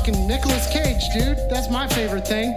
[0.00, 1.36] Fucking Nicolas Cage, dude.
[1.50, 2.54] That's my favorite thing.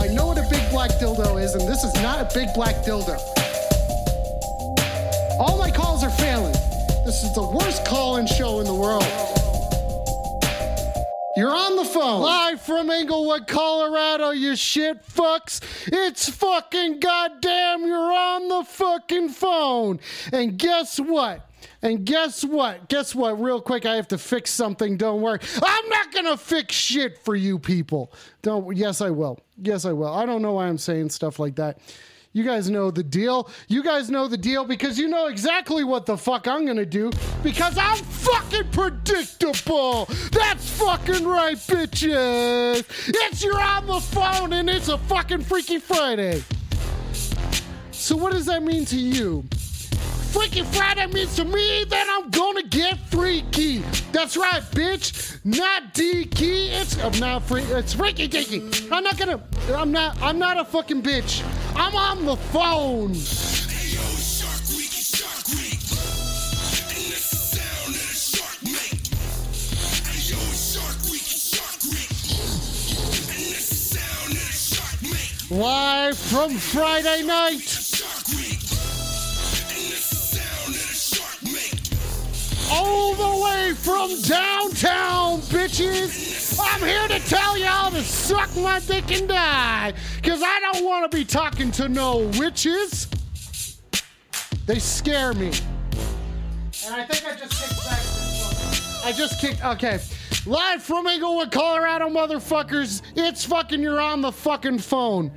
[0.00, 2.76] I know what a big black dildo is, and this is not a big black
[2.76, 3.18] dildo.
[5.38, 6.54] All my calls are failing.
[7.04, 9.04] This is the worst call in show in the world.
[11.36, 12.22] You're on the phone.
[12.22, 15.60] Live from Englewood, Colorado, you shit fucks.
[15.86, 20.00] It's fucking goddamn, you're on the fucking phone.
[20.32, 21.49] And guess what?
[21.82, 22.88] And guess what?
[22.88, 23.40] Guess what?
[23.40, 24.96] Real quick, I have to fix something.
[24.96, 25.38] Don't worry.
[25.64, 28.12] I'm not gonna fix shit for you people.
[28.42, 28.76] Don't.
[28.76, 29.38] Yes, I will.
[29.62, 30.12] Yes, I will.
[30.12, 31.78] I don't know why I'm saying stuff like that.
[32.32, 33.50] You guys know the deal.
[33.66, 37.10] You guys know the deal because you know exactly what the fuck I'm gonna do
[37.42, 40.04] because I'm fucking predictable.
[40.30, 42.84] That's fucking right, bitches.
[43.08, 46.44] It's you're on the phone and it's a fucking Freaky Friday.
[47.90, 49.44] So what does that mean to you?
[50.32, 53.78] Freaky Friday means to me that I'm gonna get freaky.
[54.12, 55.38] That's right, bitch.
[55.44, 56.68] Not D-key.
[56.68, 57.62] It's I'm not free.
[57.62, 58.62] It's freaky dicky.
[58.92, 59.42] I'm not gonna.
[59.74, 60.20] I'm not.
[60.22, 61.42] I'm not a fucking bitch.
[61.74, 63.14] I'm on the phone.
[75.50, 77.69] Live from Friday night.
[82.70, 86.58] All the way from downtown, bitches.
[86.62, 91.10] I'm here to tell y'all to suck my dick and die, because I don't want
[91.10, 93.08] to be talking to no witches.
[94.66, 95.48] They scare me.
[96.86, 99.08] And I think I just kicked back this one.
[99.08, 99.98] I just kicked, okay.
[100.46, 103.02] Live from Englewood, Colorado, motherfuckers.
[103.16, 105.32] It's fucking, you're on the fucking phone.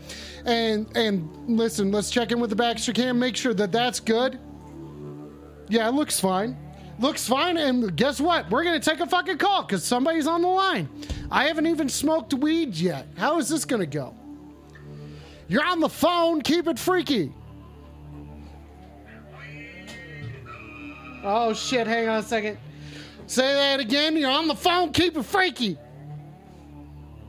[0.45, 4.39] And, and listen, let's check in with the Baxter cam, make sure that that's good.
[5.69, 6.57] Yeah, it looks fine
[6.99, 7.57] looks fine.
[7.57, 8.49] And guess what?
[8.49, 10.89] We're going to take a fucking call because somebody's on the line.
[11.31, 13.07] I haven't even smoked weed yet.
[13.17, 14.13] How is this going to go?
[15.47, 16.41] You're on the phone.
[16.41, 17.33] Keep it freaky.
[21.23, 21.87] Oh, shit.
[21.87, 22.57] Hang on a second.
[23.27, 24.17] Say that again.
[24.17, 24.91] You're on the phone.
[24.91, 25.77] Keep it freaky.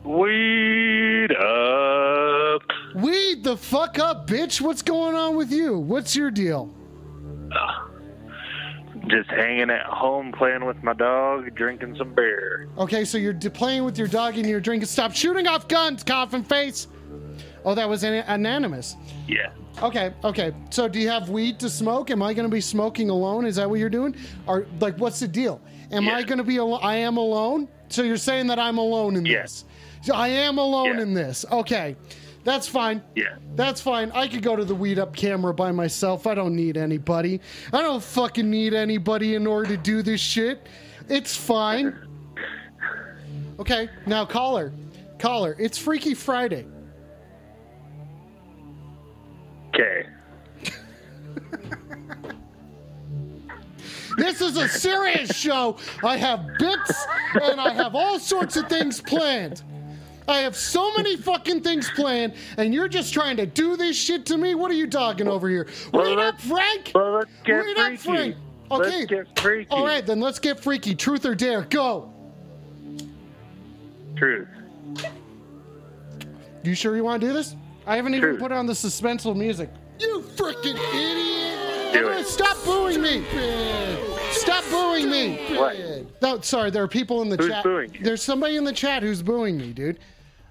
[0.05, 2.63] Weed up.
[2.95, 4.61] Weed the fuck up, bitch.
[4.61, 5.79] What's going on with you?
[5.79, 6.75] What's your deal?
[7.53, 7.89] Ah.
[9.09, 12.69] Just hanging at home, playing with my dog, drinking some beer.
[12.79, 14.87] Okay, so you're playing with your dog and you're drinking.
[14.87, 16.89] Stop shooting off guns, coffin face.
[17.65, 18.97] Oh, that was an- anonymous.
[19.27, 19.51] Yeah.
[19.83, 20.53] Okay, okay.
[20.71, 22.11] So do you have weed to smoke?
[22.11, 23.45] Am I going to be smoking alone?
[23.45, 24.15] Is that what you're doing?
[24.47, 25.61] Or like, what's the deal?
[25.91, 26.59] Am I going to be?
[26.59, 27.69] Al- I am alone.
[27.89, 29.43] So you're saying that I'm alone in Yeah.
[29.43, 29.65] this?
[30.03, 31.03] So I am alone Yeah.
[31.03, 31.45] in this.
[31.51, 31.97] Okay,
[32.45, 33.03] that's fine.
[33.15, 33.37] Yeah.
[33.57, 34.11] That's fine.
[34.13, 36.27] I could go to the weed up camera by myself.
[36.27, 37.41] I don't need anybody.
[37.73, 40.69] I don't fucking need anybody in order to do this shit.
[41.09, 41.97] It's fine.
[43.59, 44.73] Okay, now caller.
[45.19, 46.67] Caller, it's Freaky Friday.
[49.69, 50.07] Okay.
[54.17, 55.77] This is a serious show.
[56.05, 57.05] I have bits
[57.43, 59.65] and I have all sorts of things planned.
[60.27, 64.25] I have so many fucking things planned, and you're just trying to do this shit
[64.27, 64.55] to me?
[64.55, 65.69] What are you talking over here?
[65.93, 66.93] Well, Wait up, Frank!
[66.95, 67.99] Well, let's get Wait up.
[67.99, 68.37] Frank!
[68.71, 68.91] Okay.
[68.91, 69.71] Let's get freaky.
[69.71, 70.95] All right, then let's get freaky.
[70.95, 72.11] Truth or dare, go.
[74.17, 74.49] Truth.
[76.63, 77.55] You sure you want to do this?
[77.87, 79.69] I haven't even put on the suspenseful music.
[80.01, 81.93] You freaking idiot!
[81.93, 82.27] Do it.
[82.27, 83.23] Stop booing me!
[84.31, 85.37] Stop booing me!
[85.57, 85.77] What?
[86.23, 87.63] No, sorry, there are people in the Who's chat.
[87.63, 88.01] booing you?
[88.01, 89.99] There's somebody in the chat who's booing me, dude.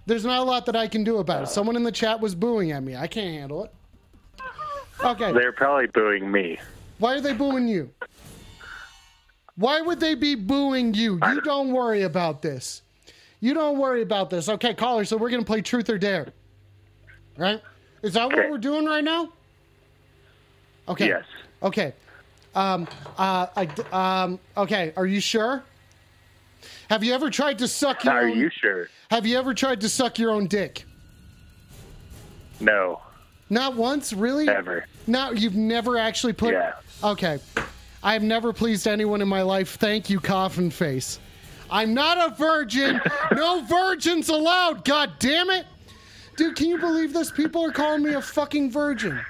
[0.05, 1.47] There's not a lot that I can do about it.
[1.47, 2.95] Someone in the chat was booing at me.
[2.95, 3.73] I can't handle it.
[5.03, 5.31] Okay.
[5.31, 6.59] They're probably booing me.
[6.99, 7.89] Why are they booing you?
[9.55, 11.19] Why would they be booing you?
[11.27, 12.81] You don't worry about this.
[13.39, 14.49] You don't worry about this.
[14.49, 16.27] Okay, caller, so we're going to play truth or dare.
[17.37, 17.61] Right?
[18.01, 19.29] Is that what we're doing right now?
[20.87, 21.07] Okay.
[21.07, 21.25] Yes.
[21.61, 21.93] Okay.
[22.55, 25.63] Um, uh, I, um, okay, are you sure?
[26.89, 28.87] Have you ever tried to suck your Are own, you sure?
[29.13, 30.85] Have you ever tried to suck your own dick?
[32.59, 32.99] No.
[33.47, 34.45] Not once, really?
[34.45, 34.87] Never.
[35.05, 36.55] No, you've never actually put.
[36.55, 36.73] Yeah.
[37.03, 37.37] Okay.
[38.01, 39.75] I've never pleased anyone in my life.
[39.75, 41.19] Thank you, coffin face.
[41.69, 42.99] I'm not a virgin.
[43.35, 44.83] No virgins allowed.
[44.83, 45.67] God damn it.
[46.35, 47.29] Dude, can you believe this?
[47.29, 49.23] People are calling me a fucking virgin.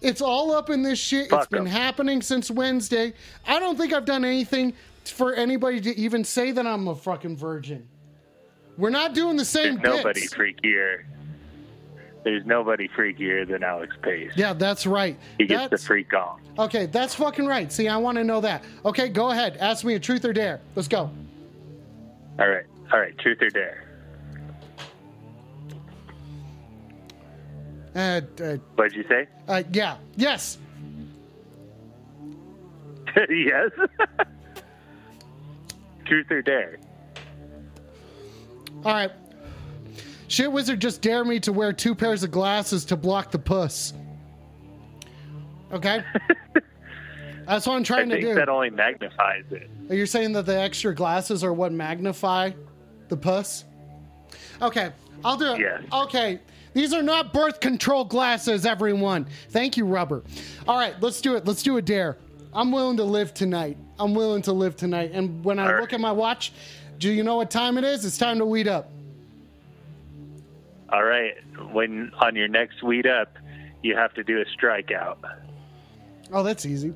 [0.00, 1.28] It's all up in this shit.
[1.28, 1.66] Fuck it's been 'em.
[1.66, 3.12] happening since Wednesday.
[3.46, 4.72] I don't think I've done anything
[5.04, 7.86] for anybody to even say that I'm a fucking virgin.
[8.78, 11.02] We're not doing the same There's nobody freakier.
[12.22, 14.30] There's nobody freakier than Alex Pace.
[14.36, 15.18] Yeah, that's right.
[15.36, 16.40] He gets the freak on.
[16.58, 17.72] Okay, that's fucking right.
[17.72, 18.62] See, I want to know that.
[18.84, 19.56] Okay, go ahead.
[19.58, 20.60] Ask me a truth or dare.
[20.76, 21.10] Let's go.
[22.38, 22.64] All right.
[22.92, 23.16] All right.
[23.18, 23.84] Truth or dare?
[27.96, 29.26] Uh, uh, What'd you say?
[29.48, 29.96] uh, yeah.
[30.16, 30.58] Yes.
[33.28, 33.70] yes.
[36.04, 36.78] Truth or dare?
[38.84, 39.10] All right.
[40.28, 43.94] Shit wizard just dare me to wear two pairs of glasses to block the puss.
[45.72, 46.02] Okay.
[47.46, 48.34] That's what I'm I trying to think do.
[48.34, 49.70] that only magnifies it.
[49.88, 52.50] Are You're saying that the extra glasses are what magnify
[53.08, 53.64] the puss?
[54.60, 54.90] Okay,
[55.24, 55.60] I'll do it.
[55.60, 55.82] Yes.
[55.90, 56.40] Okay,
[56.74, 59.26] these are not birth control glasses, everyone.
[59.48, 60.22] Thank you, rubber.
[60.66, 61.46] All right, let's do it.
[61.46, 62.18] Let's do a dare.
[62.52, 63.78] I'm willing to live tonight.
[63.98, 65.12] I'm willing to live tonight.
[65.14, 65.80] And when I All right.
[65.80, 66.52] look at my watch,
[66.98, 68.04] do you know what time it is?
[68.04, 68.90] It's time to weed up.
[70.90, 71.34] All right.
[71.72, 73.36] When on your next weed up,
[73.82, 75.18] you have to do a strikeout.
[76.32, 76.94] Oh, that's easy.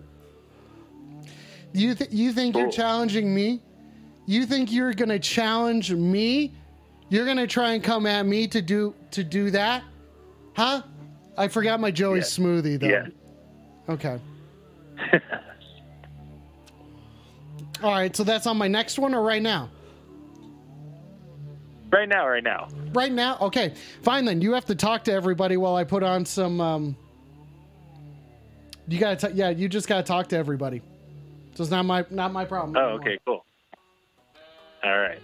[1.73, 3.61] You th- you think you're challenging me?
[4.27, 6.53] You think you're gonna challenge me?
[7.09, 9.83] You're gonna try and come at me to do to do that?
[10.55, 10.83] Huh?
[11.37, 12.25] I forgot my Joey Yeah.
[12.25, 12.87] smoothie though.
[12.87, 13.09] Yes.
[13.89, 14.19] Okay.
[17.83, 19.69] All right, so that's on my next one or right now?
[21.93, 22.69] Right now, right now.
[22.95, 23.37] Right now?
[23.43, 23.75] Okay.
[24.03, 24.41] Fine then.
[24.41, 26.97] You have to talk to everybody while I put on some um
[28.89, 30.81] You got to yeah, you just got to talk to everybody.
[31.55, 32.77] So it's not my not my problem.
[32.77, 33.45] Oh, okay, cool.
[34.83, 35.21] All right.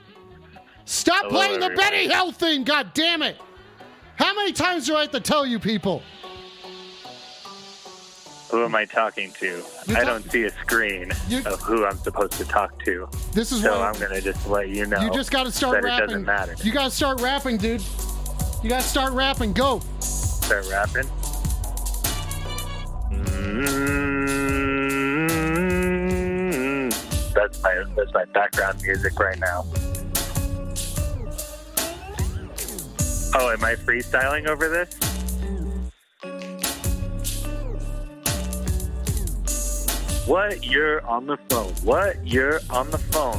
[0.85, 1.70] Stop Hello, playing the.
[1.70, 3.37] Benny Hill thing, god damn it!
[4.17, 6.03] How many times do I have to tell you people?
[8.50, 9.62] Who am I talking to?
[9.86, 13.08] You're I don't see a screen You- of who I'm supposed to talk to.
[13.32, 15.52] This is So why I'm going to just let you know you just got to
[15.52, 16.06] start that it rapping.
[16.08, 16.54] doesn't matter.
[16.62, 17.82] You got to start rapping, dude.
[18.62, 19.52] You got to start rapping.
[19.52, 19.80] Go.
[20.00, 21.04] Start rapping.
[25.98, 29.64] Mm, That's my that's my background music right now.
[33.34, 34.94] Oh, am I freestyling over this?
[40.28, 40.62] What?
[40.64, 41.72] You're on the phone.
[41.84, 42.26] What?
[42.26, 43.38] You're on the phone.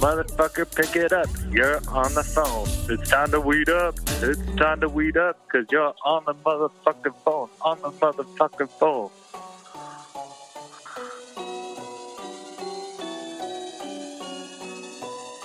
[0.00, 1.28] Motherfucker, pick it up.
[1.50, 2.68] You're on the phone.
[2.90, 3.94] It's time to weed up.
[4.20, 7.48] It's time to weed up because you're on the motherfucking phone.
[7.62, 9.10] On the motherfucking phone.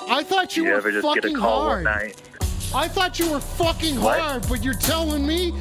[0.09, 1.83] I thought you, You were fucking get a call hard.
[1.83, 2.21] night?
[2.73, 4.19] I thought you were fucking What?
[4.19, 5.51] hard, but you're telling me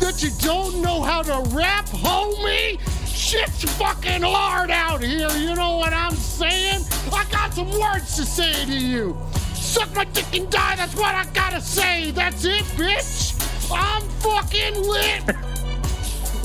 [0.00, 2.80] that you don't know how to rap, homie?
[3.18, 6.84] Shit's fucking hard out here, you know what I'm saying?
[7.12, 9.18] I got some words to say to you.
[9.54, 12.12] Suck my dick and die, that's what I gotta say.
[12.12, 13.34] That's it, bitch.
[13.72, 15.24] I'm fucking lit.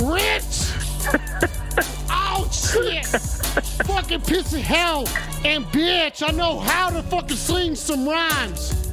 [0.01, 1.49] Rich.
[2.15, 3.05] Oh shit!
[3.85, 5.07] fucking piss of hell
[5.43, 8.91] and bitch, I know how to fucking sling some rhymes.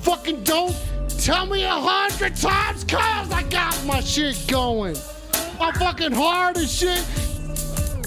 [0.00, 0.76] Fucking don't
[1.18, 4.96] tell me a hundred times cause I got my shit going.
[5.60, 7.04] I'm fucking hard as shit.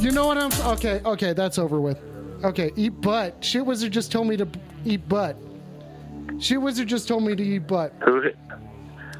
[0.01, 1.99] You know what I'm okay, okay, that's over with.
[2.43, 3.43] Okay, eat butt.
[3.43, 4.47] Shit wizard just told me to
[4.83, 5.37] eat butt.
[6.39, 7.93] Shit wizard just told me to eat butt.
[8.03, 8.23] Who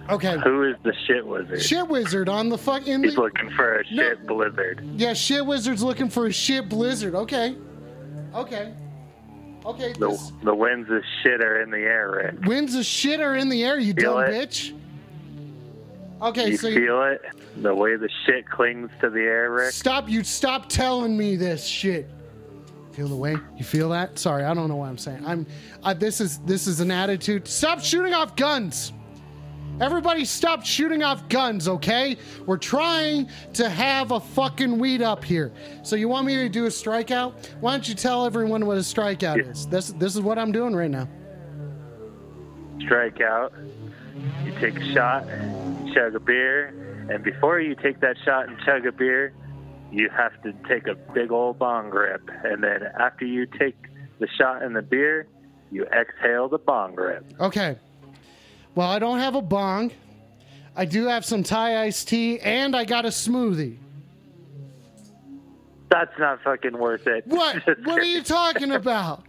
[0.09, 0.37] Okay.
[0.43, 1.61] who is the shit wizard?
[1.61, 4.03] Shit wizard on the fuck in He's the looking for a No.
[4.03, 4.83] shit blizzard.
[4.97, 7.13] Yeah, shit wizard's looking for a shit blizzard.
[7.13, 7.55] Okay.
[8.33, 8.73] Okay.
[9.63, 9.93] Okay.
[9.93, 12.45] The This the winds of shit are in the air, Rick.
[12.45, 14.49] winds of shit are in the air, you Feel dumb it?
[14.49, 14.73] bitch.
[16.21, 17.21] Okay, You so you, feel it?
[17.61, 19.71] The way the shit clings to the air, Rick?
[19.71, 22.09] stop you stop telling me this shit.
[22.93, 23.35] Feel the way?
[23.57, 24.19] You feel that?
[24.19, 25.23] Sorry, I don't know what I'm saying.
[25.25, 25.47] I'm
[25.83, 27.47] uh, this is this is an attitude.
[27.47, 28.93] Stop shooting off guns.
[29.79, 32.17] Everybody stop shooting off guns, okay?
[32.45, 35.51] We're trying to have a fucking weed up here.
[35.81, 37.33] So you want me to do a strikeout?
[37.61, 39.65] Why don't you tell everyone what a strikeout is?
[39.65, 41.07] This this is what I'm doing right now.
[42.81, 43.53] Strike out.
[44.43, 45.25] You take a shot,
[45.93, 46.67] chug a beer,
[47.09, 49.33] and before you take that shot and chug a beer,
[49.91, 52.29] you have to take a big old bong grip.
[52.43, 53.75] And then after you take
[54.19, 55.27] the shot and the beer,
[55.71, 57.25] you exhale the bong grip.
[57.39, 57.77] Okay.
[58.75, 59.91] Well, I don't have a bong.
[60.75, 63.77] I do have some Thai iced tea, and I got a smoothie.
[65.89, 67.27] That's not fucking worth it.
[67.27, 67.57] What?
[67.83, 69.25] What are you talking about?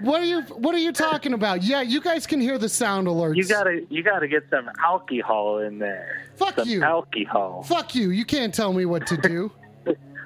[0.00, 1.62] What are you What are you talking about?
[1.62, 3.36] Yeah, you guys can hear the sound alerts.
[3.36, 6.26] You gotta you gotta get some alcohol in there.
[6.36, 6.82] Fuck some you.
[6.82, 7.62] Alcohol.
[7.62, 8.10] Fuck you.
[8.10, 9.50] You can't tell me what to do.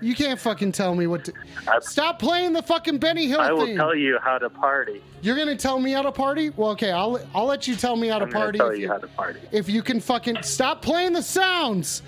[0.00, 1.32] you can't fucking tell me what to.
[1.68, 5.00] I- Stop playing the fucking Benny Hill I will tell you how to party.
[5.22, 6.50] You're gonna tell me how to party?
[6.50, 8.58] Well, okay, I'll I'll let you tell me how to I'm party.
[8.58, 9.38] tell if you how to party.
[9.52, 12.02] if you can fucking stop playing the sounds.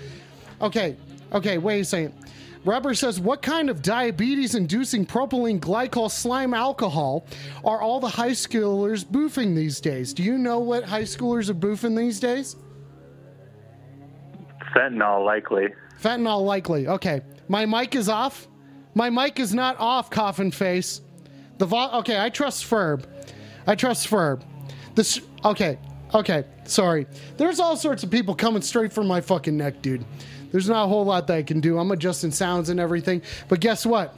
[0.61, 0.97] Okay,
[1.31, 2.13] okay, wait a second.
[2.65, 7.25] Rubber says, What kind of diabetes inducing propylene glycol slime alcohol
[7.63, 10.13] are all the high schoolers boofing these days?
[10.13, 12.55] Do you know what high schoolers are boofing these days?
[14.75, 15.67] Fentanyl likely.
[16.01, 16.87] Fentanyl likely.
[16.87, 17.21] Okay.
[17.47, 18.47] My mic is off.
[18.93, 21.01] My mic is not off, coffin face.
[21.57, 23.05] The vo- okay, I trust Ferb.
[23.65, 24.41] I trust Ferb.
[24.95, 25.77] This okay.
[26.13, 26.43] Okay.
[26.65, 27.07] Sorry.
[27.37, 30.03] There's all sorts of people coming straight from my fucking neck, dude.
[30.57, 31.77] There's not a whole lot that I can do.
[31.77, 33.21] I'm adjusting sounds and everything.
[33.47, 34.15] But guess what?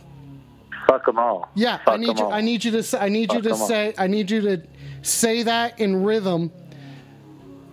[0.88, 1.50] Fuck them all.
[1.54, 2.24] Yeah, Fuck I need you.
[2.24, 2.32] all.
[2.32, 2.82] I need you to.
[2.82, 3.68] Say, I need you to 'em all.
[3.68, 3.94] say.
[3.98, 4.64] I need you to
[5.02, 6.50] say that in rhythm.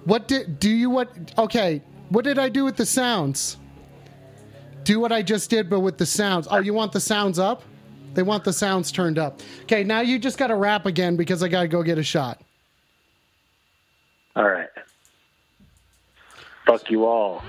[0.04, 1.10] What did do you what?
[1.38, 3.56] Okay, what did I do with the sounds?
[4.82, 6.48] Do what I just did, but with the sounds.
[6.50, 7.62] Oh, you want the sounds up?
[8.14, 9.42] They want the sounds turned up.
[9.62, 12.02] Okay, now you just got to rap again because I got to go get a
[12.02, 12.42] shot.
[14.34, 14.68] All right.
[16.66, 17.42] Fuck you all.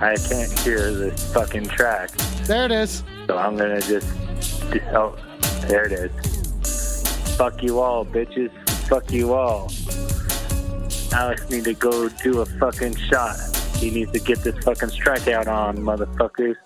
[0.00, 2.10] I can't hear this fucking track,
[2.44, 3.02] There it is.
[3.26, 4.06] so I'm gonna just.
[4.92, 5.16] Oh,
[5.62, 7.36] there it is.
[7.36, 8.50] Fuck you all, bitches.
[8.88, 9.70] Fuck you all.
[11.12, 13.36] Alex need to go do a fucking shot.
[13.78, 16.56] He needs to get this fucking strikeout on, motherfuckers.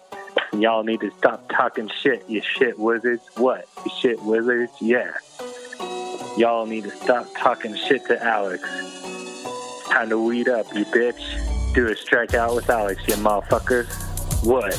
[0.52, 3.22] And y'all need to stop talking shit, you shit wizards.
[3.36, 3.68] What?
[3.84, 4.72] You shit wizards?
[4.80, 5.12] Yeah.
[6.36, 8.62] Y'all need to stop talking shit to Alex.
[9.88, 11.50] Time to weed up, you bitch.
[11.74, 13.88] Do a strikeout with Alex, you motherfuckers.
[14.44, 14.78] What?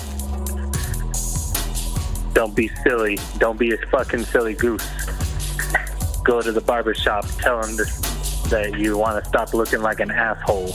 [2.34, 3.20] Don't be silly.
[3.38, 4.88] Don't be a fucking silly goose.
[6.24, 7.26] Go to the barber shop.
[7.40, 8.00] Tell him this,
[8.50, 10.74] that you want to stop looking like an asshole.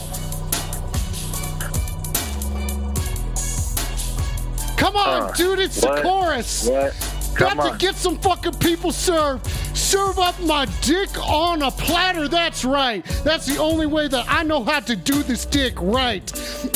[4.76, 5.58] Come on, Uh, dude.
[5.58, 5.96] It's what?
[5.96, 6.66] the chorus.
[6.68, 7.10] What?
[7.40, 7.73] Come Got on.
[7.73, 9.47] to get some fucking people served.
[9.75, 12.28] Serve up my dick on a platter.
[12.28, 13.02] That's right.
[13.25, 16.30] That's the only way that I know how to do this dick right.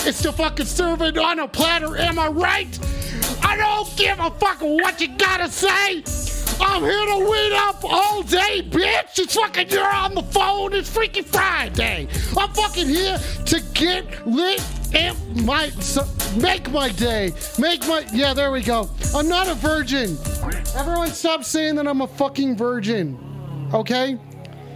[0.07, 1.99] It's to fucking serve it on a platter.
[1.99, 2.79] Am I right?
[3.43, 6.03] I don't give a fuck what you gotta say.
[6.59, 9.19] I'm here to weed up all day, bitch.
[9.19, 10.73] It's fucking you're on the phone.
[10.73, 12.09] It's freaking Friday.
[12.39, 14.63] I'm fucking here to get lit
[14.95, 16.05] and my so,
[16.37, 17.33] make my day.
[17.59, 18.35] Make my yeah.
[18.35, 18.89] There we go.
[19.15, 20.17] I'm not a virgin.
[20.77, 23.71] Everyone, stop saying that I'm a fucking virgin.
[23.73, 24.19] Okay?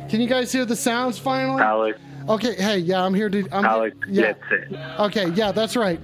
[0.08, 1.62] Can you guys hear the sounds finally?
[1.62, 1.98] Alex,
[2.28, 2.54] Okay.
[2.56, 3.48] Hey, yeah, I'm here to.
[3.50, 4.22] I'm Alex yeah.
[4.22, 4.78] gets it.
[5.00, 5.98] Okay, yeah, that's right.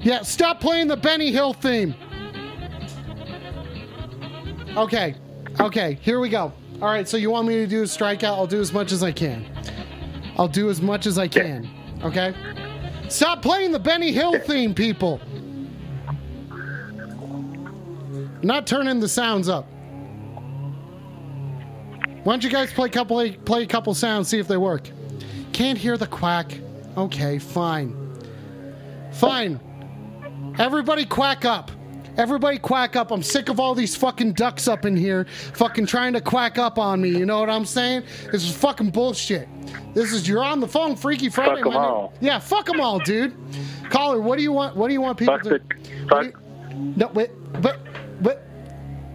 [0.00, 1.94] Yeah, stop playing the Benny Hill theme.
[4.76, 5.14] Okay,
[5.60, 6.52] okay, here we go.
[6.80, 8.24] All right, so you want me to do a strikeout?
[8.24, 9.46] I'll do as much as I can.
[10.36, 11.70] I'll do as much as I can.
[12.02, 12.34] Okay?
[13.12, 15.20] Stop playing the Benny Hill theme, people.
[18.42, 19.66] Not turning the sounds up.
[22.24, 24.88] Why don't you guys play a couple play a couple sounds, see if they work?
[25.52, 26.58] Can't hear the quack.
[26.96, 27.94] Okay, fine.
[29.12, 29.60] Fine.
[30.58, 31.70] Everybody quack up.
[32.18, 33.10] Everybody quack up.
[33.10, 36.78] I'm sick of all these fucking ducks up in here fucking trying to quack up
[36.78, 37.08] on me.
[37.08, 38.02] You know what I'm saying?
[38.30, 39.48] This is fucking bullshit.
[39.94, 41.62] This is you're on the phone, Freaky Friday.
[41.62, 42.12] Fuck 'em my name- all.
[42.20, 43.34] Yeah, fuck them all, dude.
[43.88, 44.76] Caller, what do you want?
[44.76, 45.48] What do you want people Fuck to?
[45.50, 46.06] the.
[46.08, 46.24] Fuck.
[46.24, 46.32] you-
[46.96, 47.30] no, wait,
[47.62, 47.78] but,
[48.22, 48.42] but,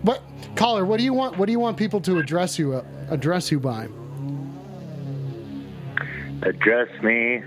[0.01, 0.21] what?
[0.55, 1.37] Caller, what do you want?
[1.37, 2.73] What do you want people to address you?
[2.73, 3.87] Uh, address you by?
[6.43, 7.41] Address me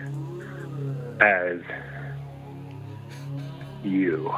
[1.21, 1.61] as
[3.85, 4.33] you.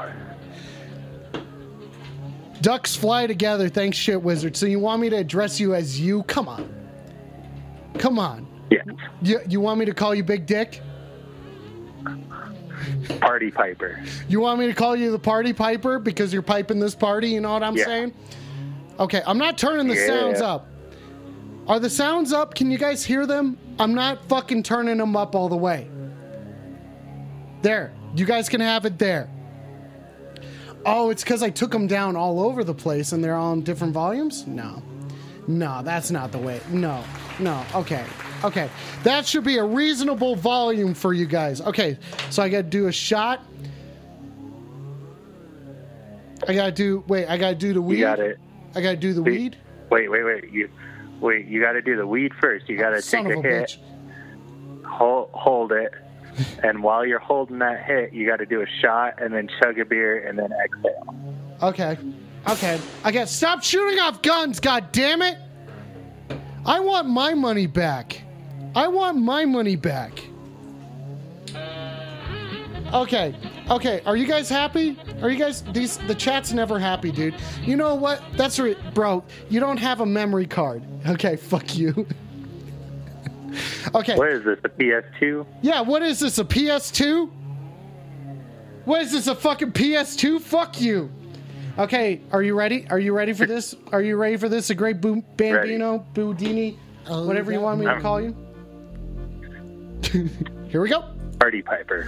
[2.62, 3.68] Ducks fly together.
[3.68, 4.56] Thanks, shit wizard.
[4.56, 6.22] So you want me to address you as you?
[6.22, 6.72] Come on.
[7.98, 8.46] Come on.
[8.70, 8.86] Yes.
[9.20, 10.80] You, you want me to call you Big Dick?
[13.20, 14.02] Party Piper.
[14.28, 17.28] You want me to call you the Party Piper because you're piping this party?
[17.28, 17.84] You know what I'm Yeah.
[17.84, 18.14] saying?
[18.98, 20.06] Okay, I'm not turning the Yeah.
[20.06, 20.68] sounds up.
[21.68, 22.54] Are the sounds up?
[22.54, 23.58] Can you guys hear them?
[23.78, 25.88] I'm not fucking turning them up all the way.
[27.62, 27.92] There.
[28.14, 29.28] You guys can have it there.
[30.84, 33.62] Oh, it's because I took them down all over the place and they're all in
[33.62, 34.46] different volumes?
[34.46, 34.82] No.
[35.46, 36.60] No, that's not the way.
[36.70, 37.04] No.
[37.38, 37.64] No.
[37.74, 38.04] Okay.
[38.44, 38.68] Okay.
[39.02, 41.60] That should be a reasonable volume for you guys.
[41.60, 41.98] Okay.
[42.30, 43.42] So I got to do a shot.
[46.48, 47.98] I got to do, wait, I got to do the weed.
[47.98, 48.38] You got it.
[48.74, 49.56] I got to do the weed.
[49.90, 50.50] Wait, wait, wait.
[50.50, 50.68] You
[51.20, 51.46] wait.
[51.46, 52.68] You got to do the weed first.
[52.68, 54.84] You oh, got to take a, a hit, bitch.
[54.84, 55.92] hold, hold it,
[56.62, 59.78] and while you're holding that hit, you got to do a shot and then chug
[59.78, 61.14] a beer and then exhale.
[61.62, 61.98] Okay.
[62.48, 62.80] Okay.
[63.10, 65.38] Got stop shooting off guns, god damn it!
[66.66, 68.22] I want my money back.
[68.74, 70.22] I want my money back.
[72.92, 73.34] Okay.
[73.70, 74.98] Okay, are you guys happy?
[75.22, 77.34] Are you guys these the chat's never happy, dude.
[77.62, 78.22] You know what?
[78.36, 79.24] That's right, bro.
[79.48, 80.82] You don't have a memory card.
[81.06, 82.06] Okay, fuck you.
[83.94, 84.16] okay.
[84.16, 84.58] What is this?
[84.64, 85.46] A PS2?
[85.62, 86.38] Yeah, what is this?
[86.38, 87.30] A PS2?
[88.84, 89.26] What is this?
[89.28, 90.40] A fucking PS2?
[90.40, 91.10] Fuck you.
[91.78, 92.86] Okay, are you ready?
[92.90, 93.74] Are you ready for this?
[93.92, 94.68] Are you ready for this?
[94.70, 96.76] A great Bo- Bambino, Boudini,
[97.08, 98.36] Oh, whatever you want me to I'm- call you.
[100.68, 101.04] Here we go.
[101.40, 102.06] Party Piper.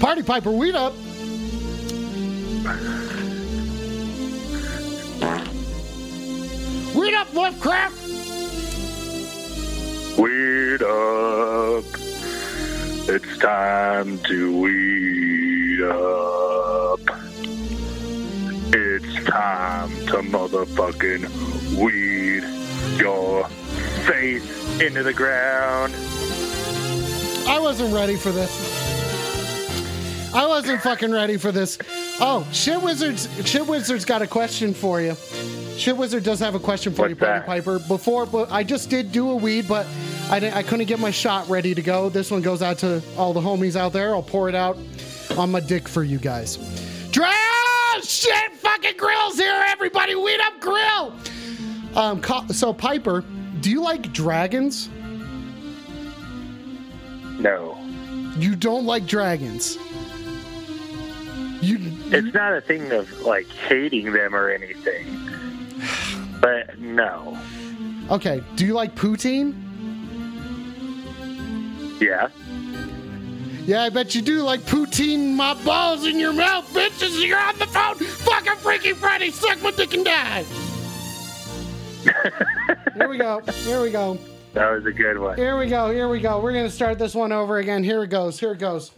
[0.00, 0.92] Party Piper, weed up.
[6.94, 8.05] Weed up, Lovecraft.
[10.18, 11.84] Weed up.
[13.08, 17.00] It's time to weed up.
[18.72, 21.28] It's time to motherfucking
[21.76, 22.44] weed
[22.98, 23.46] your
[24.06, 25.94] face into the ground.
[27.46, 28.76] I wasn't ready for this.
[30.34, 31.78] I wasn't fucking ready for this.
[32.20, 35.14] Oh, Shit Wizards Shit Wizards got a question for you.
[35.76, 37.44] Shit Wizard does have a question for What's you, Party?
[37.46, 37.78] Piper.
[37.80, 39.86] Before but I just did do a weed, but
[40.30, 42.08] I I couldn't get my shot ready to go.
[42.08, 44.14] This one goes out to all the homies out there.
[44.14, 44.76] I'll pour it out
[45.36, 46.56] on my dick for you guys.
[47.10, 47.30] Dra-
[48.02, 50.14] shit fucking grills here, everybody.
[50.14, 51.14] Weed up grill.
[51.94, 53.24] Um so Piper,
[53.60, 54.88] do you like dragons?
[57.38, 57.78] No.
[58.38, 59.76] You don't like dragons.
[61.62, 65.06] You It's not a thing of like hating them or anything.
[66.40, 67.38] But no.
[68.10, 68.42] okay?
[68.56, 69.54] Do you like poutine?
[72.00, 72.28] Yeah.
[73.64, 77.26] Yeah, I bet you do like poutine my balls in your mouth, bitches.
[77.26, 77.96] You're on the phone.
[77.96, 80.44] Fucking Freaky Friday, suck my dick and die.
[82.94, 83.40] here we go.
[83.40, 84.18] Here we go.
[84.52, 85.36] That was a good one.
[85.36, 85.90] Here we go.
[85.90, 86.40] Here we go.
[86.40, 87.82] We're gonna start this one over again.
[87.82, 88.38] Here it goes.
[88.38, 88.92] Here it goes.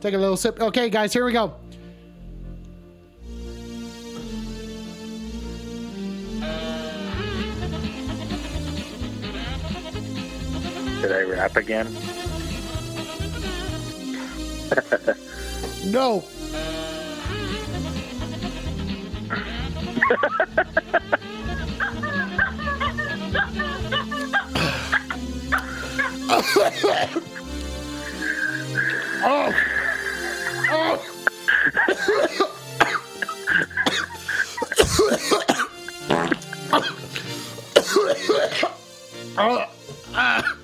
[0.00, 0.60] Take a little sip.
[0.60, 1.12] Okay, guys.
[1.12, 1.54] Here we go.
[11.02, 11.92] Did I rap again?
[15.84, 16.22] No.
[26.30, 26.42] oh.
[29.24, 29.52] Oh.
[39.36, 39.66] Oh.
[40.14, 40.61] Ah.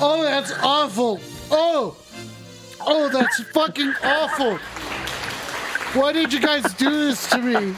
[0.00, 1.20] Oh, that's awful.
[1.50, 1.96] Oh.
[2.80, 4.58] Oh, that's fucking awful.
[5.98, 7.74] Why did you guys do this to me?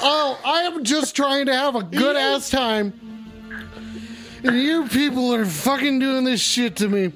[0.00, 2.92] Oh, I am just trying to have a good ass time.
[4.42, 7.12] And you people are fucking doing this shit to me.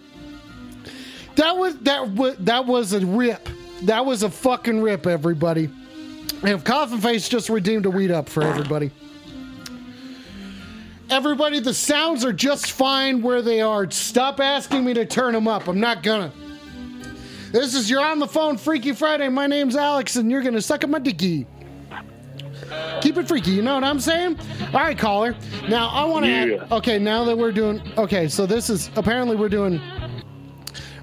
[1.37, 3.49] That was that was that was a rip.
[3.83, 5.69] That was a fucking rip, everybody.
[6.43, 8.91] And Coffin Face just redeemed a weed up for everybody.
[11.11, 13.91] Everybody, the sounds are just fine where they are.
[13.91, 15.67] Stop asking me to turn them up.
[15.67, 16.33] I'm not gonna.
[17.51, 19.29] This is your on the phone Freaky Friday.
[19.31, 21.47] My name's Alex, and you're gonna suck at my dicky.
[23.01, 24.39] Keep it freaky, you know what I'm saying?
[24.75, 25.35] All right, caller.
[25.67, 26.31] Now I want to.
[26.31, 26.67] Yeah.
[26.73, 27.81] okay, now that we're doing.
[27.97, 29.81] Okay, so this is apparently we're doing.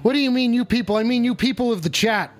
[0.02, 0.96] What do you mean, you people?
[0.96, 2.32] I mean, you people of the chat.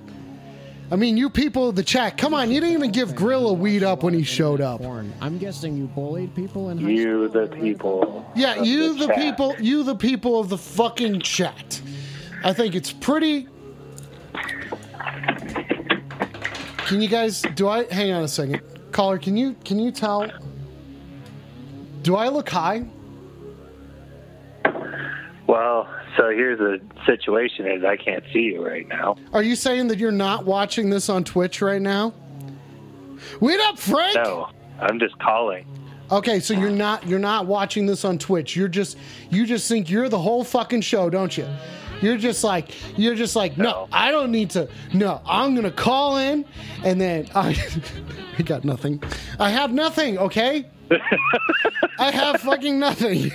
[0.91, 2.17] I mean, you people of the chat.
[2.17, 4.81] Come on, you didn't even give Grill a weed up when he showed up.
[5.21, 8.25] I'm guessing you bullied people in high You, the people.
[8.37, 9.17] Yeah, you the chat.
[9.17, 11.81] people, you the people of the fucking chat.
[12.45, 13.49] I think it's pretty.
[16.87, 17.43] Can you guys?
[17.57, 17.93] Do I?
[17.93, 18.61] Hang on a second,
[18.93, 19.19] caller.
[19.19, 19.57] Can you?
[19.65, 20.31] Can you tell?
[22.03, 22.85] Do I look high?
[25.49, 29.17] Well, so here's the situation: is I can't see you right now.
[29.33, 32.15] Are you saying that you're not watching this on Twitch right now?
[33.41, 34.15] Wait up, Frank.
[34.17, 34.49] No,
[34.81, 35.67] I'm just calling.
[36.11, 38.55] Okay, so you're not you're not watching this on Twitch.
[38.55, 38.97] You're just
[39.31, 41.47] you just think you're the whole fucking show, don't you?
[42.01, 43.89] You're just like you're just like no, No.
[43.91, 44.69] I don't need to.
[44.93, 46.45] No, I'm gonna call in,
[46.85, 47.57] and then I
[48.39, 49.03] I got nothing.
[49.41, 50.19] I have nothing.
[50.19, 50.67] Okay,
[51.99, 53.33] I have fucking nothing.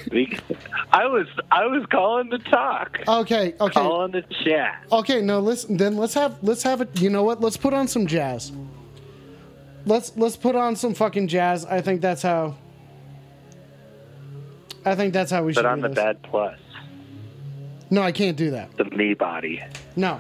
[0.92, 4.86] I was I was calling to talk, Okay, okay, calling to chat.
[4.92, 5.22] okay.
[5.22, 5.78] No, listen.
[5.78, 7.02] Then let's have let's have it.
[7.02, 7.42] You know what?
[7.42, 8.52] Let's put on some jazz.
[9.86, 11.66] Let's let's put on some fucking jazz.
[11.66, 12.56] I think that's how.
[14.86, 15.64] I think that's how we should.
[15.64, 15.96] But on the this.
[15.96, 16.58] bad plus,
[17.90, 18.76] No, I can't do that.
[18.78, 19.62] the me body.
[19.96, 20.20] No.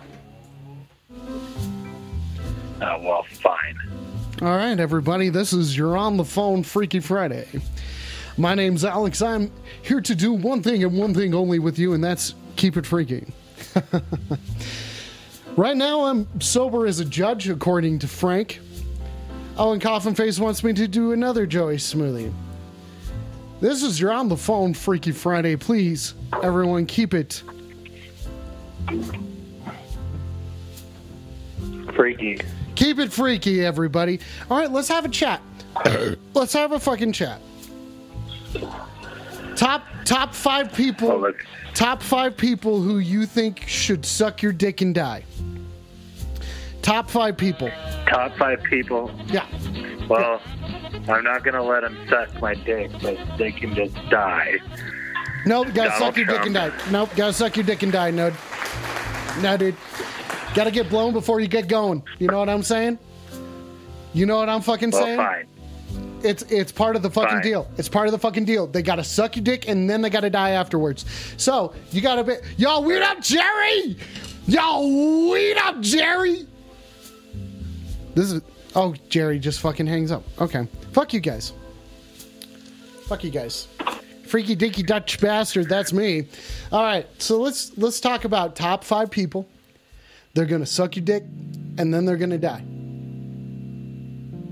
[2.83, 3.77] Oh, well, fine.
[4.41, 7.47] All right, everybody, this is your on the phone Freaky Friday.
[8.37, 9.21] My name's Alex.
[9.21, 9.51] I'm
[9.83, 12.87] here to do one thing and one thing only with you, and that's keep it
[12.87, 13.27] freaky.
[15.55, 18.59] right now, I'm sober as a judge, according to Frank.
[19.59, 22.33] Owen Coffin Face wants me to do another Joey Smoothie.
[23.59, 25.55] This is your on the phone Freaky Friday.
[25.55, 27.43] Please, everyone, keep it
[31.93, 32.41] Freaky.
[32.81, 34.19] Keep it freaky, everybody.
[34.49, 35.39] All right, let's have a chat.
[36.33, 37.39] let's have a fucking chat.
[39.55, 41.19] Top top five people.
[41.19, 41.37] let's,
[41.75, 45.23] Top five people who you think should suck your dick and die.
[46.81, 47.69] Top five people.
[48.07, 49.11] top five people.
[49.27, 49.45] Yeah.
[50.09, 50.41] Well,
[51.07, 54.57] I'm not going to let them suck my dick, but they can just die.
[55.45, 56.71] Nope, gotta Donald suck your dick and die.
[56.89, 58.33] Nope, gotta suck your dick and die, Node.
[59.39, 59.75] No, dude.
[60.53, 62.03] Gotta get blown before you get going.
[62.19, 62.99] You know what I'm saying?
[64.13, 65.17] You know what I'm fucking Well, saying?
[65.17, 65.47] fine.
[66.23, 67.41] It's it's part of the fucking Fine.
[67.41, 67.71] deal.
[67.77, 68.67] It's part of the fucking deal.
[68.67, 71.05] They gotta suck your dick and then they gotta die afterwards.
[71.37, 73.95] So you gotta be y'all weed up Jerry!
[74.47, 76.45] Y'all weed up Jerry!
[78.13, 78.41] This is
[78.75, 80.23] oh Jerry just fucking hangs up.
[80.39, 80.67] Okay.
[80.91, 81.53] Fuck you guys.
[83.07, 83.67] Fuck you guys.
[84.27, 86.27] Freaky dinky Dutch bastard, that's me.
[86.71, 89.47] Alright, so let's let's talk about top five people.
[90.33, 91.23] They're gonna suck your dick
[91.77, 92.63] and then they're gonna die.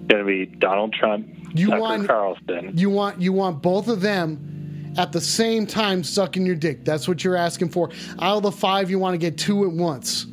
[0.09, 2.71] Going to be Donald Trump, You Tucker want- Carlson.
[2.75, 6.83] You want you want both of them at the same time sucking your dick.
[6.83, 7.91] That's what you're asking for.
[8.19, 10.25] Out of the five, you want to get two at once.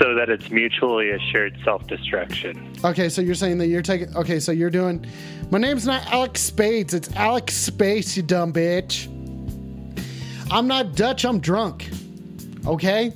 [0.00, 2.72] so that it's mutually assured self-destruction.
[2.84, 4.14] Okay, so you're saying that you're taking.
[4.16, 5.04] Okay, so you're doing.
[5.50, 6.94] My name's not Alex Spades.
[6.94, 8.16] It's Alex Space.
[8.16, 9.06] You dumb bitch.
[10.52, 11.24] I'm not Dutch.
[11.24, 11.88] I'm drunk.
[12.66, 13.12] Okay,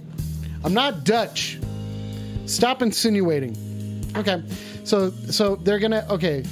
[0.65, 1.59] I'm not Dutch.
[2.47, 3.57] Stop insinuating.
[4.17, 4.43] Okay,
[4.85, 6.07] so so they're gonna.
[6.11, 6.45] Okay,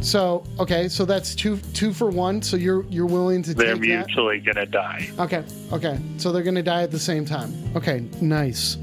[0.00, 2.40] so okay, so that's two two for one.
[2.42, 4.06] So you're you're willing to They're take that.
[4.06, 5.08] mutually going to die.
[5.18, 5.98] Okay, okay.
[6.18, 7.52] So they're gonna die at the same time.
[7.76, 8.76] Okay, nice.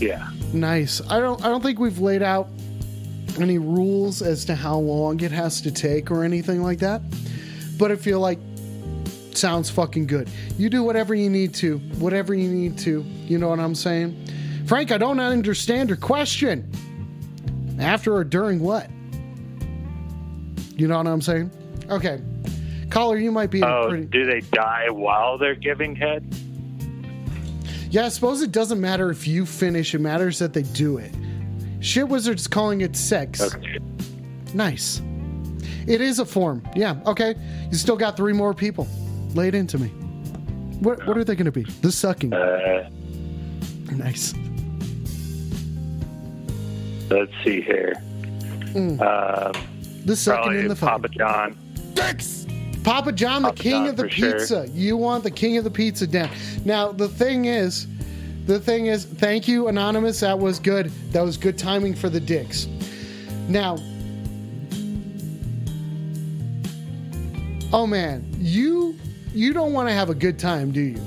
[0.00, 0.28] Yeah.
[0.52, 1.00] Nice.
[1.08, 2.48] I don't I don't think we've laid out
[3.40, 7.02] any rules as to how long it has to take or anything like that.
[7.78, 8.38] But I feel like
[9.36, 10.28] sounds fucking good.
[10.58, 13.02] You do whatever you need to, whatever you need to.
[13.02, 14.28] You know what I'm saying?
[14.66, 16.70] Frank, I don't understand your question.
[17.78, 18.88] After or during what?
[20.76, 21.50] You know what I'm saying?
[21.90, 22.20] Okay.
[22.90, 26.24] Caller, you might be Oh, pretty do they die while they're giving head?
[27.90, 31.12] Yeah, I suppose it doesn't matter if you finish, it matters that they do it.
[31.80, 33.40] Shit Wizard's calling it sex.
[33.40, 33.78] Okay.
[34.52, 35.02] Nice.
[35.86, 36.62] It is a form.
[36.74, 37.34] Yeah, okay.
[37.70, 38.88] You still got three more people.
[39.34, 39.88] Lay it into me.
[40.80, 41.64] What what are they gonna be?
[41.82, 42.32] The sucking.
[42.32, 42.88] Uh,
[43.92, 44.34] nice.
[47.10, 47.94] let's see here.
[48.74, 49.00] Mm.
[49.00, 49.52] Um,
[50.04, 51.18] The sucking in the Papa fucking.
[51.18, 51.56] John.
[51.94, 52.46] Dicks.
[52.82, 54.32] Papa John, the Papa king John of the for sure.
[54.38, 54.68] pizza.
[54.72, 56.28] You want the king of the pizza down.
[56.64, 57.86] Now, the thing is,
[58.46, 60.20] the thing is, thank you, Anonymous.
[60.20, 60.90] That was good.
[61.12, 62.66] That was good timing for the dicks.
[63.48, 63.76] Now,
[67.72, 68.96] oh man, you
[69.34, 71.00] you don't want to have a good time, do you?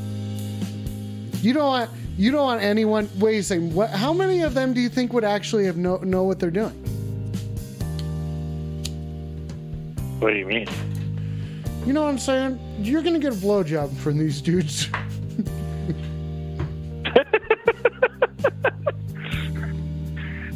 [1.41, 3.09] You don't want you don't want anyone.
[3.19, 3.73] Wait a second.
[3.73, 3.89] What?
[3.89, 6.73] How many of them do you think would actually have know know what they're doing?
[10.19, 10.67] What do you mean?
[11.85, 12.59] You know what I'm saying?
[12.79, 14.89] You're gonna get a blowjob from these dudes.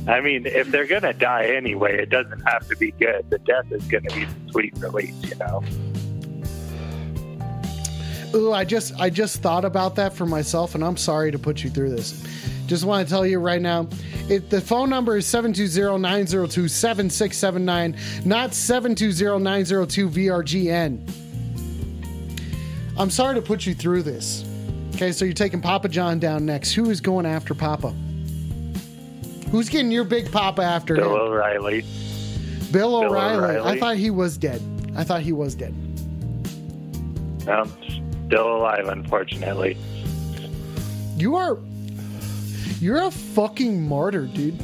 [0.07, 3.29] I mean, if they're going to die anyway, it doesn't have to be good.
[3.29, 5.63] The death is going to be the sweet release, you know?
[8.33, 11.63] Ooh, I just I just thought about that for myself, and I'm sorry to put
[11.63, 12.23] you through this.
[12.67, 13.87] Just want to tell you right now,
[14.29, 21.11] it, the phone number is 720-902-7679, not 720-902-VRGN.
[22.97, 24.45] I'm sorry to put you through this.
[24.95, 26.71] Okay, so you're taking Papa John down next.
[26.73, 27.93] Who is going after Papa?
[29.49, 31.21] Who's getting your big Papa after Bill him?
[31.21, 31.83] O'Reilly.
[32.71, 33.69] Bill O'Reilly.
[33.69, 34.61] I thought he was dead.
[34.95, 35.73] I thought he was dead.
[37.49, 37.69] Um,
[38.31, 39.75] still alive, unfortunately.
[41.17, 41.57] You are
[42.79, 44.57] you're a fucking martyr, dude.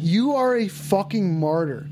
[0.00, 1.88] You are a fucking martyr.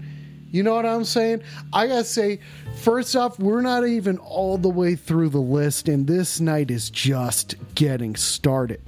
[0.50, 1.42] You know what I'm saying?
[1.72, 2.40] I gotta say,
[2.78, 6.90] first off, we're not even all the way through the list, and this night is
[6.90, 8.80] just getting started.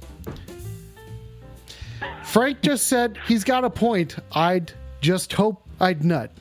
[2.25, 4.17] Frank just said he's got a point.
[4.33, 6.33] I'd just hope I'd nut.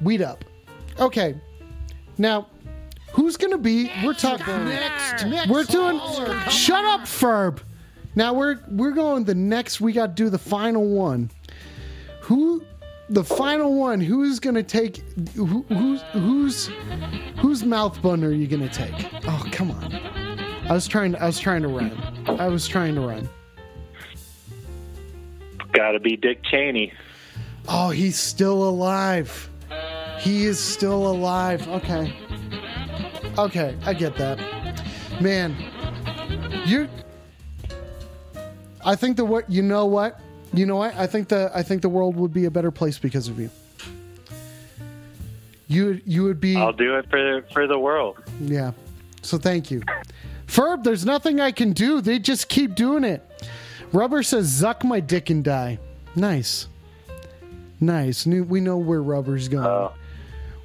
[0.00, 0.44] Weed up.
[1.00, 1.34] Okay.
[2.18, 2.46] Now,
[3.16, 3.90] who's gonna be?
[4.04, 5.48] We're talking next.
[5.48, 5.98] We're doing.
[6.48, 7.60] Shut up, Ferb.
[8.14, 9.80] Now we're we're going the next.
[9.80, 11.30] We got to do the final one.
[12.20, 12.62] Who,
[13.08, 14.00] the final one?
[14.00, 14.98] Who's gonna take?
[15.34, 16.70] Who, who's who's
[17.38, 18.94] whose mouth bun are you gonna take?
[19.26, 19.94] Oh come on!
[20.68, 21.16] I was trying.
[21.16, 21.92] I was trying to run.
[22.38, 23.28] I was trying to run.
[25.72, 26.92] Gotta be Dick Cheney.
[27.68, 29.50] Oh, he's still alive.
[30.20, 31.66] He is still alive.
[31.68, 32.14] Okay.
[33.38, 34.38] Okay, I get that.
[35.20, 35.54] Man,
[36.64, 36.88] you
[38.84, 40.20] I think the what you know what?
[40.54, 40.94] You know what?
[40.96, 43.50] I think the I think the world would be a better place because of you.
[45.68, 48.16] You you would be I'll do it for for the world.
[48.40, 48.72] yeah.
[49.22, 49.82] So thank you.
[50.46, 52.00] Ferb, there's nothing I can do.
[52.00, 53.20] They just keep doing it.
[53.92, 55.80] Rubber says, Zuck my dick and die.
[56.14, 56.68] Nice.
[57.80, 58.24] Nice.
[58.26, 59.66] New- We know where rubber's going.
[59.66, 59.92] Oh.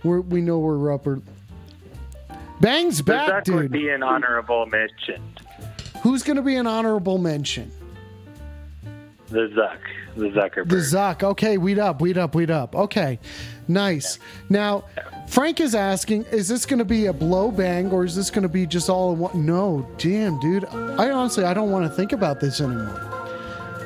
[0.03, 1.21] We're, we know where rubber.
[2.61, 3.71] Bang's back, would dude.
[3.71, 5.21] be an honorable mention.
[6.03, 7.71] Who's going to be an honorable mention?
[9.29, 9.79] The Zuck,
[10.15, 10.69] the Zuckerberg.
[10.69, 11.23] The Zuck.
[11.23, 12.75] Okay, weed up, weed up, weed up.
[12.75, 13.19] Okay,
[13.67, 14.19] nice.
[14.49, 14.83] Now,
[15.27, 18.43] Frank is asking, is this going to be a blow bang or is this going
[18.43, 19.45] to be just all in one?
[19.45, 20.65] No, damn, dude.
[20.65, 23.07] I honestly, I don't want to think about this anymore.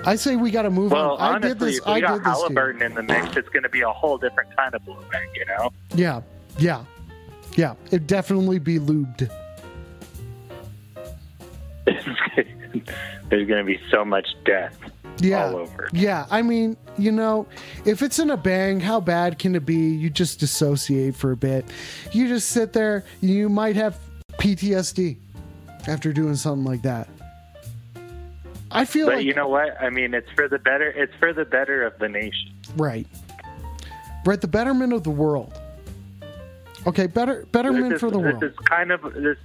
[0.05, 1.21] I say we got to move well, on.
[1.21, 1.77] I honestly, did this.
[1.77, 2.27] if we I got did this.
[2.27, 5.45] Halliburton in the mix, it's going to be a whole different kind of blowback, you
[5.45, 5.71] know?
[5.95, 6.21] Yeah,
[6.57, 6.83] yeah,
[7.55, 7.75] yeah.
[7.91, 9.29] It definitely be lubed.
[11.85, 14.77] There's going to be so much death
[15.19, 15.89] Yeah, all over.
[15.93, 16.25] yeah.
[16.29, 17.47] I mean, you know,
[17.85, 19.75] if it's in a bang, how bad can it be?
[19.75, 21.65] You just dissociate for a bit.
[22.11, 23.03] You just sit there.
[23.21, 23.97] You might have
[24.33, 25.17] PTSD
[25.87, 27.07] after doing something like that.
[28.71, 29.79] I feel But like you know what?
[29.81, 30.89] I mean, it's for the better.
[30.89, 32.51] It's for the better of the nation.
[32.75, 33.07] right,
[34.25, 34.41] right.
[34.41, 35.53] The betterment of the world.
[36.87, 38.43] Okay, better betterment This is, for the this world.
[38.43, 39.37] is kind of this.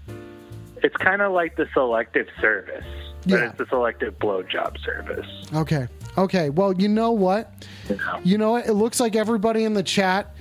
[0.83, 2.85] It's kind of like the selective service,
[3.23, 3.49] but Yeah.
[3.49, 5.27] it's the selective blowjob service.
[5.55, 5.87] Okay.
[6.19, 6.51] Okay.
[6.51, 7.53] Well, you know what?
[7.89, 8.21] You know?
[8.25, 8.67] You know what?
[8.67, 10.35] It looks like everybody in the chat,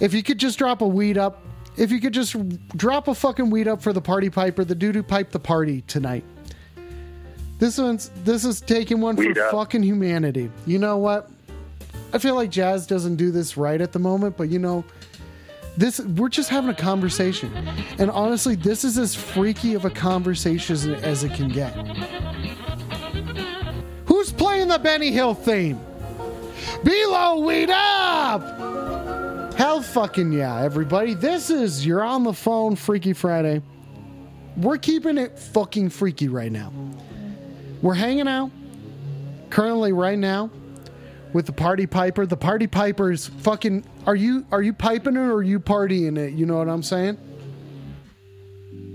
[0.00, 1.42] if you could just drop a weed up,
[1.76, 2.34] if you could just
[2.76, 5.82] drop a fucking weed up for the party piper, the dude who piped the party
[5.82, 6.24] tonight.
[7.58, 9.50] This one's this is taking one Weed for up.
[9.52, 10.50] fucking humanity.
[10.66, 11.30] You know what?
[12.12, 14.84] I feel like Jazz doesn't do this right at the moment, but you know,
[15.76, 17.52] this we're just having a conversation.
[17.98, 21.72] And honestly, this is as freaky of a conversation as, it can get.
[24.06, 25.78] Who's playing the Benny Hill theme?
[26.82, 29.54] Below weed up!
[29.54, 31.14] Hell fucking yeah, everybody.
[31.14, 33.62] This is You're on the Phone Freaky Friday.
[34.56, 36.72] We're keeping it fucking freaky right now.
[37.82, 38.50] We're hanging out
[39.50, 40.50] currently right now
[41.36, 42.24] with the party piper.
[42.24, 46.32] The party piper's fucking are you are you piping it or are you partying it?
[46.32, 47.18] You know what I'm saying?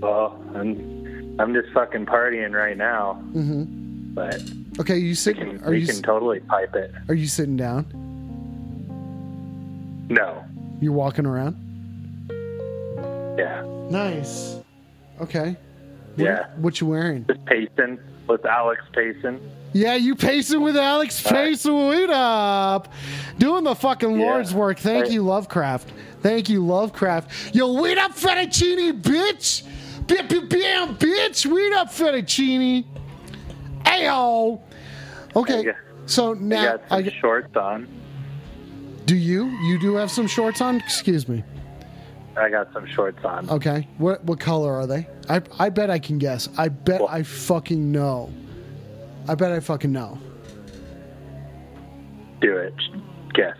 [0.00, 3.22] Well, I'm I'm just fucking partying right now.
[3.32, 4.14] Mm-hmm.
[4.14, 4.42] But
[4.80, 6.90] Okay, you we sitting can, are we you can totally pipe it.
[7.08, 7.86] are you sitting down?
[10.10, 10.44] No.
[10.80, 11.56] You're walking around?
[13.38, 13.62] Yeah.
[13.88, 14.56] Nice.
[15.20, 15.56] Okay.
[16.16, 16.46] What, Yeah.
[16.56, 17.24] What you wearing?
[17.26, 19.40] Just pacing with Alex Payson.
[19.74, 22.92] Yeah, you pacing with Alex Pacing it up.
[23.38, 24.26] Doing the fucking Yeah.
[24.26, 24.78] Lord's work.
[24.78, 25.14] Thank Hey.
[25.14, 25.90] you, Lovecraft.
[26.20, 27.54] Thank you, Lovecraft.
[27.54, 29.62] Yo, weed up fettuccine, bitch.
[30.06, 31.46] Bam, bam, bam, bitch.
[31.46, 32.84] Weed up fettuccine.
[33.86, 34.60] Ayo.
[35.34, 35.64] Okay.
[35.64, 35.72] Yeah.
[36.06, 37.88] So I now, got some I, shorts on.
[39.06, 39.46] do you?
[39.64, 40.76] You do have some shorts on?
[40.76, 41.42] Excuse me.
[42.36, 43.48] I got some shorts on.
[43.50, 43.86] Okay.
[43.98, 45.06] What what color are they?
[45.28, 46.48] I I bet I can guess.
[46.56, 48.32] I bet Well- I fucking know.
[49.28, 50.18] I bet I fucking know.
[52.40, 52.74] Do it.
[53.34, 53.56] Guess.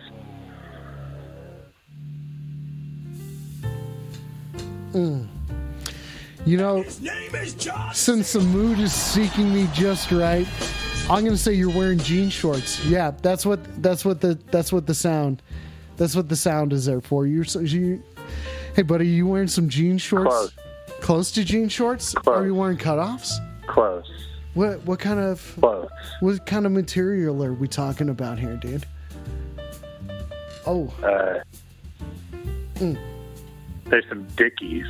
[4.93, 5.27] Mm.
[6.45, 6.83] You know,
[7.93, 10.47] since the mood is seeking me just right,
[11.09, 12.83] I'm gonna say you're wearing jean shorts.
[12.85, 15.41] Yeah, that's what that's what the that's what the sound
[15.95, 17.25] that's what the sound is there for.
[17.25, 18.03] You're so you,
[18.75, 20.29] hey buddy, you wearing some jean shorts?
[20.29, 20.53] Close.
[21.01, 22.13] Close to jean shorts?
[22.13, 22.37] Close.
[22.37, 23.31] Are you wearing cutoffs?
[23.67, 24.09] Close.
[24.53, 25.89] What what kind of Close.
[26.19, 28.85] what kind of material are we talking about here, dude?
[30.65, 31.39] Oh, Uh,
[32.75, 32.97] Mm.
[33.85, 34.87] There's some Dickies.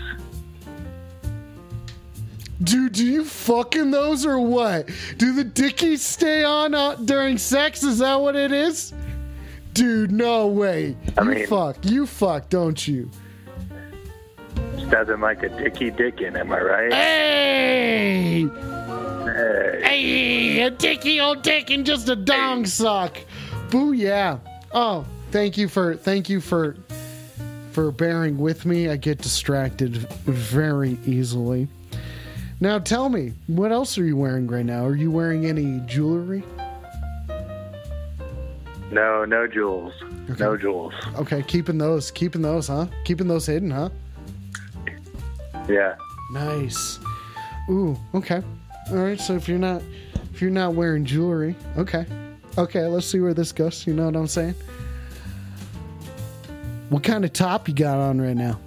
[2.64, 4.90] Dude, do you fucking those or what?
[5.18, 7.84] Do the dickies stay on uh, during sex?
[7.84, 8.94] Is that what it is?
[9.74, 10.96] Dude, no way.
[11.18, 11.78] I you mean- fuck.
[11.84, 13.12] You fuck, don't you?
[14.94, 16.94] Nothing like a Dicky Dick in, am I right?
[16.94, 18.48] Hey!
[19.24, 19.82] Hey.
[19.82, 20.62] Hey!
[20.62, 23.18] A dicky old dick and just a dong suck.
[23.72, 24.38] Boo yeah.
[24.72, 26.78] Oh, thank you for thank you for
[27.72, 28.88] for bearing with me.
[28.88, 31.68] I get distracted very easily.
[32.60, 34.86] Now tell me, what else are you wearing right now?
[34.86, 36.44] Are you wearing any jewelry?
[38.92, 39.94] No, no jewels.
[40.38, 40.94] No jewels.
[41.16, 42.86] Okay, keeping those, keeping those, huh?
[43.06, 43.90] Keeping those hidden, huh?
[45.68, 45.96] Yeah.
[46.32, 47.00] Nice.
[47.70, 48.42] Ooh, okay.
[48.90, 49.82] All right, so if you're not
[50.34, 52.06] if you're not wearing jewelry, okay.
[52.58, 53.88] Okay, let's see where this goes.
[53.88, 54.56] You know what I'm saying?
[56.90, 58.60] What kind of top you got on right now?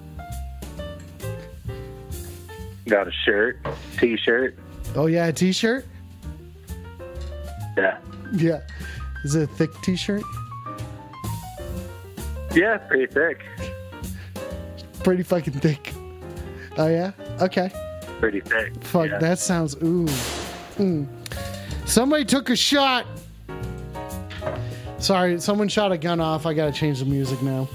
[2.87, 3.59] Got a shirt,
[3.97, 4.57] t-shirt.
[4.95, 5.85] Oh yeah, a t-shirt?
[7.77, 7.99] Yeah.
[8.33, 8.61] Yeah.
[9.23, 10.23] Is it a thick t-shirt?
[12.53, 13.41] Yeah, pretty thick.
[15.03, 15.93] Pretty fucking thick.
[16.77, 17.11] Oh yeah?
[17.41, 17.71] Okay.
[18.19, 18.83] Pretty thick.
[18.83, 19.17] Fuck, yeah.
[19.19, 20.05] that sounds ooh.
[20.77, 21.07] Mm.
[21.85, 23.05] Somebody took a shot.
[24.99, 26.45] Sorry, someone shot a gun off.
[26.45, 27.67] I gotta change the music now.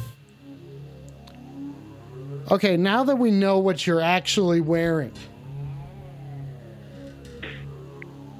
[2.51, 5.13] Okay, now that we know what you're actually wearing.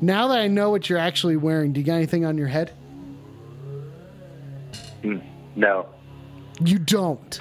[0.01, 2.73] Now that I know what you're actually wearing, do you got anything on your head?
[5.55, 5.87] No.
[6.61, 7.39] You don't.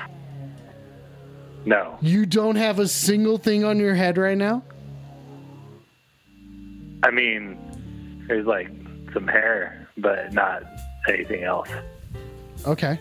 [1.65, 1.97] No.
[2.01, 4.63] You don't have a single thing on your head right now?
[7.03, 7.57] I mean,
[8.27, 8.69] there's like
[9.13, 10.63] some hair, but not
[11.07, 11.69] anything else.
[12.65, 12.99] Okay.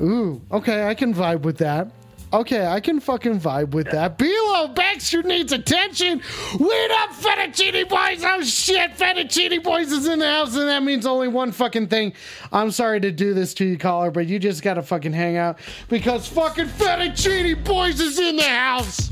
[0.00, 1.90] Ooh, okay, I can vibe with that.
[2.36, 4.18] Okay, I can fucking vibe with that.
[4.18, 6.20] Bilo Baxter needs attention.
[6.60, 8.22] Wait up, Fettuccine Boys.
[8.22, 12.12] Oh shit, Fettuccine Boys is in the house, and that means only one fucking thing.
[12.52, 15.58] I'm sorry to do this to you, caller, but you just gotta fucking hang out
[15.88, 19.10] because fucking Fettuccine Boys is in the house.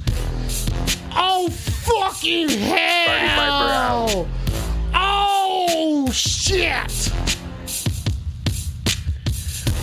[1.13, 4.29] Oh fucking hell!
[4.93, 7.11] Oh shit!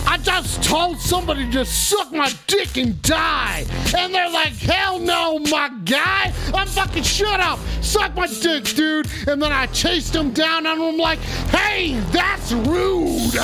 [0.06, 3.64] I just told somebody to suck my dick and die.
[3.96, 6.32] And they're like, hell no, my guy.
[6.54, 7.58] I'm fucking shut up.
[7.80, 9.08] Suck my dick, dude.
[9.26, 11.18] And then I chased him down and I'm like,
[11.50, 13.36] hey, that's rude.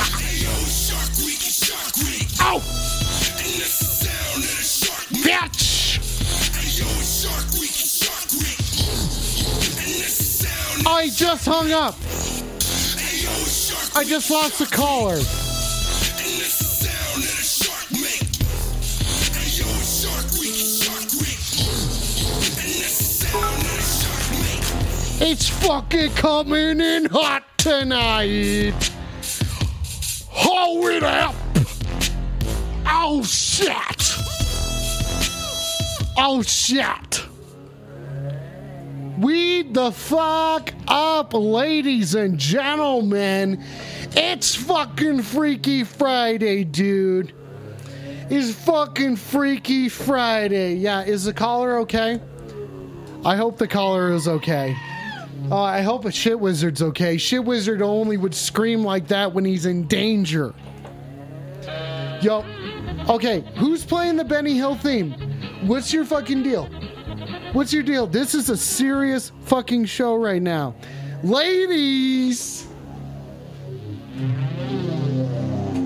[2.41, 2.63] Oh.
[5.25, 5.69] Bitch.
[11.09, 11.95] He just hung up.
[13.97, 15.48] I just lost the caller.
[25.21, 28.93] It's fucking coming in hot tonight.
[30.29, 31.35] Hold it up.
[32.87, 34.15] Oh shit.
[36.17, 37.27] Oh shit.
[39.19, 43.65] Weed the fuck up, ladies and gentlemen.
[44.13, 47.35] It's fucking Freaky Friday, dude.
[48.31, 50.75] It's fucking Freaky Friday.
[50.75, 52.21] Yeah, is the caller okay?
[53.25, 54.77] I hope the caller is okay.
[55.51, 57.17] Uh, I hope a shit wizard's okay.
[57.17, 60.55] Shit wizard only would scream like that when he's in danger.
[62.21, 62.45] Yo,
[63.09, 65.13] okay, who's playing the Benny Hill theme?
[65.67, 66.67] What's your fucking deal?
[67.53, 68.07] What's your deal?
[68.07, 70.75] This is a serious fucking show right now.
[71.23, 72.67] Ladies!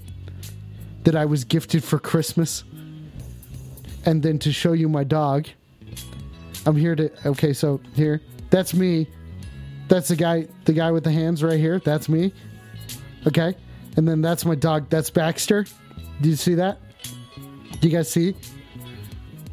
[1.03, 2.63] that I was gifted for Christmas.
[4.05, 5.47] And then to show you my dog.
[6.65, 7.11] I'm here to.
[7.27, 9.07] Okay, so here, that's me.
[9.87, 10.47] That's the guy.
[10.65, 11.79] The guy with the hands right here.
[11.79, 12.33] That's me.
[13.27, 13.55] Okay,
[13.97, 14.89] and then that's my dog.
[14.89, 15.65] That's Baxter.
[16.21, 16.79] Do you see that?
[17.79, 18.33] Do you guys see?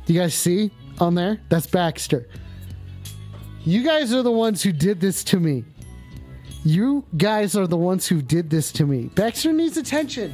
[0.04, 0.70] Do you guys see
[1.00, 1.40] on there?
[1.48, 2.28] That's Baxter.
[3.64, 5.64] You guys are the ones who did this to me.
[6.64, 9.06] You guys are the ones who did this to me.
[9.14, 10.32] Baxter needs attention.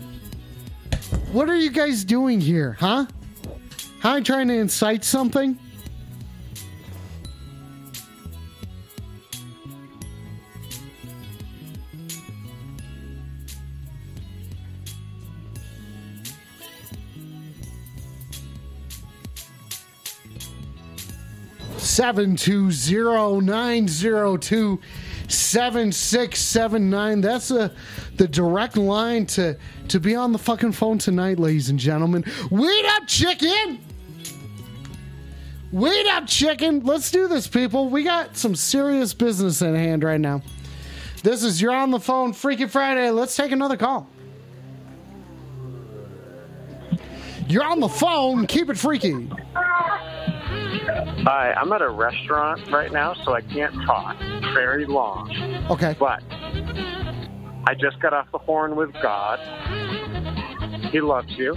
[1.32, 3.06] What are you guys doing here, huh?
[4.02, 5.56] How am I trying to incite something?
[21.76, 24.80] Seven two zero nine zero two
[25.28, 27.20] seven six seven nine.
[27.20, 27.70] That's a
[28.16, 32.24] the direct line to to be on the fucking phone tonight, ladies and gentlemen.
[32.50, 33.78] Wait up, chicken.
[35.72, 36.80] Wait up, chicken.
[36.80, 37.88] Let's do this, people.
[37.88, 40.42] We got some serious business in hand right now.
[41.22, 43.08] This is You're on the Phone Freaky Friday.
[43.10, 44.06] Let's take another call.
[47.48, 48.46] You're on the phone.
[48.46, 49.30] Keep it freaky.
[51.24, 54.18] Hi, I'm at a restaurant right now, so I can't talk
[54.52, 55.30] very long.
[55.70, 55.96] Okay.
[55.98, 56.22] But
[57.66, 59.38] I just got off the horn with God.
[60.90, 61.54] He loves you.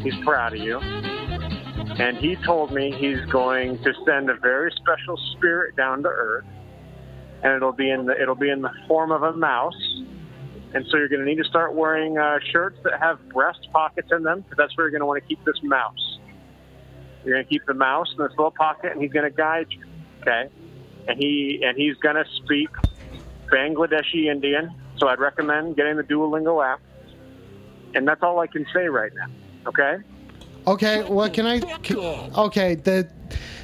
[0.00, 0.80] He's proud of you.
[1.98, 6.44] And he told me he's going to send a very special spirit down to earth.
[7.42, 10.02] And it'll be in the it'll be in the form of a mouse.
[10.74, 14.08] And so you're going to need to start wearing uh, shirts that have breast pockets
[14.10, 16.18] in them, because that's where you're going to want to keep this mouse.
[17.24, 19.66] You're going to keep the mouse in this little pocket, and he's going to guide
[19.70, 19.84] you.
[20.22, 20.48] Okay,
[21.06, 22.70] and he and he's going to speak
[23.46, 24.74] Bangladeshi Indian.
[24.98, 26.80] So I'd recommend getting the Duolingo app.
[27.94, 29.26] And that's all I can say right now.
[29.68, 30.02] Okay.
[30.66, 31.60] Okay, what can I?
[31.60, 31.98] Can,
[32.36, 33.08] okay, the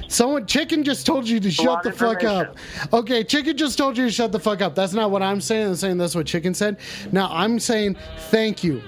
[0.07, 2.57] someone chicken just told you to shut the fuck up.
[2.93, 4.75] Okay, chicken just told you to shut the fuck up.
[4.75, 5.67] That's not what I'm saying.
[5.67, 6.77] I'm saying that's what chicken said.
[7.11, 7.97] Now I'm saying
[8.29, 8.81] thank you.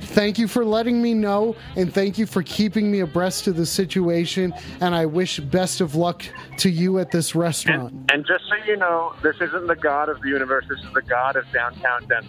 [0.00, 3.66] Thank you for letting me know, and thank you for keeping me abreast of the
[3.66, 4.54] situation.
[4.80, 6.22] And I wish best of luck
[6.58, 7.92] to you at this restaurant.
[7.92, 10.64] And, and just so you know, this isn't the God of the universe.
[10.70, 12.28] This is the God of downtown Denver.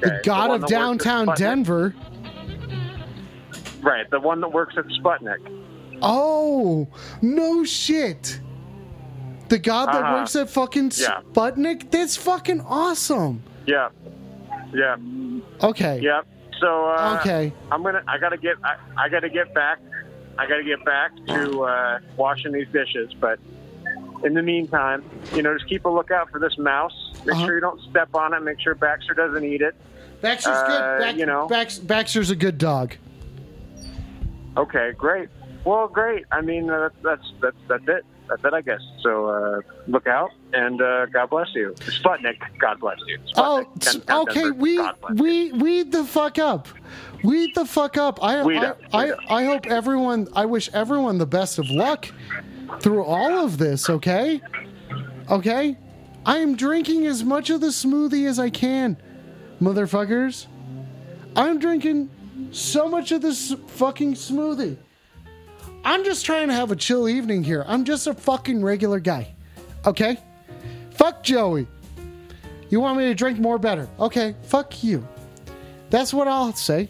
[0.00, 1.36] the god one of that downtown Sputnik.
[1.36, 1.94] Denver.
[3.80, 5.38] Right, the one that works at Sputnik.
[6.02, 6.88] Oh,
[7.22, 8.40] no shit.
[9.48, 10.14] The god that Uh-huh.
[10.14, 11.20] works at fucking Yeah.
[11.32, 11.90] Sputnik?
[11.90, 13.42] That's fucking awesome.
[13.66, 13.88] Yeah.
[14.72, 14.96] Yeah.
[15.62, 16.00] Okay.
[16.02, 16.20] Yeah.
[16.60, 17.52] So uh, Okay.
[17.72, 18.02] I'm gonna.
[18.06, 18.56] I gotta get.
[18.64, 19.78] I, I gotta get back.
[20.38, 23.14] I gotta get back to uh, washing these dishes.
[23.14, 23.38] But
[24.24, 25.02] in the meantime,
[25.34, 26.92] you know, just keep a lookout for this mouse.
[27.24, 27.46] Make Uh-huh.
[27.46, 28.40] sure you don't step on it.
[28.42, 29.74] Make sure Baxter doesn't eat it.
[30.20, 31.04] Baxter's Uh, good.
[31.04, 31.46] Bax- you know.
[31.46, 32.96] Bax- Baxter's a good dog.
[34.56, 35.28] Okay, great.
[35.64, 36.24] Well, great.
[36.32, 38.04] I mean, uh, that's that's that's it.
[38.28, 38.80] That's it, I guess.
[39.02, 41.74] So uh, look out, and uh, God bless you.
[41.78, 43.18] Sputnik, God bless you.
[43.18, 44.42] Sputnik, Oh, Ten- s- Ten okay.
[44.42, 44.78] Denver, We
[45.14, 46.68] we weed the fuck up.
[47.24, 48.22] Weed the fuck up.
[48.22, 49.18] I Weed I, up, I, up.
[49.30, 50.28] I hope everyone.
[50.34, 52.08] I wish everyone the best of luck
[52.80, 53.88] through all of this.
[53.90, 54.40] Okay.
[55.30, 55.76] Okay.
[56.26, 58.96] I am drinking as much of the smoothie as I can,
[59.62, 60.46] motherfuckers.
[61.34, 62.10] I'm drinking
[62.50, 64.76] so much of this fucking smoothie.
[65.84, 67.64] I'm just trying to have a chill evening here.
[67.66, 69.34] I'm just a fucking regular guy.
[69.86, 70.18] Okay?
[70.90, 71.66] Fuck Joey.
[72.70, 73.88] You want me to drink more better?
[73.98, 75.06] Okay, fuck you.
[75.90, 76.88] That's what I'll say.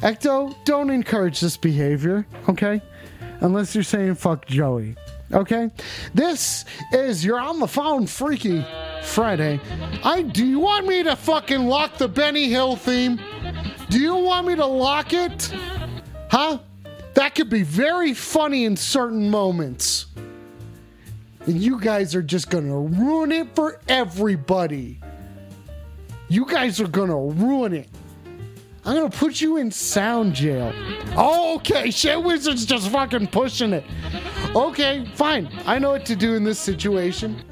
[0.00, 2.82] Ecto, don't encourage this behavior, okay?
[3.40, 4.96] Unless you're saying fuck Joey.
[5.32, 5.70] Okay?
[6.12, 8.66] This is You're on the Phone Freaky
[9.02, 9.60] Friday.
[10.04, 13.20] I do you want me to fucking lock the Benny Hill theme?
[13.92, 15.52] Do you want me to lock it?
[16.30, 16.60] Huh?
[17.12, 20.06] That could be very funny in certain moments.
[21.44, 24.98] And you guys are just gonna ruin it for everybody.
[26.28, 27.90] You guys are gonna ruin it.
[28.86, 30.72] I'm gonna put you in sound jail.
[31.14, 33.84] Oh, okay, Shit Wizard's just fucking pushing it.
[34.56, 35.50] Okay, fine.
[35.66, 37.44] I know what to do in this situation.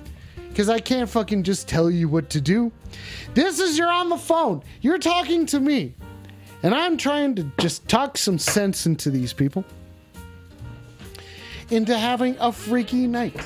[0.48, 2.72] Because I can't fucking just tell you what to do.
[3.34, 4.62] This is you're on the phone.
[4.80, 5.96] You're talking to me.
[6.62, 9.64] And I'm trying to just talk some sense into these people.
[11.70, 13.36] Into having a freaky night.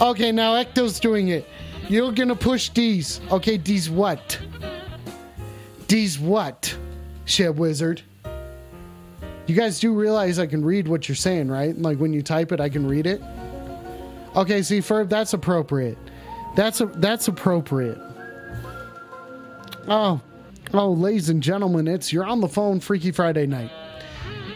[0.00, 1.46] Okay, now Ecto's doing it.
[1.88, 3.20] You're gonna push D's.
[3.30, 4.38] Okay, D's what?
[5.88, 6.76] D's what?
[7.24, 8.02] Shit wizard.
[9.46, 11.76] You guys do realize I can read what you're saying, right?
[11.76, 13.22] Like when you type it, I can read it.
[14.36, 15.96] Okay, see, Ferb, that's appropriate.
[16.54, 17.98] That's a, that's appropriate.
[19.88, 20.20] Oh,
[20.74, 23.70] oh, ladies and gentlemen, it's you're on the phone, Freaky Friday night.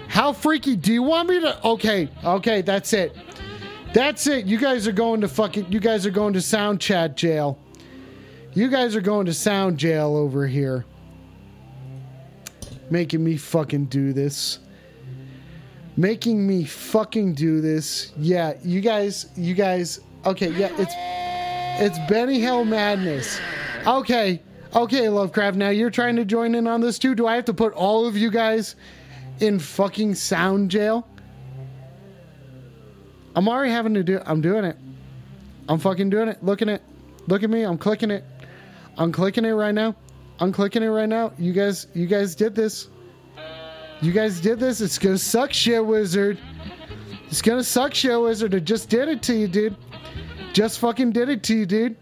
[0.09, 1.67] How freaky do you want me to?
[1.67, 3.17] Okay, okay, that's it.
[3.95, 4.45] That's it.
[4.45, 5.73] You guys are going to fucking.
[5.73, 7.59] You guys are going to sound chat jail.
[8.53, 10.85] You guys are going to sound jail over here.
[12.91, 14.59] Making me fucking do this.
[15.97, 18.13] Making me fucking do this.
[18.19, 19.31] Yeah, you guys.
[19.37, 20.01] You guys.
[20.27, 20.95] Okay, yeah, it's
[21.83, 23.41] it's Benny Hill madness.
[23.87, 24.43] Okay,
[24.75, 25.57] okay, Lovecraft.
[25.57, 27.15] Now you're trying to join in on this too.
[27.15, 28.77] Do I have to put all of you guys
[29.41, 31.07] in fucking sound jail?
[33.35, 34.21] I'm already having to do.
[34.27, 34.77] I'm doing it.
[35.69, 36.43] I'm fucking doing it.
[36.43, 36.83] Looking at it.
[37.29, 37.63] Look at me.
[37.63, 38.25] I'm clicking it.
[38.99, 39.95] I'm clicking it right now.
[40.41, 41.33] I'm clicking it right now.
[41.39, 41.87] You guys.
[41.95, 42.89] You guys did this.
[44.01, 44.81] You guys did this.
[44.81, 46.39] It's gonna suck, shit wizard.
[47.29, 48.53] It's gonna suck, shit wizard.
[48.53, 49.77] It just did it to you, dude.
[50.53, 51.97] Just fucking did it to you, dude.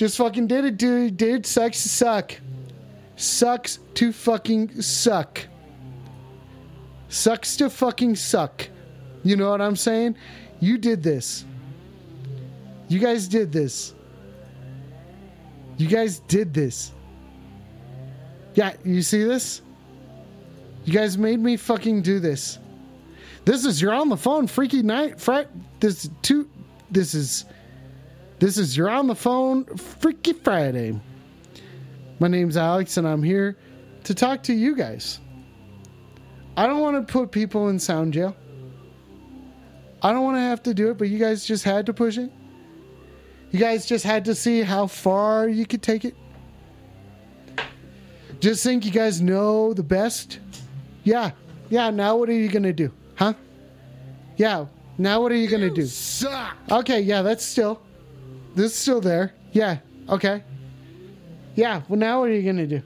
[0.00, 1.18] Just fucking did it, dude.
[1.18, 2.34] Dude, sucks to suck.
[3.16, 5.46] Sucks to fucking suck.
[7.10, 8.66] Sucks to fucking suck.
[9.24, 10.16] You know what I'm saying?
[10.58, 11.44] You did this.
[12.88, 13.92] You guys did this.
[15.76, 16.92] You guys did this.
[18.54, 19.60] Yeah, you see this?
[20.86, 22.58] You guys made me fucking do this.
[23.44, 25.44] This is you're on the phone, freaky night, Fri
[25.78, 26.48] This is two.
[26.90, 27.44] This is
[28.40, 30.98] this is you're on the phone, Freaky Friday.
[32.18, 33.58] My name's Alex, and I'm here
[34.04, 35.20] to talk to you guys.
[36.56, 38.34] I don't want to put people in sound jail.
[40.02, 42.16] I don't want to have to do it, but you guys just had to push
[42.16, 42.32] it.
[43.50, 46.14] You guys just had to see how far you could take it.
[48.40, 50.38] Just think you guys know the best.
[51.04, 51.32] Yeah,
[51.68, 51.90] yeah.
[51.90, 53.34] Now what are you gonna do, huh?
[54.36, 54.64] Yeah.
[54.96, 55.84] Now what are you gonna do?
[55.84, 56.56] Suck.
[56.70, 57.82] Okay, yeah, that's still.
[58.54, 59.32] This is still there.
[59.52, 59.78] Yeah,
[60.08, 60.42] okay.
[61.54, 62.82] Yeah, well, now what are you gonna do?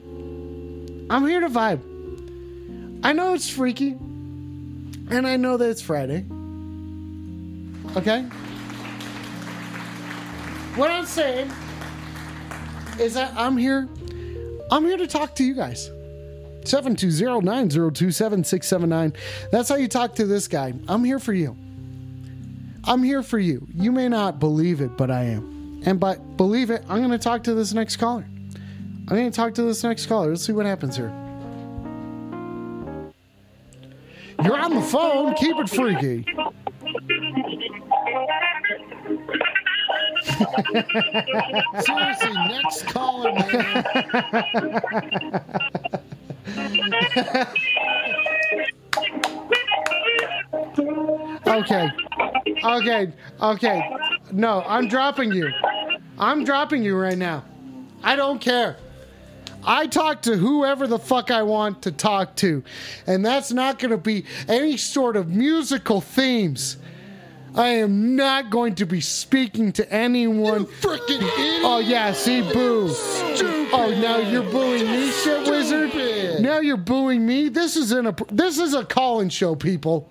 [1.09, 1.81] I'm here to vibe.
[3.03, 6.25] I know it's freaky, and I know that it's Friday.
[7.95, 8.23] Okay?
[10.75, 11.51] What I'm saying
[12.99, 13.87] is that I'm here.
[14.71, 15.91] I'm here to talk to you guys.
[16.63, 19.15] 720-902-7679.
[19.51, 20.73] That's how you talk to this guy.
[20.87, 21.55] I'm here for you.
[22.83, 23.67] I'm here for you.
[23.73, 25.54] You may not believe it, but I am.
[25.85, 28.25] And by believe it, I'm going to talk to this next caller.
[29.07, 30.29] I'm going to talk to this next caller.
[30.29, 31.13] Let's see what happens here.
[34.43, 35.35] You're on the phone.
[35.35, 36.25] Keep it freaky.
[41.85, 43.85] Seriously, next caller, man.
[51.55, 51.89] Okay.
[52.63, 53.13] Okay.
[53.41, 53.97] Okay.
[54.31, 55.49] No, I'm dropping you.
[56.19, 57.43] I'm dropping you right now.
[58.03, 58.77] I don't care.
[59.63, 62.63] I talk to whoever the fuck I want to talk to.
[63.07, 66.77] And that's not going to be any sort of musical themes.
[67.55, 70.65] I am not going to be speaking to anyone.
[70.65, 71.61] Freaking idiot.
[71.63, 72.89] Oh, yeah, see, boo.
[73.71, 76.41] Oh, now you're booing me, shit wizard?
[76.41, 77.47] Now you're booing me?
[77.47, 80.09] This is in a this is a call-in show, people.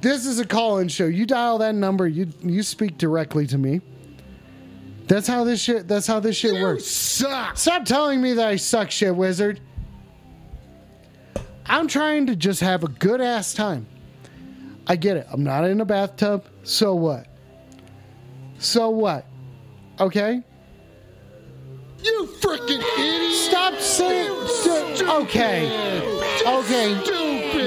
[0.00, 1.06] This is a call-in show.
[1.06, 3.80] You dial that number, you you speak directly to me.
[5.06, 6.84] That's how this shit that's how this shit You works.
[6.86, 7.56] suck.
[7.56, 9.60] Stop telling me that I suck shit, wizard.
[11.64, 13.86] I'm trying to just have a good ass time.
[14.86, 15.26] I get it.
[15.32, 16.44] I'm not in a bathtub.
[16.62, 17.26] So what?
[18.58, 19.26] So what?
[19.98, 20.42] Okay?
[22.04, 23.32] You freaking idiot.
[23.32, 25.08] Stop saying Stupid.
[25.08, 25.66] Okay.
[26.46, 26.94] Okay.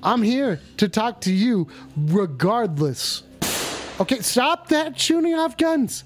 [0.03, 3.22] I'm here to talk to you regardless.
[4.01, 6.05] Okay, stop that shooting off guns.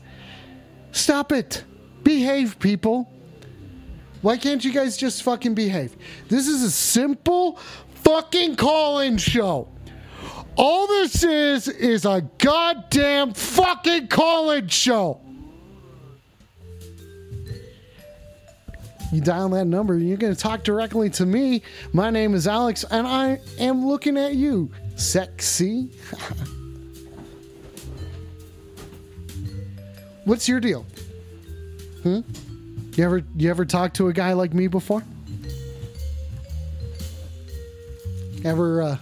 [0.93, 1.65] Stop it.
[2.03, 3.11] Behave, people.
[4.23, 5.97] Why can't you guys just fucking behave?
[6.29, 7.59] This is a simple
[8.03, 9.69] fucking call in show.
[10.57, 15.21] All this is is a goddamn fucking call in show.
[19.13, 21.63] You dial that number, you're going to talk directly to me.
[21.93, 24.71] My name is Alex, and I am looking at you.
[24.95, 25.91] Sexy.
[30.25, 30.87] What's your deal?
[32.05, 32.21] Hmm?
[32.97, 35.03] You ever you ever talked to a guy like me before?
[38.45, 38.97] Ever uh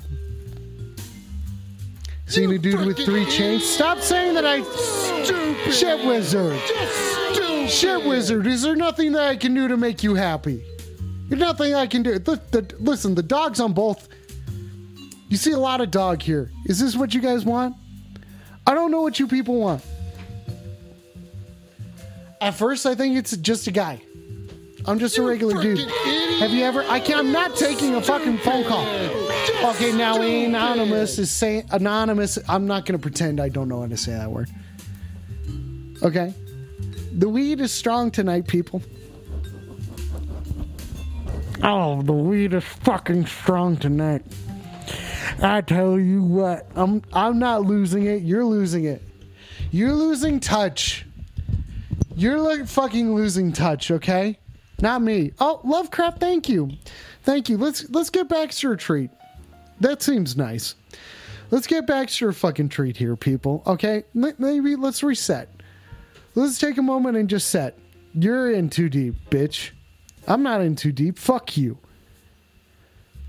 [2.26, 3.64] seen a dude with three chains?
[3.64, 5.72] Stop saying that I Stupid.
[5.72, 6.58] shit wizard.
[7.32, 7.70] Stupid.
[7.70, 10.62] Shit wizard, is there nothing that I can do to make you happy?
[11.28, 12.18] There's nothing I can do.
[12.18, 14.08] The, the, listen, the dog's on both.
[15.28, 16.50] You see a lot of dog here.
[16.64, 17.76] Is this what you guys want?
[18.66, 19.84] I don't know what you people want.
[22.40, 24.00] At first, I think it's just a guy.
[24.86, 25.78] I'm just a regular dude.
[25.80, 25.90] idiot.
[26.38, 26.82] Have you ever?
[26.84, 27.18] I can't.
[27.18, 28.86] I'm not taking a fucking phone call.
[29.70, 32.38] Okay, now anonymous is saying anonymous.
[32.48, 34.48] I'm not gonna pretend I don't know how to say that word.
[36.02, 36.32] Okay,
[37.12, 38.82] the weed is strong tonight, people.
[41.62, 44.22] Oh, the weed is fucking strong tonight.
[45.42, 48.22] I tell you what, I'm I'm not losing it.
[48.22, 49.02] You're losing it.
[49.72, 51.04] You're losing touch.
[52.18, 54.40] You're like fucking losing touch, okay?
[54.80, 55.30] Not me.
[55.38, 56.72] Oh, Lovecraft, thank you.
[57.22, 57.56] Thank you.
[57.56, 59.10] Let's let's get Baxter a treat.
[59.78, 60.74] That seems nice.
[61.52, 63.62] Let's get Baxter a fucking treat here, people.
[63.68, 64.02] Okay?
[64.14, 65.48] Maybe let's reset.
[66.34, 67.78] Let's take a moment and just set.
[68.14, 69.70] You're in too deep, bitch.
[70.26, 71.20] I'm not in too deep.
[71.20, 71.78] Fuck you.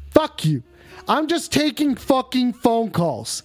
[0.10, 0.64] Fuck you.
[1.08, 3.44] I'm just taking fucking phone calls.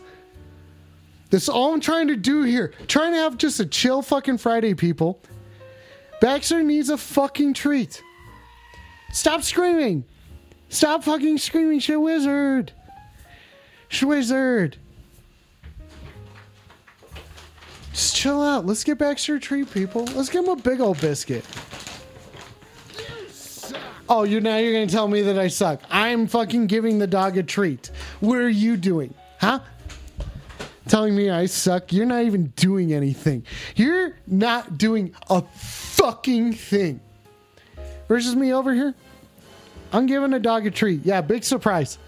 [1.34, 2.72] That's all I'm trying to do here.
[2.86, 5.20] Trying to have just a chill fucking Friday, people.
[6.20, 8.04] Baxter needs a fucking treat.
[9.12, 10.04] Stop screaming.
[10.68, 12.70] Stop fucking screaming, shit wizard.
[13.90, 14.74] Schwizard.
[17.90, 18.64] Just chill out.
[18.64, 20.04] Let's get Baxter a treat, people.
[20.14, 21.44] Let's give him a big old biscuit.
[24.08, 25.82] Oh, you now you're gonna tell me that I suck.
[25.90, 27.90] I'm fucking giving the dog a treat.
[28.20, 29.14] What are you doing?
[29.40, 29.58] Huh?
[30.88, 31.92] Telling me I suck.
[31.92, 33.46] You're not even doing anything.
[33.74, 37.00] You're not doing a fucking thing.
[38.08, 38.94] Versus me over here.
[39.92, 41.04] I'm giving a dog a treat.
[41.04, 41.98] Yeah, big surprise.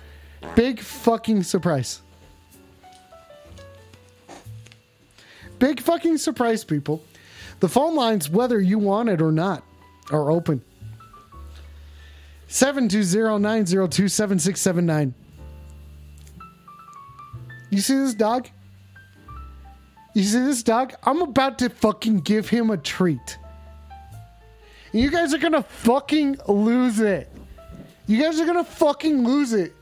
[0.54, 2.02] Big fucking surprise.
[5.58, 7.02] Big fucking surprise, people.
[7.60, 9.62] The phone lines, whether you want it or not,
[10.10, 10.62] are open.
[12.48, 15.14] 720-902-7679.
[17.70, 18.48] You see this dog?
[20.16, 20.94] You see this dog?
[21.02, 23.36] I'm about to fucking give him a treat.
[24.90, 27.30] You guys are gonna fucking lose it.
[28.06, 29.74] You guys are gonna fucking lose it.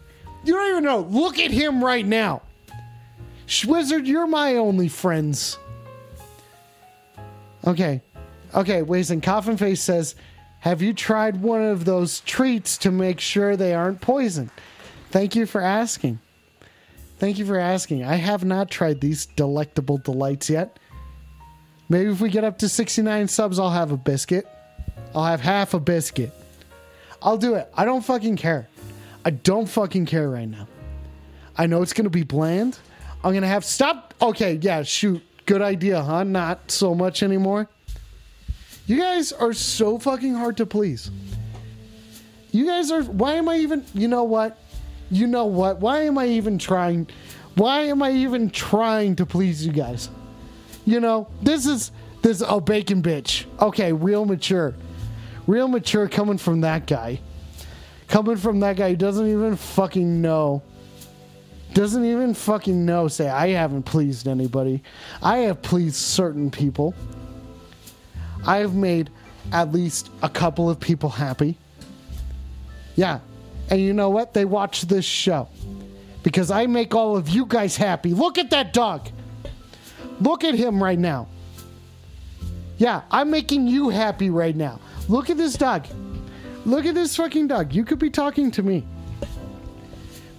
[0.44, 1.02] You don't even know.
[1.02, 2.42] Look at him right now.
[3.46, 5.56] Schwizard, you're my only friends.
[7.64, 8.02] Okay.
[8.56, 10.16] Okay, wait and Coffin Face says,
[10.58, 14.50] Have you tried one of those treats to make sure they aren't poison?
[15.12, 16.18] Thank you for asking.
[17.18, 18.04] Thank you for asking.
[18.04, 20.78] I have not tried these delectable delights yet.
[21.88, 24.46] Maybe if we get up to 69 subs, I'll have a biscuit.
[25.14, 26.32] I'll have half a biscuit.
[27.22, 27.70] I'll do it.
[27.74, 28.68] I don't fucking care.
[29.24, 30.66] I don't fucking care right now.
[31.56, 32.78] I know it's going to be bland.
[33.22, 33.64] I'm going to have.
[33.64, 34.12] Stop.
[34.20, 35.22] Okay, yeah, shoot.
[35.46, 36.24] Good idea, huh?
[36.24, 37.68] Not so much anymore.
[38.86, 41.10] You guys are so fucking hard to please.
[42.50, 43.02] You guys are.
[43.02, 43.84] Why am I even.
[43.94, 44.58] You know what?
[45.10, 45.80] You know what?
[45.80, 47.08] Why am I even trying?
[47.54, 50.08] Why am I even trying to please you guys?
[50.84, 51.92] You know, this is.
[52.22, 52.42] This.
[52.46, 53.44] Oh, bacon bitch.
[53.60, 54.74] Okay, real mature.
[55.46, 57.20] Real mature coming from that guy.
[58.08, 60.62] Coming from that guy who doesn't even fucking know.
[61.74, 63.08] Doesn't even fucking know.
[63.08, 64.82] Say, I haven't pleased anybody.
[65.22, 66.94] I have pleased certain people.
[68.46, 69.10] I have made
[69.52, 71.58] at least a couple of people happy.
[72.96, 73.20] Yeah.
[73.70, 74.34] And you know what?
[74.34, 75.48] They watch this show.
[76.22, 78.14] Because I make all of you guys happy.
[78.14, 79.08] Look at that dog.
[80.20, 81.28] Look at him right now.
[82.78, 84.80] Yeah, I'm making you happy right now.
[85.08, 85.86] Look at this dog.
[86.64, 87.74] Look at this fucking dog.
[87.74, 88.86] You could be talking to me.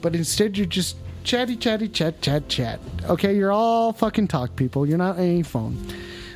[0.01, 2.79] But instead, you're just chatty, chatty, chat, chat, chat.
[3.05, 4.85] Okay, you're all fucking talk people.
[4.85, 5.77] You're not any phone.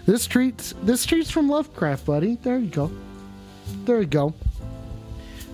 [0.06, 2.38] This treat's this treat's from Lovecraft, buddy.
[2.42, 2.92] There you go.
[3.86, 4.34] There you go.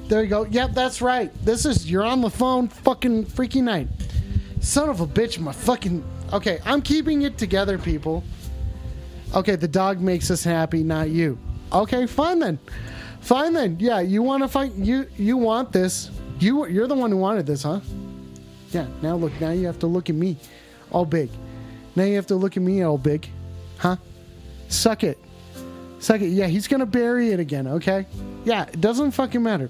[0.07, 0.45] There you go.
[0.45, 1.33] Yep, that's right.
[1.43, 3.87] This is you're on the phone fucking freaky night.
[4.61, 6.03] Son of a bitch, my fucking
[6.33, 8.23] Okay, I'm keeping it together, people.
[9.33, 11.37] Okay, the dog makes us happy, not you.
[11.71, 12.59] Okay, fine then.
[13.21, 13.77] Fine then.
[13.79, 16.11] Yeah, you want to fight you you want this.
[16.39, 17.79] You you're the one who wanted this, huh?
[18.71, 20.37] Yeah, now look, now you have to look at me.
[20.91, 21.29] All big.
[21.95, 23.29] Now you have to look at me all big.
[23.77, 23.97] Huh?
[24.67, 25.17] Suck it.
[25.99, 26.29] Suck it.
[26.29, 28.05] Yeah, he's gonna bury it again, okay?
[28.43, 29.69] Yeah, it doesn't fucking matter.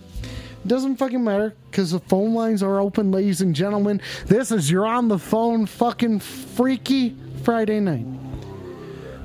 [0.67, 4.01] Doesn't fucking matter because the phone lines are open, ladies and gentlemen.
[4.25, 8.05] This is your on the phone fucking freaky Friday night.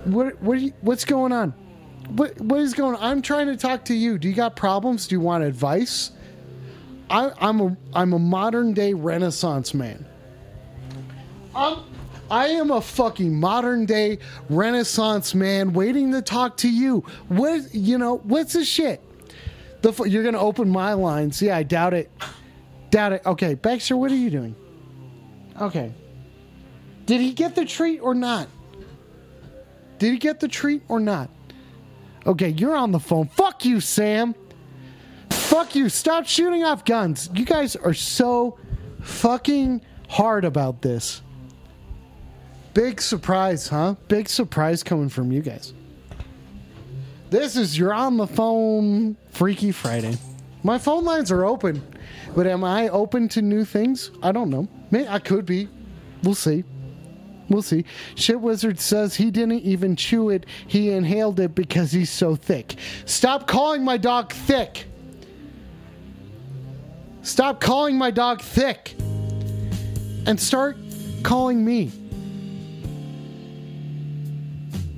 [0.05, 1.53] What what you, what's going on?
[2.11, 3.03] What what is going on?
[3.03, 4.19] I'm trying to talk to you.
[4.19, 5.09] Do you got problems?
[5.09, 6.13] Do you want advice?
[7.09, 10.05] I, I'm a I'm a modern day Renaissance man.
[11.55, 11.79] I'm
[12.31, 14.19] I am a fucking modern day
[14.49, 17.05] Renaissance man waiting to talk to you.
[17.29, 18.19] What you know?
[18.19, 19.03] What's the shit?
[19.83, 21.41] The fu- you're gonna open my lines?
[21.41, 22.11] Yeah, I doubt it.
[22.91, 23.23] Doubt it.
[23.25, 24.55] Okay, Baxter, what are you doing?
[25.61, 25.93] Okay.
[27.07, 28.49] Did he get the treat or not?
[29.99, 31.31] Did he get the treat or not?
[32.27, 33.29] Okay, you're on the phone.
[33.29, 34.35] Fuck you, Sam.
[35.31, 35.89] Fuck you.
[35.89, 37.31] Stop shooting off guns.
[37.35, 38.59] You guys are so
[39.01, 41.23] fucking hard about this.
[42.75, 43.97] Big surprise, huh?
[44.09, 45.73] Big surprise coming from you guys.
[47.31, 50.19] This is your on the phone Freaky Friday.
[50.65, 51.81] My phone lines are open,
[52.35, 54.11] but am I open to new things?
[54.21, 54.67] I don't know.
[54.91, 55.69] May I could be.
[56.25, 56.65] We'll see.
[57.49, 57.85] We'll see.
[58.17, 60.45] Shit Wizard says he didn't even chew it.
[60.67, 62.75] He inhaled it because he's so thick.
[63.05, 64.87] Stop calling my dog thick.
[67.23, 68.97] Stop calling my dog thick.
[70.27, 70.77] And start
[71.23, 71.93] calling me.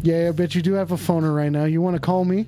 [0.02, 1.64] Yeah, I bet you do have a phoner right now.
[1.64, 2.46] You want to call me?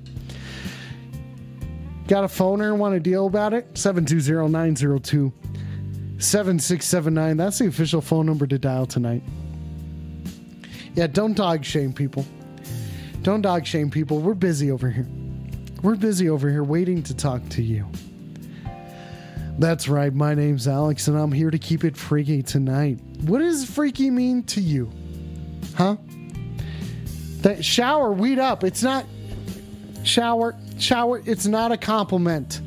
[2.07, 2.77] Got a phoner?
[2.77, 3.77] Want to deal about it?
[3.77, 5.31] 720 902
[6.19, 7.37] 7679.
[7.37, 9.23] That's the official phone number to dial tonight.
[10.95, 12.25] Yeah, don't dog shame people.
[13.21, 14.19] Don't dog shame people.
[14.19, 15.07] We're busy over here.
[15.81, 17.87] We're busy over here waiting to talk to you.
[19.57, 20.13] That's right.
[20.13, 22.99] My name's Alex, and I'm here to keep it freaky tonight.
[23.21, 24.91] What does freaky mean to you?
[25.75, 25.97] Huh?
[27.45, 28.63] That shower, weed up.
[28.63, 29.05] It's not
[30.03, 31.21] shower, shower.
[31.27, 32.59] It's not a compliment.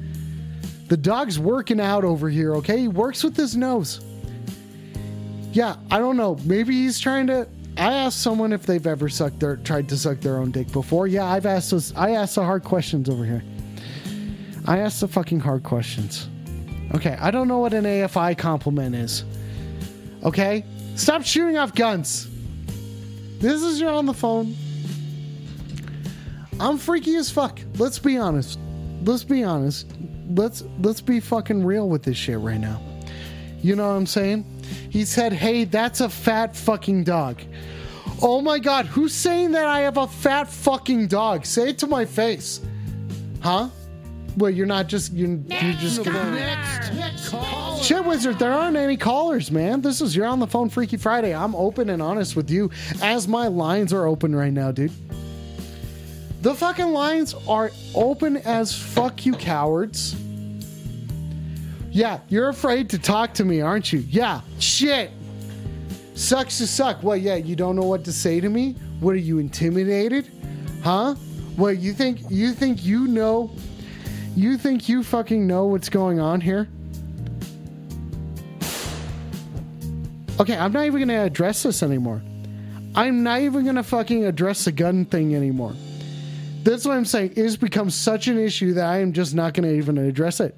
[0.87, 2.83] The dog's working out over here, okay?
[2.83, 4.01] He works with his nose.
[5.51, 6.37] Yeah, I don't know.
[6.45, 7.49] Maybe he's trying to.
[7.77, 11.09] I asked someone if they've ever sucked their tried to suck their own dick before.
[11.09, 11.93] Yeah, I've asked those.
[11.97, 13.43] I asked the hard questions over here.
[14.65, 16.29] I asked the fucking hard questions.
[16.95, 19.25] Okay, I don't know what an AFI compliment is.
[20.23, 20.65] Okay,
[20.95, 22.29] stop shooting off guns.
[23.41, 24.55] This is your on the phone.
[26.61, 27.61] I'm freaky as fuck.
[27.77, 28.59] Let's be honest.
[29.05, 29.87] Let's be honest.
[30.31, 32.83] Let's let's be fucking real with this shit right now.
[33.63, 34.45] You know what I'm saying?
[34.91, 37.41] He said, "Hey, that's a fat fucking dog."
[38.21, 41.47] Oh my god, who's saying that I have a fat fucking dog?
[41.47, 42.61] Say it to my face.
[43.41, 43.69] Huh?
[44.37, 49.81] Well, you're not just you're, you're just gonna Shit Wizard, there aren't any callers, man.
[49.81, 51.35] This is you're on the phone Freaky Friday.
[51.35, 54.93] I'm open and honest with you as my lines are open right now, dude.
[56.41, 60.15] The fucking lines are open as fuck you cowards.
[61.91, 64.01] Yeah, you're afraid to talk to me, aren't you?
[64.09, 65.11] Yeah, shit.
[66.15, 67.03] Sucks to suck.
[67.03, 68.77] What, yeah, you don't know what to say to me?
[69.01, 70.31] What are you intimidated?
[70.83, 71.15] Huh?
[71.57, 73.51] What, you think you think you know
[74.37, 76.69] you think you fucking know what's going on here?
[80.39, 82.23] Okay, I'm not even gonna address this anymore.
[82.95, 85.75] I'm not even gonna fucking address the gun thing anymore.
[86.63, 87.35] That's what I'm saying.
[87.37, 90.55] It's become such an issue that I am just not gonna even address it.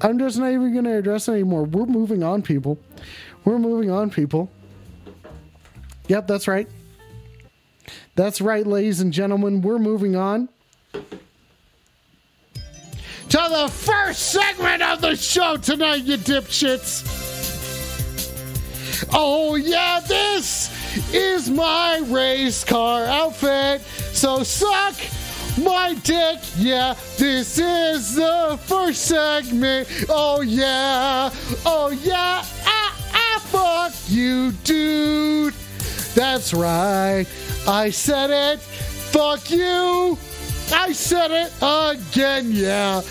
[0.00, 1.64] I'm just not even gonna address it anymore.
[1.64, 2.78] We're moving on, people.
[3.44, 4.50] We're moving on, people.
[6.08, 6.68] Yep, that's right.
[8.14, 9.62] That's right, ladies and gentlemen.
[9.62, 10.48] We're moving on
[10.92, 11.00] to
[13.30, 17.22] the first segment of the show tonight, you dipshits.
[19.12, 20.73] Oh, yeah, this
[21.12, 23.80] is my race car outfit.
[24.12, 24.94] So suck
[25.62, 26.40] my dick.
[26.56, 29.88] Yeah, this is the first segment.
[30.08, 31.30] Oh, yeah.
[31.64, 32.42] Oh, yeah.
[32.64, 35.54] Ah, ah, fuck you, dude.
[36.14, 37.26] That's right.
[37.66, 38.60] I said it.
[38.60, 40.18] Fuck you.
[40.72, 43.02] I said it again, yeah.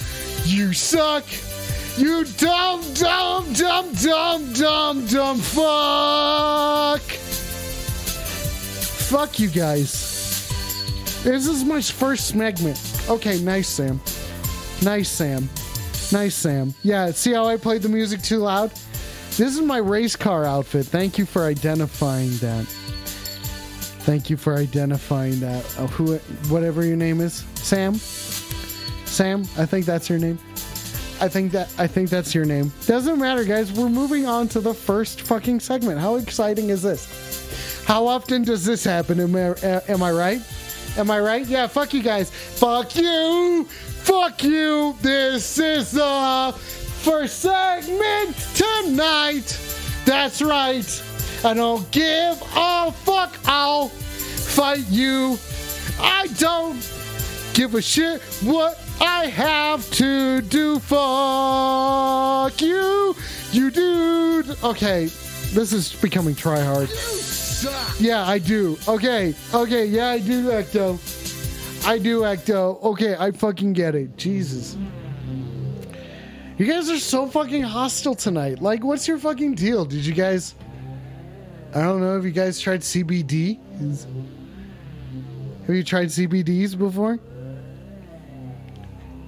[0.46, 1.24] You suck.
[1.98, 7.02] You dumb, dumb, dumb, dumb, dumb, dumb fuck.
[9.14, 10.50] Fuck you guys.
[11.24, 12.82] This is my first segment.
[13.08, 14.02] Okay, nice, Sam.
[14.82, 15.48] Nice, Sam.
[16.12, 16.74] Nice, Sam.
[16.82, 18.72] Yeah, see how I played the music too loud?
[18.72, 20.88] This is my race car outfit.
[20.88, 22.66] Thank you for identifying that.
[24.02, 25.64] Thank you for identifying that.
[25.78, 26.18] Uh, who,
[26.52, 27.94] whatever your name is, Sam.
[27.94, 30.40] Sam, I think that's your name.
[31.22, 32.74] I think that I think that's your name.
[32.88, 33.72] Doesn't matter, guys.
[33.72, 36.00] We're moving on to the first fucking segment.
[36.00, 37.43] How exciting is this?
[37.86, 39.20] How often does this happen?
[39.20, 40.42] Am I, uh, am I right?
[40.98, 41.46] Am I right?
[41.46, 41.68] Yeah.
[41.68, 42.30] Fuck you guys.
[42.30, 43.66] Fuck you.
[43.66, 44.96] Fuck you.
[45.02, 49.60] This is the first segment tonight.
[50.06, 51.04] That's right.
[51.44, 53.38] I don't give a fuck.
[53.46, 55.38] I'll fight you.
[56.00, 56.76] I don't
[57.54, 60.80] give a shit what I have to do.
[60.80, 63.16] Fuck you,
[63.52, 64.58] you dude.
[64.64, 65.06] Okay,
[65.52, 66.90] this is becoming try hard.
[68.00, 68.78] Yeah, I do.
[68.88, 71.00] Okay, okay, yeah, I do, Ecto.
[71.86, 72.82] I do, Ecto.
[72.84, 74.18] Okay, I fucking get it.
[74.18, 74.78] Jesus.
[76.58, 78.62] You guys are so fucking hostile tonight.
[78.62, 79.86] Like, what's your fucking deal?
[79.86, 80.56] Did you guys.
[81.74, 82.14] I don't know.
[82.14, 83.60] Have you guys tried CBD?
[85.66, 87.20] Have you tried CBDs before?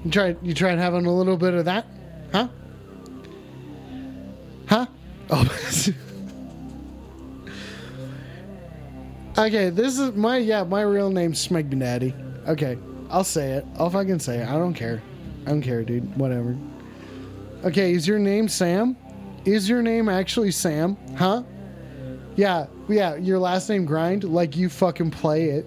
[0.04, 0.38] You tried.
[0.44, 1.88] You tried having a little bit of that,
[2.32, 2.48] huh?
[4.68, 4.86] Huh?
[5.30, 5.92] Oh.
[9.38, 9.70] okay.
[9.70, 10.64] This is my yeah.
[10.64, 12.48] My real name's Smegdaddy.
[12.48, 12.78] Okay,
[13.10, 13.66] I'll say it.
[13.78, 14.48] I'll fucking say it.
[14.48, 15.02] I don't care.
[15.46, 16.16] I don't care, dude.
[16.18, 16.58] Whatever.
[17.64, 18.96] Okay, is your name Sam?
[19.46, 20.98] Is your name actually Sam?
[21.16, 21.44] Huh?
[22.36, 24.24] Yeah, yeah, your last name Grind?
[24.24, 25.66] Like you fucking play it.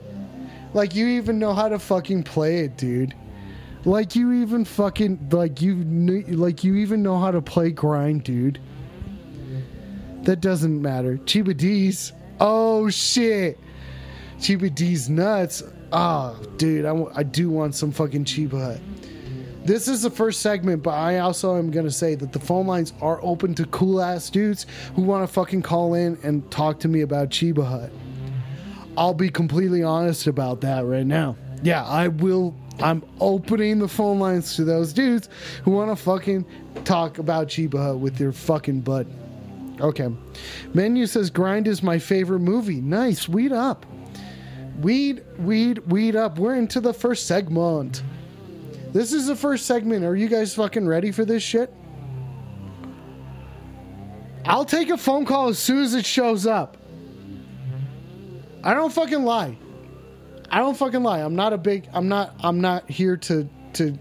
[0.75, 3.15] Like you even know how to fucking play it, dude.
[3.85, 8.61] Like you even fucking like you like you even know how to play Grind, dude.
[10.23, 11.17] That doesn't matter.
[11.19, 12.13] Chiba D's.
[12.41, 13.59] Oh shit.
[14.39, 15.63] Chiba D's nuts.
[15.91, 18.81] Oh, dude, I, w- I do want some fucking Cheba Hut.
[19.65, 22.93] This is the first segment, but I also am gonna say that the phone lines
[23.01, 26.89] are open to cool ass dudes who want to fucking call in and talk to
[26.89, 27.91] me about Cheba Hut.
[28.97, 31.37] I'll be completely honest about that right now.
[31.63, 32.55] Yeah, I will.
[32.81, 35.29] I'm opening the phone lines to those dudes
[35.65, 36.47] who want to fucking
[36.85, 39.07] talk about Cheba Hut with their fucking butt.
[39.81, 40.09] Okay.
[40.75, 42.81] Menu says Grind is my favorite movie.
[42.81, 43.29] Nice.
[43.29, 43.87] Weed up.
[44.81, 46.39] Weed, weed, weed up.
[46.39, 48.03] We're into the first segment.
[48.93, 50.05] This is the first segment.
[50.05, 51.73] Are you guys fucking ready for this shit?
[54.45, 56.77] I'll take a phone call as soon as it shows up.
[58.65, 59.57] I don't fucking lie.
[60.51, 61.21] I don't fucking lie.
[61.21, 63.99] I'm not a big I'm not I'm not here to to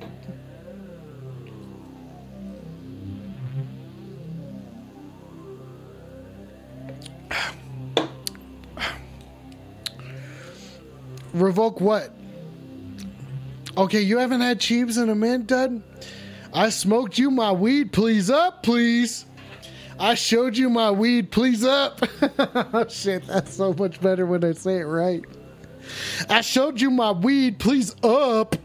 [11.33, 12.11] Revoke what?
[13.75, 15.83] Okay, you haven't had Cheebs in a minute, Dud?
[16.53, 19.25] I smoked you my weed, please up, please.
[19.99, 22.03] I showed you my weed, please up.
[22.89, 25.23] shit, that's so much better when I say it right.
[26.29, 28.55] I showed you my weed, please up.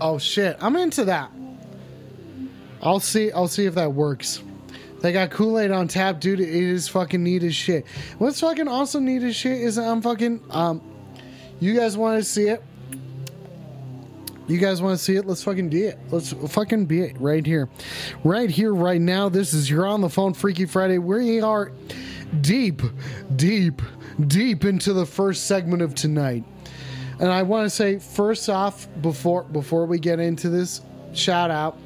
[0.00, 1.30] Oh shit, I'm into that.
[2.82, 3.32] I'll see.
[3.32, 4.42] I'll see if that works.
[5.00, 6.40] They got Kool Aid on tap, dude.
[6.40, 7.86] It is fucking neat as shit.
[8.18, 10.82] What's fucking also neat as shit is I'm fucking um.
[11.58, 12.62] You guys want to see it?
[14.46, 15.26] You guys want to see it?
[15.26, 15.98] Let's fucking do it.
[16.10, 17.68] Let's fucking be it right here.
[18.22, 19.28] Right here, right now.
[19.28, 20.98] This is You're on the Phone Freaky Friday.
[20.98, 21.72] We are
[22.42, 22.82] deep,
[23.34, 23.82] deep,
[24.26, 26.44] deep into the first segment of tonight.
[27.18, 30.82] And I want to say first off, before before we get into this,
[31.12, 31.78] shout out.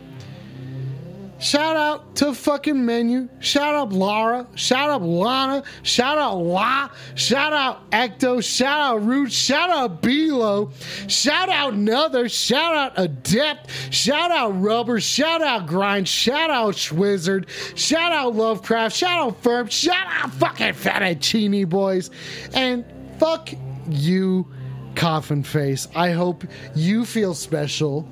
[1.41, 3.29] Shout out to fucking menu.
[3.39, 4.47] Shout out Laura.
[4.57, 5.63] Shout out Lana.
[5.83, 6.91] Shout out La.
[7.15, 8.45] Shout out Ecto.
[8.45, 9.33] Shout out Root.
[9.33, 10.71] Shout out Bilo.
[11.11, 12.29] Shout out Another.
[12.29, 13.71] Shout out Adept.
[13.91, 15.01] Shout out Rubber.
[15.01, 16.07] Shout out Grind.
[16.07, 17.49] Shout out Schwizzard.
[17.75, 18.95] Shout out Lovecraft.
[18.95, 19.69] Shout out Firm.
[19.69, 22.11] Shout out fucking Fettuccine Boys.
[22.53, 22.85] And
[23.19, 23.51] fuck
[23.89, 24.47] you,
[24.95, 25.89] Coffin Face.
[25.95, 28.07] I hope you feel special.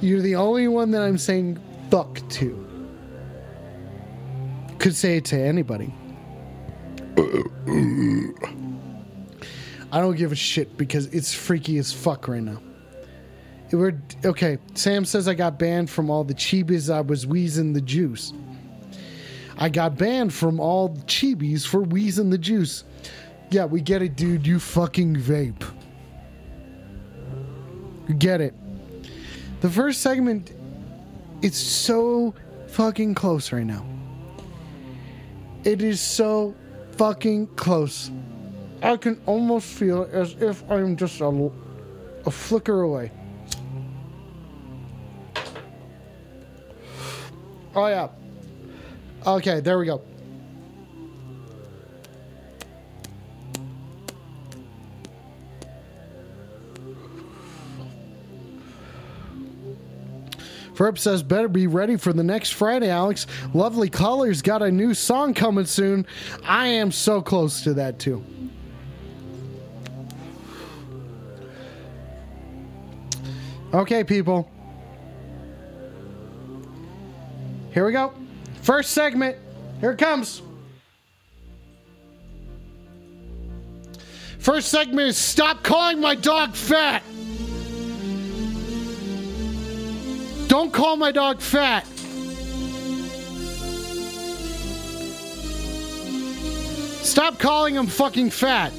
[0.00, 1.58] You're the only one that I'm saying
[1.90, 2.66] fuck to.
[4.78, 5.92] Could say it to anybody.
[9.92, 12.62] I don't give a shit because it's freaky as fuck right now.
[13.70, 14.58] It were okay.
[14.74, 18.32] Sam says I got banned from all the chibis I was wheezing the juice.
[19.58, 22.84] I got banned from all the chibis for wheezing the juice.
[23.50, 24.46] Yeah, we get it, dude.
[24.46, 25.64] You fucking vape.
[28.18, 28.54] Get it.
[29.60, 30.52] The first segment
[31.42, 32.34] it's so
[32.68, 33.84] fucking close right now.
[35.64, 36.54] It is so
[36.92, 38.10] fucking close.
[38.82, 41.50] I can almost feel as if I'm just a,
[42.26, 43.10] a flicker away.
[47.74, 48.08] Oh, yeah.
[49.26, 50.02] Okay, there we go.
[60.80, 63.26] Ferb says, better be ready for the next Friday, Alex.
[63.52, 66.06] Lovely Colors got a new song coming soon.
[66.42, 68.24] I am so close to that, too.
[73.74, 74.50] Okay, people.
[77.74, 78.14] Here we go.
[78.62, 79.36] First segment.
[79.80, 80.40] Here it comes.
[84.38, 87.02] First segment is stop calling my dog fat.
[90.50, 91.86] Don't call my dog fat.
[97.04, 98.72] Stop calling him fucking fat.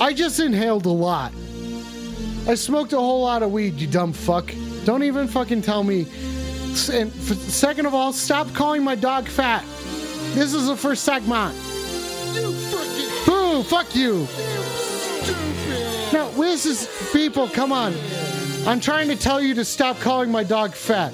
[0.00, 1.34] I just inhaled a lot.
[2.48, 4.50] I smoked a whole lot of weed, you dumb fuck.
[4.86, 6.06] Don't even fucking tell me.
[6.90, 9.66] And second of all, stop calling my dog fat.
[10.32, 11.54] This is the first segment.
[12.32, 14.24] You freaking Boo, fuck you.
[14.24, 16.12] stupid.
[16.14, 17.92] No, this is people, come on.
[18.66, 21.12] I'm trying to tell you to stop calling my dog fat.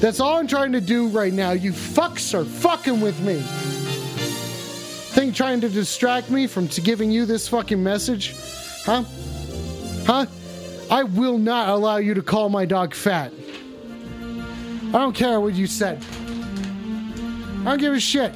[0.00, 1.52] That's all I'm trying to do right now.
[1.52, 3.40] You fucks are fucking with me.
[5.14, 8.34] Think trying to distract me from giving you this fucking message?
[8.84, 9.04] Huh?
[10.04, 10.26] Huh?
[10.90, 13.32] I will not allow you to call my dog fat.
[14.20, 16.04] I don't care what you said.
[17.60, 18.34] I don't give a shit.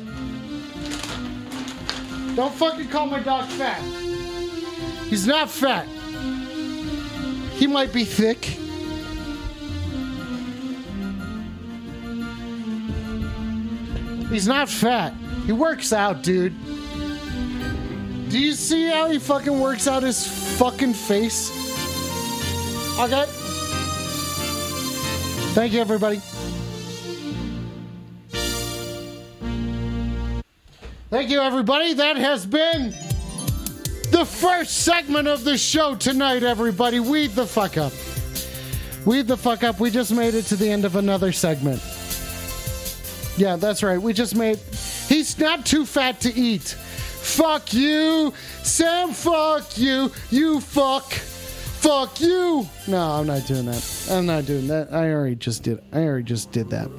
[2.34, 3.82] Don't fucking call my dog fat.
[5.10, 5.86] He's not fat.
[7.60, 8.42] He might be thick.
[14.30, 15.12] He's not fat.
[15.44, 16.54] He works out, dude.
[18.30, 21.50] Do you see how he fucking works out his fucking face?
[22.98, 23.26] Okay.
[25.52, 26.22] Thank you, everybody.
[31.10, 31.92] Thank you, everybody.
[31.92, 32.94] That has been
[34.10, 37.00] the first segment of the show tonight, everybody.
[37.00, 37.92] Weed the fuck up.
[39.06, 39.80] Weed the fuck up.
[39.80, 41.80] We just made it to the end of another segment.
[43.36, 44.00] Yeah, that's right.
[44.00, 44.58] We just made.
[45.08, 46.62] He's not too fat to eat.
[46.62, 49.12] Fuck you, Sam.
[49.12, 50.12] Fuck you.
[50.30, 51.10] You fuck.
[51.12, 52.68] Fuck you.
[52.86, 54.08] No, I'm not doing that.
[54.10, 54.92] I'm not doing that.
[54.92, 55.82] I already just did.
[55.92, 56.90] I already just did that.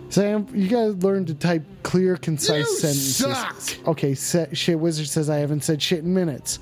[0.10, 3.16] Sam, you gotta learn to type clear, concise You sentences.
[3.16, 3.88] suck.
[3.88, 6.58] Okay, shit wizard says I haven't said shit in minutes,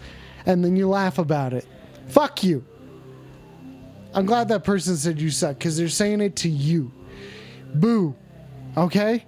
[0.45, 1.65] and then you laugh about it.
[2.07, 2.65] Fuck you.
[4.13, 6.91] I'm glad that person said you suck because they're saying it to you.
[7.73, 8.15] Boo.
[8.75, 9.25] Okay?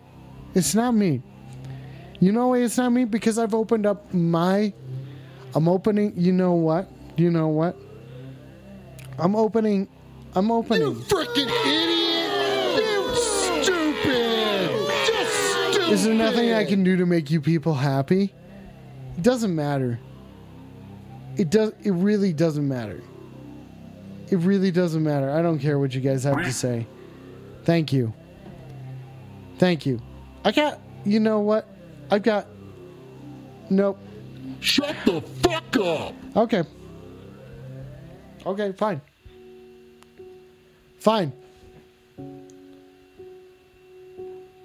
[0.54, 1.22] It's not me.
[2.20, 3.06] You know why it's not me?
[3.06, 4.74] Because I've opened up my.
[5.56, 6.14] I'm opening.
[6.16, 6.89] You know what?
[7.18, 7.76] You know what?
[9.18, 9.88] I'm opening.
[10.34, 10.82] I'm opening.
[10.82, 12.84] You freaking idiot.
[12.84, 14.72] You stupid.
[15.06, 15.91] Just stupid.
[15.91, 18.34] Is there nothing I can do to make you people happy?
[19.18, 20.00] It doesn't matter.
[21.36, 21.74] It does.
[21.84, 23.02] It really doesn't matter.
[24.30, 25.32] It really doesn't matter.
[25.32, 26.86] I don't care what you guys have to say.
[27.64, 28.14] Thank you.
[29.58, 30.00] Thank you.
[30.45, 30.80] I got.
[31.06, 31.68] You know what?
[32.12, 32.47] I've got.
[33.70, 34.00] Nope.
[34.62, 36.14] Shut the fuck up.
[36.36, 36.64] Okay.
[38.45, 39.01] Okay, fine.
[40.99, 41.34] Fine.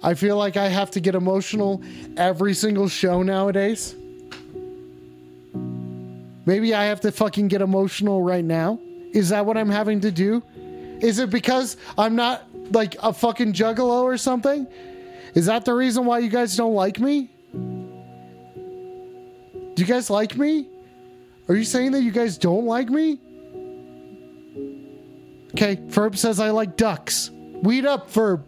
[0.03, 1.81] I feel like I have to get emotional
[2.17, 3.95] every single show nowadays.
[6.45, 8.79] Maybe I have to fucking get emotional right now.
[9.13, 10.43] Is that what I'm having to do?
[11.01, 14.67] Is it because I'm not like a fucking juggalo or something?
[15.33, 17.34] Is that the reason why you guys don't like me?
[19.75, 20.69] Do you guys like me?
[21.49, 23.19] Are you saying that you guys don't like me?
[25.53, 27.29] Okay, Ferb says I like ducks.
[27.61, 28.41] Weed up, Ferb.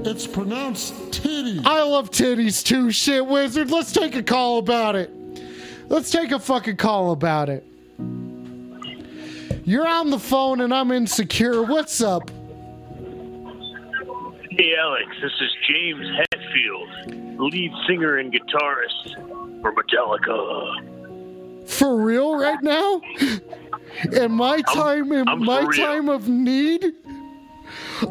[0.00, 1.60] It's pronounced titty.
[1.64, 3.70] I love titties too, shit wizard.
[3.70, 5.10] Let's take a call about it.
[5.88, 7.66] Let's take a fucking call about it.
[9.64, 11.62] You're on the phone and I'm insecure.
[11.62, 12.30] What's up?
[14.50, 21.68] Hey, Alex, this is James Hetfield, lead singer and guitarist for Metallica.
[21.68, 23.00] For real right now?
[24.12, 26.84] In my time in I'm my time of need?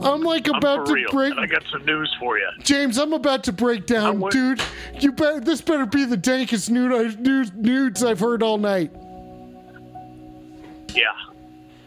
[0.02, 1.10] I'm like I'm about to real.
[1.12, 1.34] break.
[1.38, 2.48] I got some news for you.
[2.62, 4.62] James, I'm about to break down, I want- dude.
[5.00, 5.46] You bet.
[5.46, 8.92] This better be the dankest nude I, nude, nudes I've heard all night.
[10.94, 11.06] Yeah.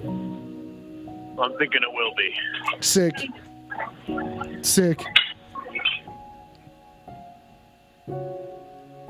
[0.05, 2.35] I'm thinking it will be.
[2.81, 3.15] Sick.
[4.63, 5.03] Sick.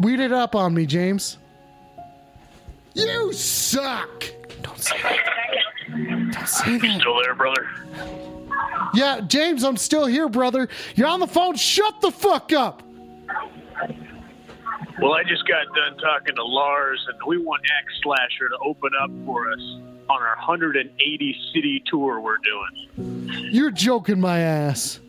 [0.02, 1.38] Weed it up on me, James.
[2.94, 4.24] You suck.
[4.62, 5.18] Don't say that.
[6.32, 7.00] Don't say that.
[7.00, 7.70] Still there, brother?
[8.94, 10.68] Yeah, James, I'm still here, brother.
[10.96, 11.54] You're on the phone.
[11.54, 12.82] Shut the fuck up.
[15.00, 18.90] Well, I just got done talking to Lars, and we want Axe Slasher to open
[19.00, 19.60] up for us
[20.10, 23.50] on our 180 city tour we're doing.
[23.52, 25.00] You're joking my ass.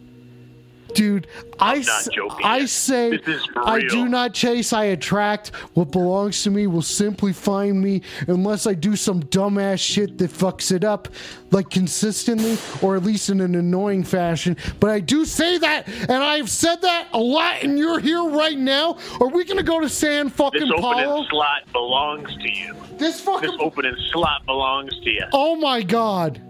[0.93, 1.27] Dude,
[1.59, 2.45] I, not s- joking.
[2.45, 5.49] I say This I do not chase, I attract.
[5.73, 10.31] What belongs to me will simply find me unless I do some dumbass shit that
[10.31, 11.07] fucks it up,
[11.51, 14.55] like consistently or at least in an annoying fashion.
[14.79, 18.57] But I do say that, and I've said that a lot, and you're here right
[18.57, 18.97] now.
[19.19, 21.25] Are we gonna go to San This fucking opening Paulo?
[21.29, 22.75] slot belongs to you.
[22.97, 25.23] This fucking This opening slot belongs to you.
[25.33, 26.41] Oh my god.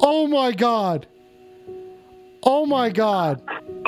[0.00, 1.06] Oh my god.
[2.42, 3.40] Oh my god.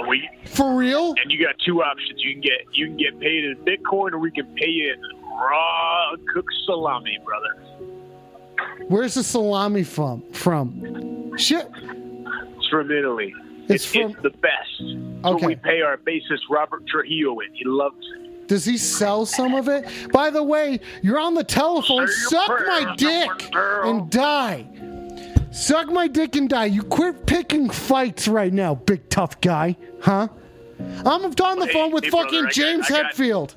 [0.09, 1.15] We For real?
[1.23, 2.23] and you got two options.
[2.23, 5.01] You can get you can get paid in Bitcoin, or we can pay you in
[5.31, 7.57] raw cooked salami, brother.
[8.89, 10.23] Where's the salami from?
[10.33, 11.37] From?
[11.39, 11.69] Shit.
[11.77, 13.35] It's from Italy.
[13.69, 14.79] It's It's, from- it's the best.
[14.79, 15.47] So Okay.
[15.47, 17.53] we pay our bassist Robert Trujillo in.
[17.55, 18.47] He loves it.
[18.47, 19.87] Does he sell some of it?
[20.13, 22.07] By the way, you're on the telephone.
[22.29, 24.67] Suck my dick and die.
[25.53, 26.67] Suck my dick and die.
[26.67, 29.77] You quit picking fights right now, big tough guy.
[30.01, 30.29] Huh?
[31.07, 33.55] I'm on the Hey, phone with hey, fucking got- James got- Hetfield.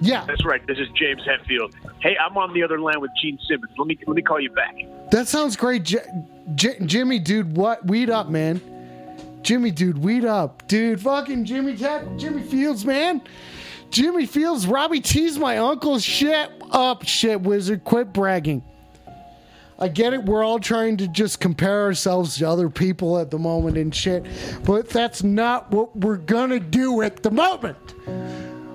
[0.00, 0.66] Yeah, That's right.
[0.66, 1.72] This is James Hetfield.
[2.00, 3.70] Hey, I'm on the other line with Gene Simmons.
[3.78, 4.74] Let me let me call you back.
[5.12, 5.84] that sounds great.
[5.84, 5.98] J-
[6.56, 7.86] J- Jimmy, dude, what?
[7.86, 8.60] Weed up, man.
[9.42, 10.66] Jimmy, dude, weed up.
[10.66, 13.22] Dude, fucking Jimmy Jimmy Fields, man.
[13.90, 15.98] Jimmy Fields, Robbie T's my uncle.
[16.00, 17.84] Shit up, shit wizard.
[17.84, 18.64] Quit bragging.
[19.82, 20.24] I get it.
[20.24, 24.24] We're all trying to just compare ourselves to other people at the moment and shit,
[24.64, 27.76] but that's not what we're gonna do at the moment.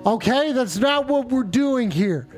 [0.04, 0.52] Okay?
[0.52, 2.28] That's not what we're doing here.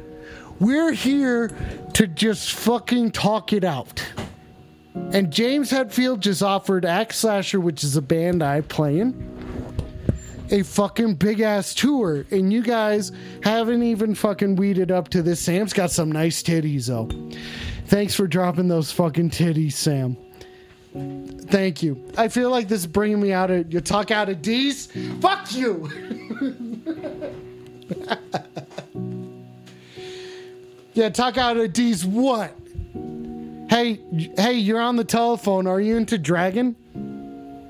[0.60, 1.50] We're here
[1.94, 4.04] to just fucking talk it out.
[4.94, 9.39] And James Hetfield just offered Axe Slasher, which is a band I play in,
[10.50, 12.26] a fucking big ass tour.
[12.30, 15.40] And you guys haven't even fucking weeded up to this.
[15.40, 17.08] Sam's got some nice titties, though.
[17.86, 20.16] Thanks for dropping those fucking titties, Sam.
[20.92, 22.04] Thank you.
[22.16, 24.88] I feel like this is bringing me out of you talk out of D's.
[25.20, 25.88] Fuck you.
[30.94, 32.04] yeah, talk out of D's.
[32.04, 32.56] What?
[33.68, 34.00] Hey,
[34.36, 35.68] hey, you're on the telephone.
[35.68, 36.74] Are you into Dragon?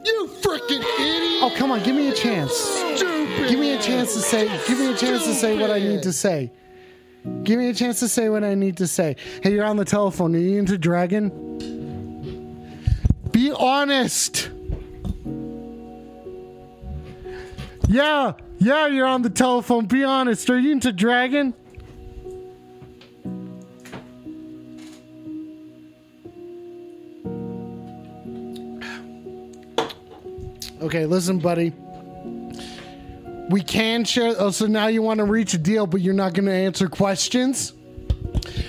[0.04, 1.42] You freaking idiot.
[1.42, 2.52] Oh, come on, give me a chance.
[2.52, 3.48] Stupid.
[3.48, 4.48] Give me a chance to say.
[4.66, 6.52] Give me a chance to say what I need to say.
[7.42, 9.16] Give me a chance to say what I need to say.
[9.42, 10.34] Hey, you're on the telephone.
[10.34, 11.28] Are you into Dragon?
[13.30, 14.50] Be honest.
[17.88, 19.86] Yeah, yeah, you're on the telephone.
[19.86, 20.48] Be honest.
[20.48, 21.54] Are you into Dragon?
[30.80, 31.72] Okay, listen, buddy.
[33.50, 34.34] We can share.
[34.38, 36.88] Oh, so now you want to reach a deal, but you're not going to answer
[36.88, 37.74] questions?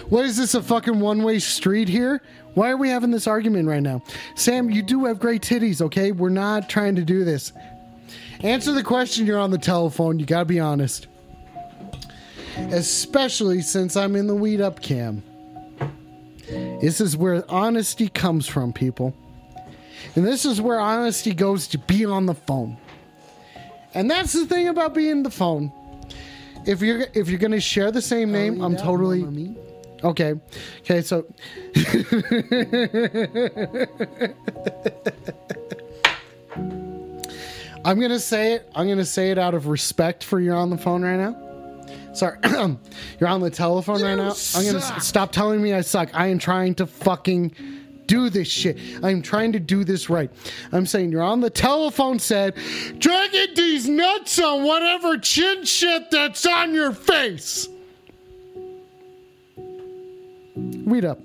[0.09, 2.21] What is this, a fucking one way street here?
[2.53, 4.03] Why are we having this argument right now?
[4.35, 6.11] Sam, you do have great titties, okay?
[6.11, 7.53] We're not trying to do this.
[8.41, 10.19] Answer the question, you're on the telephone.
[10.19, 11.07] You gotta be honest.
[12.57, 15.23] Especially since I'm in the weed up cam.
[16.49, 19.15] This is where honesty comes from, people.
[20.15, 22.78] And this is where honesty goes to be on the phone.
[23.94, 25.72] And that's the thing about being the phone.
[26.65, 29.56] If you're if you're gonna share the same name, I'm totally
[30.03, 30.36] okay.
[30.84, 31.26] Okay, so
[37.84, 38.69] I'm gonna say it.
[38.76, 41.36] I'm gonna say it out of respect for you're on the phone right now.
[42.14, 42.38] Sorry,
[43.19, 44.34] you're on the telephone right now.
[44.56, 46.10] I'm gonna s- stop telling me I suck.
[46.14, 47.56] I am trying to fucking
[48.11, 48.77] do this shit.
[49.01, 50.29] I'm trying to do this right.
[50.73, 52.19] I'm saying you're on the telephone.
[52.19, 52.55] Said,
[52.99, 57.69] dragging these nuts on whatever chin shit that's on your face.
[59.55, 61.19] Weed up.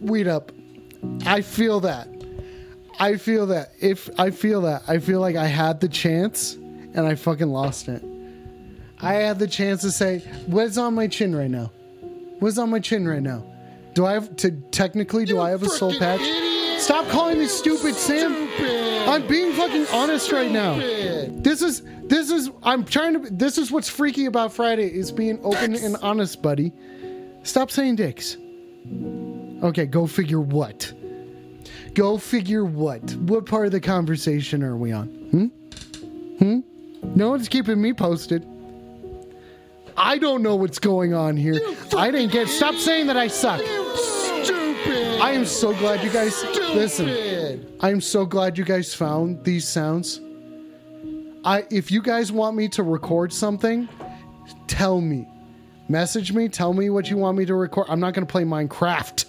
[0.00, 0.50] Weed up.
[1.24, 2.08] I feel that.
[2.98, 3.74] I feel that.
[3.80, 7.86] If I feel that, I feel like I had the chance and I fucking lost
[7.86, 8.02] it.
[9.00, 11.70] I had the chance to say, "What's on my chin right now?
[12.40, 13.44] What's on my chin right now?
[13.98, 15.24] Do I have to technically?
[15.24, 16.20] Do I have a soul patch?
[16.20, 16.80] idiot.
[16.80, 18.48] Stop calling me stupid, Sam.
[19.08, 20.74] I'm being fucking honest right now.
[20.76, 25.40] This is this is I'm trying to this is what's freaky about Friday is being
[25.42, 26.72] open and honest, buddy.
[27.42, 28.36] Stop saying dicks.
[29.64, 30.92] Okay, go figure what.
[31.94, 33.02] Go figure what.
[33.16, 35.06] What part of the conversation are we on?
[35.08, 35.46] Hmm?
[36.38, 36.60] Hmm?
[37.16, 38.46] No one's keeping me posted.
[39.98, 41.60] I don't know what's going on here.
[41.96, 42.48] I didn't get.
[42.48, 43.60] Stop saying that I suck.
[43.60, 45.20] Stupid.
[45.20, 46.42] I am so glad you guys
[46.74, 47.76] listen.
[47.80, 50.20] I am so glad you guys found these sounds.
[51.44, 53.88] I if you guys want me to record something,
[54.68, 55.28] tell me.
[55.88, 57.86] Message me, tell me what you want me to record.
[57.88, 59.24] I'm not going to play Minecraft.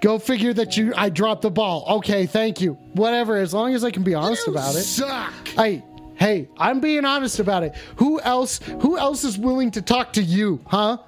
[0.00, 1.84] Go figure that you I dropped the ball.
[1.98, 2.72] Okay, thank you.
[2.94, 4.82] Whatever, as long as I can be honest about it.
[4.82, 5.48] Suck.
[5.48, 5.84] Hey,
[6.16, 7.74] hey, I'm being honest about it.
[7.96, 10.98] Who else who else is willing to talk to you, huh?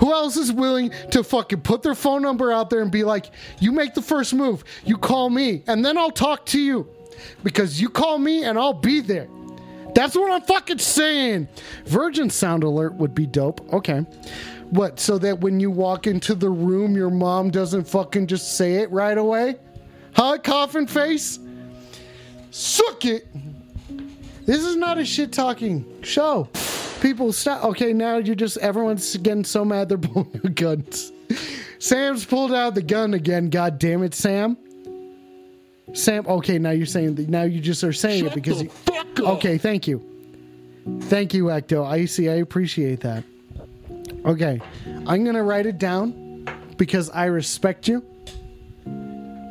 [0.00, 3.30] Who else is willing to fucking put their phone number out there and be like,
[3.60, 6.88] you make the first move, you call me, and then I'll talk to you.
[7.44, 9.28] Because you call me and I'll be there.
[9.94, 11.48] That's what I'm fucking saying.
[11.84, 13.72] Virgin sound alert would be dope.
[13.72, 14.00] Okay.
[14.70, 18.76] What, so that when you walk into the room, your mom doesn't fucking just say
[18.76, 19.56] it right away?
[20.14, 21.38] Huh, coffin face?
[22.50, 23.26] Suck it.
[24.44, 26.48] This is not a shit talking show.
[27.00, 27.64] People stop.
[27.64, 31.12] Okay, now you're just everyone's getting so mad they're pulling out guns.
[31.78, 33.50] Sam's pulled out the gun again.
[33.50, 34.56] God damn it, Sam.
[35.94, 36.26] Sam.
[36.26, 37.28] Okay, now you're saying that.
[37.28, 38.62] Now you just are saying it because.
[38.62, 38.70] you,
[39.20, 40.02] okay, thank you.
[41.02, 41.86] Thank you, Ecto.
[41.86, 42.28] I see.
[42.28, 43.24] I appreciate that.
[44.24, 44.60] Okay,
[45.06, 46.46] I'm gonna write it down
[46.76, 48.04] because I respect you.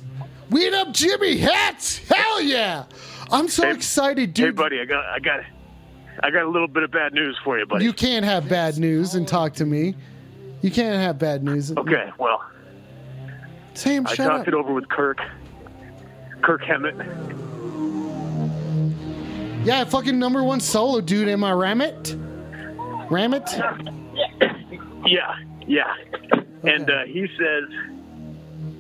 [0.51, 1.99] Weed up Jimmy Hetz.
[2.09, 2.85] Hell yeah.
[3.31, 5.41] I'm so Hey- excited, Hey, buddy, I got, I got,
[6.23, 7.85] I got a little bit of bad news for you, buddy.
[7.85, 9.95] you can't have bad news and talk to me.
[10.63, 11.73] You can't have bad news.
[11.77, 12.43] okay, well,
[13.75, 14.49] Sam, I talked up.
[14.49, 15.19] it over with Kirk.
[16.43, 16.97] Kirk Hammett.
[19.65, 21.29] Yeah, fucking number one solo dude.
[21.29, 22.21] Am I Ramit?
[23.09, 23.51] Ramit?
[25.07, 25.37] Yeah,
[25.67, 25.95] yeah.
[26.65, 27.65] And uh, he says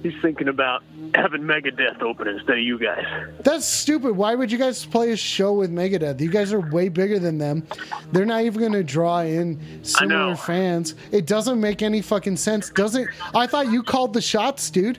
[0.04, 3.04] he's thinking about having Megadeth open instead of you guys.
[3.40, 4.12] That's stupid.
[4.12, 6.20] Why would you guys play a show with Megadeth?
[6.20, 7.66] You guys are way bigger than them.
[8.12, 10.94] They're not even going to draw in similar fans.
[11.10, 12.70] It doesn't make any fucking sense.
[12.70, 14.98] Doesn't I thought you called the shots, dude.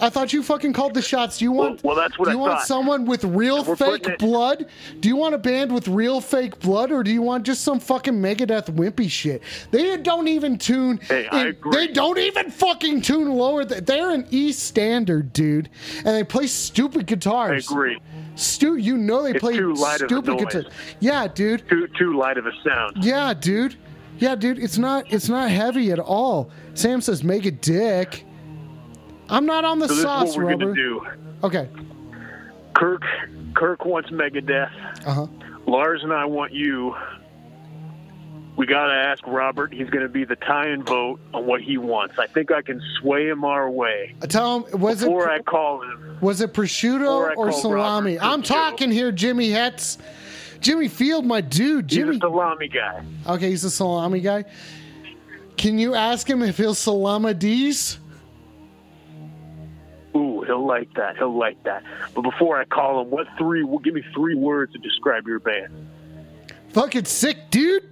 [0.00, 1.38] I thought you fucking called the shots.
[1.38, 2.66] Do you want well, that's what Do I you want thought.
[2.66, 4.66] someone with real We're fake blood?
[5.00, 7.80] Do you want a band with real fake blood or do you want just some
[7.80, 9.42] fucking Megadeth wimpy shit?
[9.70, 11.72] They don't even tune Hey, I agree.
[11.86, 13.64] They don't even fucking tune lower.
[13.64, 15.68] th- They're an E standard, dude.
[15.98, 17.70] And they play stupid I guitars.
[17.70, 17.98] agree.
[18.36, 20.66] Stu, you know they It's play too light of a stupid guitars.
[21.00, 21.68] Yeah, dude.
[21.68, 23.02] Too too light of a sound.
[23.02, 23.74] Yeah, dude.
[24.18, 24.58] Yeah, dude.
[24.60, 25.12] It's not.
[25.12, 26.50] It's not heavy at all.
[26.74, 28.24] Sam says, "Make a dick."
[29.30, 30.64] I'm not on the So sauce, is what we're rubber.
[30.66, 31.06] gonna do.
[31.44, 31.68] Okay.
[32.74, 33.02] Kirk,
[33.54, 34.70] Kirk wants Megadeth.
[35.06, 35.26] Uh huh.
[35.66, 36.94] Lars and I want you.
[38.56, 39.72] We gotta ask Robert.
[39.72, 42.18] He's gonna be the tie-in vote on what he wants.
[42.18, 44.80] I think I can sway him our way Tell him.
[44.80, 46.18] Was it before I call him.
[46.20, 48.16] was it prosciutto or salami?
[48.16, 48.46] Robert I'm Prosciutto.
[48.46, 49.98] talking here, Jimmy Hetz.
[50.60, 51.88] Jimmy Field, my dude.
[51.88, 52.16] He's Jimmy.
[52.16, 53.04] a salami guy.
[53.28, 54.44] Okay, he's a salami guy.
[55.56, 57.98] Can you ask him if he'll salama these?
[60.48, 61.18] He'll like that.
[61.18, 61.84] He'll like that.
[62.14, 63.64] But before I call him, what three?
[63.64, 65.68] Well, give me three words to describe your band.
[66.70, 67.82] Fucking sick, dude.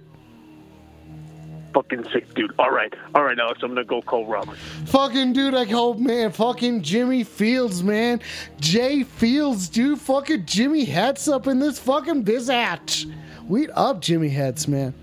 [1.71, 2.51] Fucking sick, dude.
[2.57, 3.59] All right, all right, Alex.
[3.61, 4.57] I'm gonna go call Robert.
[4.87, 6.31] Fucking dude, I hope, man.
[6.31, 8.21] Fucking Jimmy Fields, man.
[8.59, 9.99] Jay Fields, dude.
[9.99, 13.05] Fucking Jimmy Hetz up in this fucking bizatch.
[13.47, 14.95] We up Jimmy Hetz, man.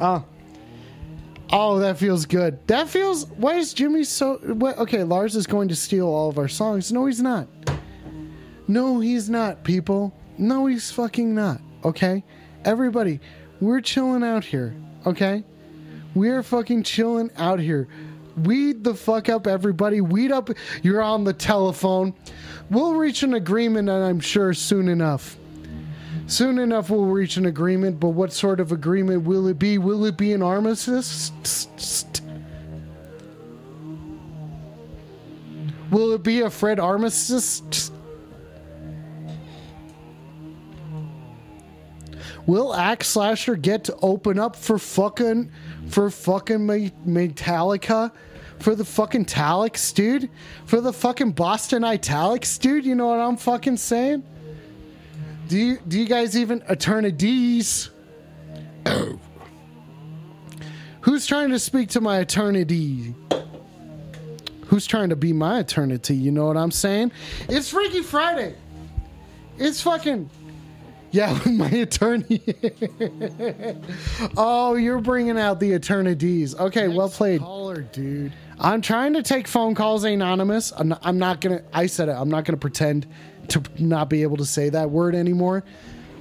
[0.00, 0.24] Oh.
[1.50, 2.66] Oh, that feels good.
[2.66, 3.26] That feels.
[3.26, 4.36] Why is Jimmy so.
[4.36, 6.92] What, okay, Lars is going to steal all of our songs.
[6.92, 7.48] No, he's not.
[8.68, 10.12] No, he's not, people.
[10.36, 11.60] No, he's fucking not.
[11.84, 12.22] Okay?
[12.66, 13.18] Everybody,
[13.60, 14.76] we're chilling out here.
[15.06, 15.42] Okay?
[16.14, 17.88] We're fucking chilling out here.
[18.36, 20.00] weed the fuck up, everybody.
[20.02, 20.50] Weed up.
[20.82, 22.14] You're on the telephone.
[22.70, 25.38] We'll reach an agreement, and I'm sure soon enough.
[26.28, 27.98] Soon enough, we'll reach an agreement.
[27.98, 29.78] But what sort of agreement will it be?
[29.78, 31.32] Will it be an armistice?
[35.90, 37.90] Will it be a Fred armistice?
[42.46, 45.50] Will Axe Slasher get to open up for fucking
[45.88, 46.66] for fucking
[47.06, 48.12] Metallica?
[48.58, 50.28] For the fucking Italics, dude?
[50.66, 52.84] For the fucking Boston Italics, dude?
[52.84, 54.24] You know what I'm fucking saying?
[55.48, 57.88] Do you do you guys even eternities?
[61.00, 63.14] Who's trying to speak to my eternity?
[64.66, 66.14] Who's trying to be my eternity?
[66.14, 67.12] You know what I'm saying?
[67.48, 68.54] It's Freaky Friday.
[69.56, 70.28] It's fucking
[71.10, 72.42] yeah, my attorney.
[74.36, 76.54] oh, you're bringing out the eternities.
[76.54, 77.40] Okay, Next well played.
[77.40, 78.32] Caller, dude.
[78.60, 80.72] I'm trying to take phone calls anonymous.
[80.76, 81.62] I'm not, I'm not gonna.
[81.72, 82.12] I said it.
[82.12, 83.06] I'm not gonna pretend
[83.48, 85.64] to not be able to say that word anymore.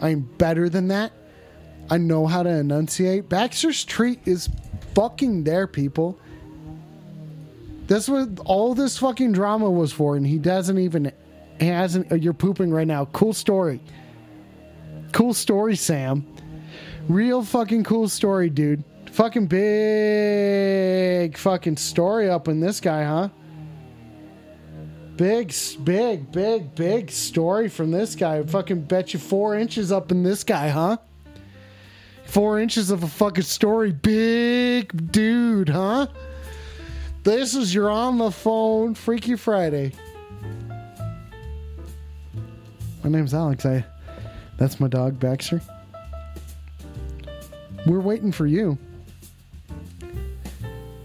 [0.01, 1.11] I'm better than that.
[1.89, 3.29] I know how to enunciate.
[3.29, 4.49] Baxter's treat is
[4.93, 6.19] fucking there, people.
[7.87, 11.11] That's what all this fucking drama was for, and he doesn't even.
[11.59, 12.11] He hasn't.
[12.11, 13.05] Uh, you're pooping right now.
[13.05, 13.79] Cool story.
[15.13, 16.25] Cool story, Sam.
[17.07, 18.83] Real fucking cool story, dude.
[19.11, 23.29] Fucking big fucking story up in this guy, huh?
[25.17, 25.51] Big,
[25.83, 28.37] big, big, big story from this guy.
[28.37, 30.97] I Fucking bet you four inches up in this guy, huh?
[32.25, 33.91] Four inches of a fucking story.
[33.91, 36.05] Big dude, huh?
[37.23, 39.93] This is your on the phone Freaky Friday.
[43.03, 43.65] My name's Alex.
[43.65, 43.83] I
[44.57, 45.61] that's my dog Baxter.
[47.87, 48.77] We're waiting for you.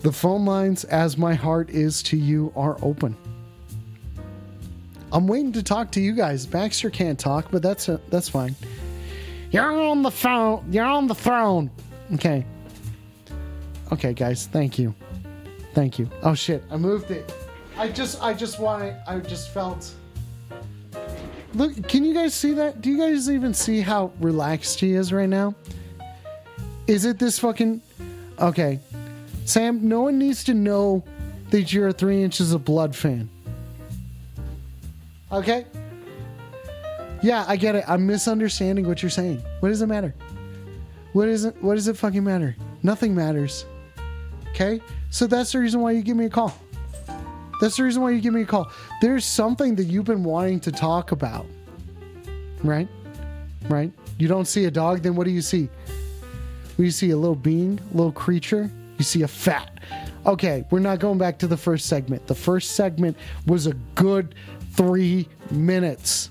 [0.01, 3.17] The phone lines, as my heart is to you, are open.
[5.13, 6.47] I'm waiting to talk to you guys.
[6.47, 8.57] Baxter can't talk, but that's a, that's fine.
[9.51, 10.65] You're on the phone.
[10.73, 11.71] You're on the throne.
[12.15, 12.47] Okay.
[13.93, 14.47] Okay, guys.
[14.47, 14.95] Thank you.
[15.75, 16.09] Thank you.
[16.23, 16.65] Oh shit!
[16.71, 17.33] I moved it.
[17.77, 18.97] I just, I just wanted.
[19.07, 19.93] I just felt.
[21.55, 22.81] Look, can you guys see that?
[22.81, 25.55] Do you guys even see how relaxed he is right now?
[26.87, 27.83] Is it this fucking.
[28.39, 28.81] Okay.
[29.45, 31.05] Sam, no one needs to know
[31.51, 33.29] that you're a three inches of blood fan.
[35.33, 35.65] Okay?
[37.23, 37.85] Yeah, I get it.
[37.89, 39.43] I'm misunderstanding what you're saying.
[39.61, 40.15] What does it matter?
[41.13, 42.57] What is it what does it fucking matter?
[42.83, 43.65] Nothing matters.
[44.51, 44.81] Okay?
[45.11, 46.55] So that's the reason why you give me a call.
[47.61, 48.71] That's the reason why you give me a call.
[49.01, 51.47] There's something that you've been wanting to talk about.
[52.65, 52.89] Right?
[53.69, 53.93] Right?
[54.19, 55.69] You don't see a dog, then what do you see?
[56.77, 58.71] You see a little being, little creature.
[58.99, 59.79] You see a fat.
[60.27, 62.27] Okay, we're not going back to the first segment.
[62.27, 64.35] The first segment was a good
[64.73, 66.31] three minutes.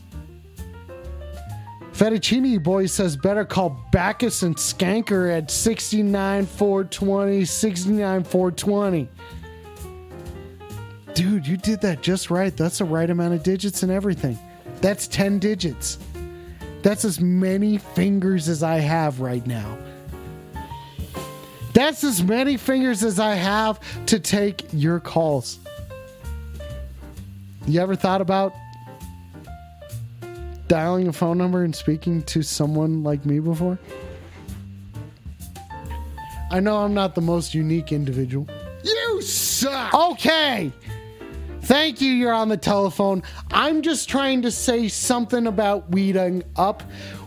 [1.94, 9.10] Fettuccine Boy says better call Bacchus and Skanker at 69 420, 69 420.
[11.14, 12.56] Dude, you did that just right.
[12.56, 14.40] That's the right amount of digits and everything.
[14.82, 16.00] That's 10 digits.
[16.82, 19.78] That's as many fingers as I have right now.
[21.74, 25.60] That's as many fingers as I have to take your calls.
[27.68, 28.54] You ever thought about
[30.68, 33.78] dialing a phone number and speaking to someone like me before?
[36.50, 38.48] I know I'm not the most unique individual.
[38.84, 39.94] You suck!
[39.94, 40.72] Okay.
[41.62, 43.24] Thank you, you're on the telephone.
[43.52, 46.84] I'm just trying to say something about weeding up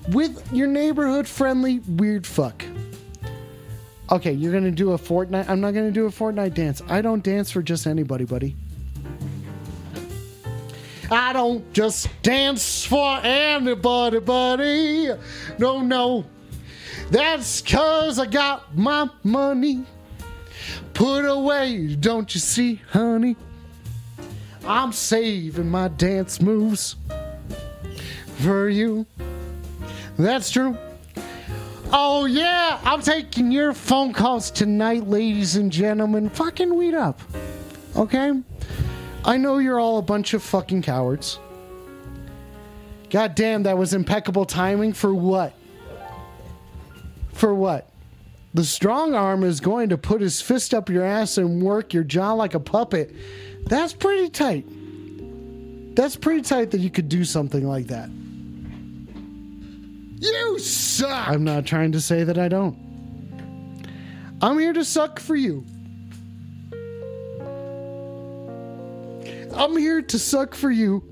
[0.09, 2.65] with your neighborhood friendly weird fuck.
[4.11, 5.49] Okay, you're gonna do a Fortnite.
[5.49, 6.83] I'm not gonna do a Fortnite dance.
[6.89, 8.57] I don't dance for just anybody, buddy.
[11.11, 15.11] I don't just dance for anybody, buddy.
[15.59, 16.25] No, no.
[17.11, 19.85] That's cause I got my money
[20.95, 23.37] put away, don't you see, honey?
[24.67, 26.97] I'm saving my dance moves
[28.37, 29.05] for you.
[30.17, 30.79] That's true.
[31.93, 36.31] Oh, yeah, I'm taking your phone calls tonight, ladies and gentlemen.
[36.31, 37.21] Fucking weed up.
[37.95, 38.33] Okay?
[39.25, 41.39] I know you're all a bunch of fucking cowards.
[43.09, 45.55] God damn, that was impeccable timing for what?
[47.33, 47.89] For what?
[48.53, 52.05] The strong arm is going to put his fist up your ass and work your
[52.05, 53.15] jaw like a puppet.
[53.67, 54.67] That's pretty tight.
[55.97, 58.11] That's pretty tight that you could do something like that.
[60.21, 61.29] You suck!
[61.29, 62.77] I'm not trying to say that I don't.
[64.41, 65.65] I'm here to suck for you.
[69.55, 71.03] I'm here to suck for you.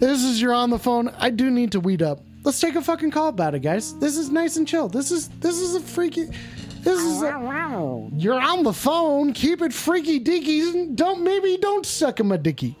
[0.00, 1.08] This is your on the phone.
[1.18, 2.20] I do need to weed up.
[2.42, 3.98] Let's take a fucking call about it, guys.
[3.98, 4.88] This is nice and chill.
[4.88, 6.26] This is this is a freaky.
[6.82, 9.32] This is a, you're on the phone.
[9.32, 10.94] Keep it freaky deaky.
[10.94, 12.76] Don't maybe don't suck him a dicky.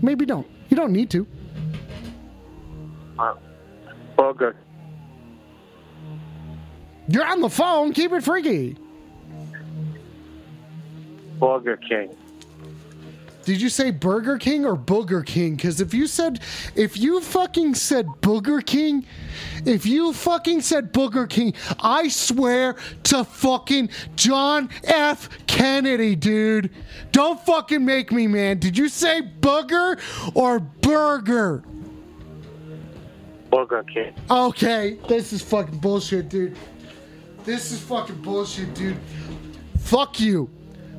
[0.00, 0.46] Maybe don't.
[0.70, 1.26] You don't need to.
[3.18, 3.34] Uh,
[4.16, 4.56] Burger.
[7.08, 7.92] You're on the phone.
[7.92, 8.78] Keep it freaky.
[11.38, 12.16] Burger King.
[13.50, 15.56] Did you say Burger King or Booger King?
[15.56, 16.38] Because if you said,
[16.76, 19.04] if you fucking said Booger King,
[19.66, 25.28] if you fucking said Booger King, I swear to fucking John F.
[25.48, 26.70] Kennedy, dude.
[27.10, 28.60] Don't fucking make me, man.
[28.60, 29.98] Did you say Booger
[30.36, 31.64] or Burger?
[33.50, 34.14] Burger King.
[34.30, 36.56] Okay, this is fucking bullshit, dude.
[37.42, 38.96] This is fucking bullshit, dude.
[39.76, 40.48] Fuck you.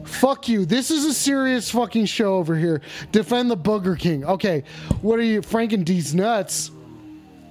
[0.06, 0.66] Fuck you.
[0.66, 2.82] This is a serious fucking show over here.
[3.12, 4.26] Defend the Booger King.
[4.26, 4.64] Okay,
[5.02, 6.72] what are you, Franken D's nuts?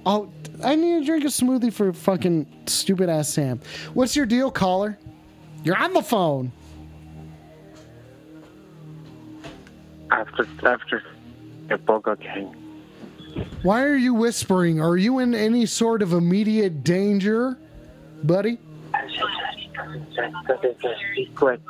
[0.05, 0.31] Oh,
[0.63, 3.59] I need to drink a smoothie for fucking stupid ass Sam.
[3.93, 4.97] What's your deal, caller?
[5.63, 6.51] You're on the phone.
[10.09, 11.03] After after
[11.69, 12.55] a Burger King.
[13.61, 14.81] Why are you whispering?
[14.81, 17.57] Are you in any sort of immediate danger,
[18.23, 18.57] buddy?
[18.91, 19.05] That
[20.65, 21.61] is a secret.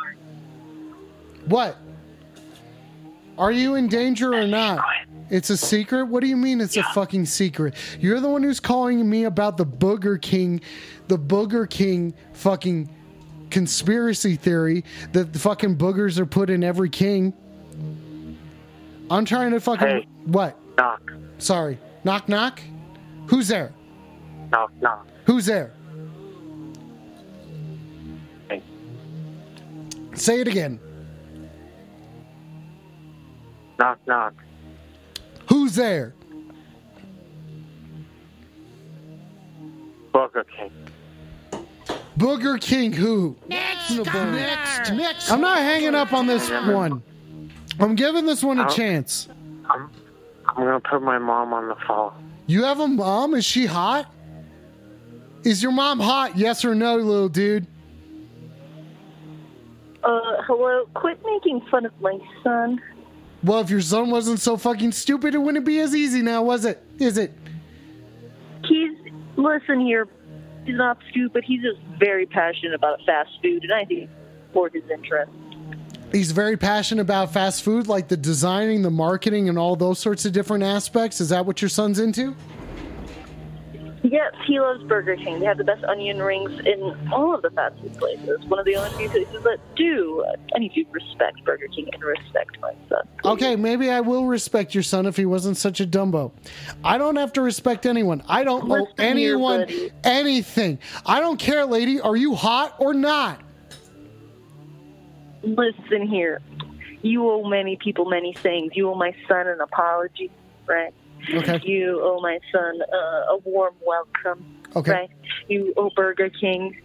[1.46, 1.78] What?
[3.38, 4.84] Are you in danger or not?
[5.30, 6.06] It's a secret?
[6.06, 7.74] What do you mean it's a fucking secret?
[8.00, 10.62] You're the one who's calling me about the Booger King,
[11.08, 12.90] the Booger King fucking
[13.50, 17.34] conspiracy theory that the fucking boogers are put in every king.
[19.10, 19.88] I'm trying to fucking.
[19.88, 20.08] Hey.
[20.26, 20.58] What?
[20.78, 21.12] Knock.
[21.38, 21.78] Sorry.
[22.04, 22.62] Knock, knock?
[23.28, 23.74] Who's there?
[24.52, 25.08] Knock knock.
[25.26, 25.74] Who's there?
[28.50, 28.62] Hey.
[30.14, 30.80] Say it again.
[33.82, 34.34] Knock knock.
[35.50, 36.14] Who's there?
[40.14, 40.72] Burger King.
[42.16, 43.36] Booger King who?
[43.48, 45.32] Next, next, next.
[45.32, 47.02] I'm not hanging up on this one.
[47.80, 49.28] I'm giving this one a I'll- chance.
[49.68, 49.90] I'm
[50.48, 52.14] I'm gonna put my mom on the phone.
[52.46, 53.34] You have a mom?
[53.34, 54.14] Is she hot?
[55.44, 56.38] Is your mom hot?
[56.38, 57.66] Yes or no, little dude?
[60.04, 60.86] Uh, hello.
[60.94, 62.80] Quit making fun of my son.
[63.44, 66.66] Well, if your son wasn't so fucking stupid, it wouldn't be as easy now, was
[66.66, 66.82] it?
[67.00, 67.34] Is it?
[68.66, 68.92] He's
[69.36, 70.08] listen here.
[70.66, 71.44] He's not stupid.
[71.44, 74.10] He's just very passionate about fast food, and I think
[74.54, 75.32] for his interest.
[76.12, 80.26] He's very passionate about fast food, like the designing, the marketing, and all those sorts
[80.26, 81.22] of different aspects.
[81.22, 82.36] Is that what your son's into?
[84.04, 85.40] Yes, he loves Burger King.
[85.40, 88.40] They have the best onion rings in all of the fast food places.
[88.48, 90.26] One of the only few places that do.
[90.56, 93.08] I need to respect Burger King and respect my son.
[93.26, 96.32] Okay, maybe I will respect your son if he wasn't such a dumbo.
[96.84, 98.24] I don't have to respect anyone.
[98.28, 99.92] I don't owe Listen here, anyone buddy.
[100.04, 100.80] anything.
[101.06, 102.02] I don't care, lady.
[102.02, 103.40] Are you hot or not?
[105.44, 106.42] Listen here.
[107.04, 108.72] You owe many people many things.
[108.76, 110.32] You owe my son an apology,
[110.68, 110.94] right?
[111.34, 111.60] Okay.
[111.64, 114.46] You owe my son uh, a warm welcome,
[114.76, 114.92] Okay.
[114.92, 115.10] right?
[115.48, 116.76] You owe Burger King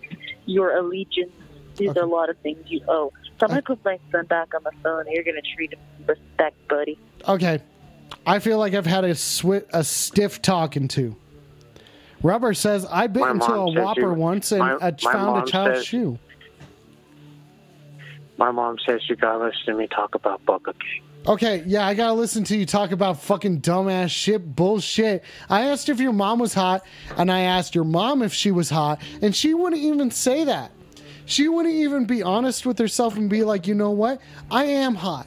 [0.46, 1.32] your allegiance.
[1.76, 2.00] These Okay.
[2.00, 3.12] are a lot of things you owe.
[3.38, 5.54] So I'm going to put my son back on the phone, and you're going to
[5.54, 6.98] treat him with respect, buddy.
[7.28, 7.60] Okay.
[8.26, 11.14] I feel like I've had a swi- a stiff talking to.
[12.22, 15.48] Rubber says I bit My into a whopper you- once and my- I my found
[15.48, 16.18] a child's says- shoe.
[18.38, 21.02] My mom says you gotta listen to me talk about Burger King.
[21.26, 25.24] Okay, yeah, I gotta listen to you talk about fucking dumbass shit, bullshit.
[25.50, 26.86] I asked if your mom was hot,
[27.16, 30.70] and I asked your mom if she was hot, and she wouldn't even say that.
[31.24, 34.20] She wouldn't even be honest with herself and be like, you know what?
[34.52, 35.26] I am hot.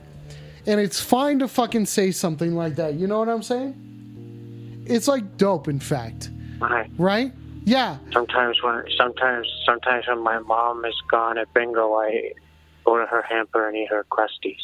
[0.66, 2.94] And it's fine to fucking say something like that.
[2.94, 4.86] You know what I'm saying?
[4.86, 6.30] It's like dope, in fact.
[6.62, 7.34] I, Right?
[7.66, 7.98] Yeah.
[8.14, 12.32] sometimes when sometimes sometimes when my mom is gone at bingo, I
[12.86, 14.60] go to her hamper and eat her crusties.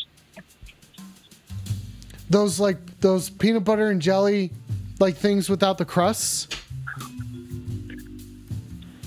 [2.29, 4.51] Those like those peanut butter and jelly
[4.99, 6.47] like things without the crusts.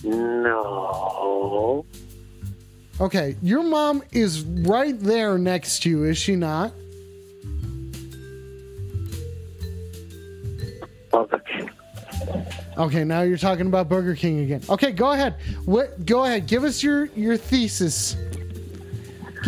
[0.04, 1.84] No,
[3.00, 6.72] Okay, your mom is right there next to you, is she not?
[11.12, 11.70] Burger King.
[12.76, 14.62] Okay, now you're talking about Burger King again.
[14.68, 15.36] Okay, go ahead.
[15.64, 16.06] What?
[16.06, 16.46] Go ahead.
[16.46, 18.16] Give us your your thesis.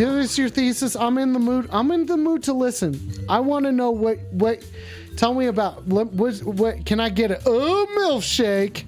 [0.00, 0.96] Give us your thesis.
[0.96, 1.68] I'm in the mood.
[1.70, 2.98] I'm in the mood to listen.
[3.28, 4.64] I want to know what what.
[5.18, 8.86] Tell me about what, what what can I get a oh milkshake?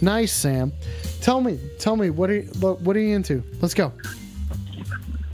[0.00, 0.72] Nice, Sam.
[1.20, 1.60] Tell me.
[1.78, 3.42] Tell me what are you, what what are you into?
[3.60, 3.92] Let's go.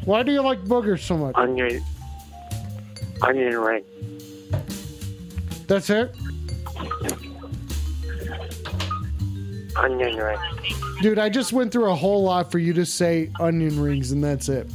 [0.07, 1.37] Why do you like boogers so much?
[1.37, 1.85] Onion
[3.23, 3.85] Onion ring.
[5.69, 6.17] That's it?
[9.77, 10.39] Onion ring.
[11.01, 14.25] Dude, I just went through a whole lot for you to say onion rings and
[14.25, 14.69] that's it.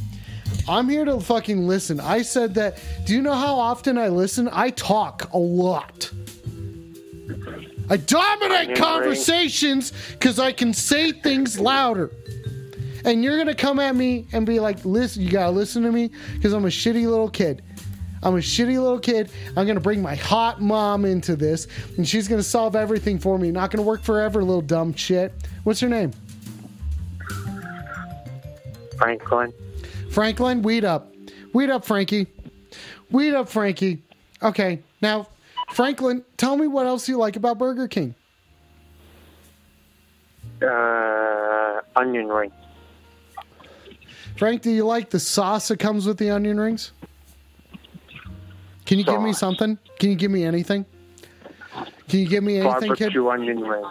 [0.68, 2.00] I'm here to fucking listen.
[2.00, 2.78] I said that.
[3.04, 4.48] Do you know how often I listen?
[4.52, 6.10] I talk a lot.
[7.90, 12.10] I dominate conversations because I can say things louder.
[13.04, 16.10] And you're gonna come at me and be like, listen, you gotta listen to me
[16.34, 17.62] because I'm a shitty little kid.
[18.22, 19.30] I'm a shitty little kid.
[19.56, 21.66] I'm gonna bring my hot mom into this,
[21.96, 23.50] and she's gonna solve everything for me.
[23.50, 25.32] Not gonna work forever, little dumb shit.
[25.64, 26.12] What's her name?
[28.96, 29.52] Franklin.
[30.12, 31.10] Franklin, weed up.
[31.54, 32.26] Weed up, Frankie.
[33.10, 34.02] Weed up, Frankie.
[34.42, 35.28] Okay, now,
[35.72, 38.14] Franklin, tell me what else you like about Burger King.
[40.60, 42.52] Uh, onion rings.
[44.36, 46.92] Frank, do you like the sauce that comes with the onion rings?
[48.84, 49.78] Can you give me something?
[49.98, 50.84] Can you give me anything?
[52.08, 53.26] Can you give me anything, Barbecue kid?
[53.26, 53.84] onion ring.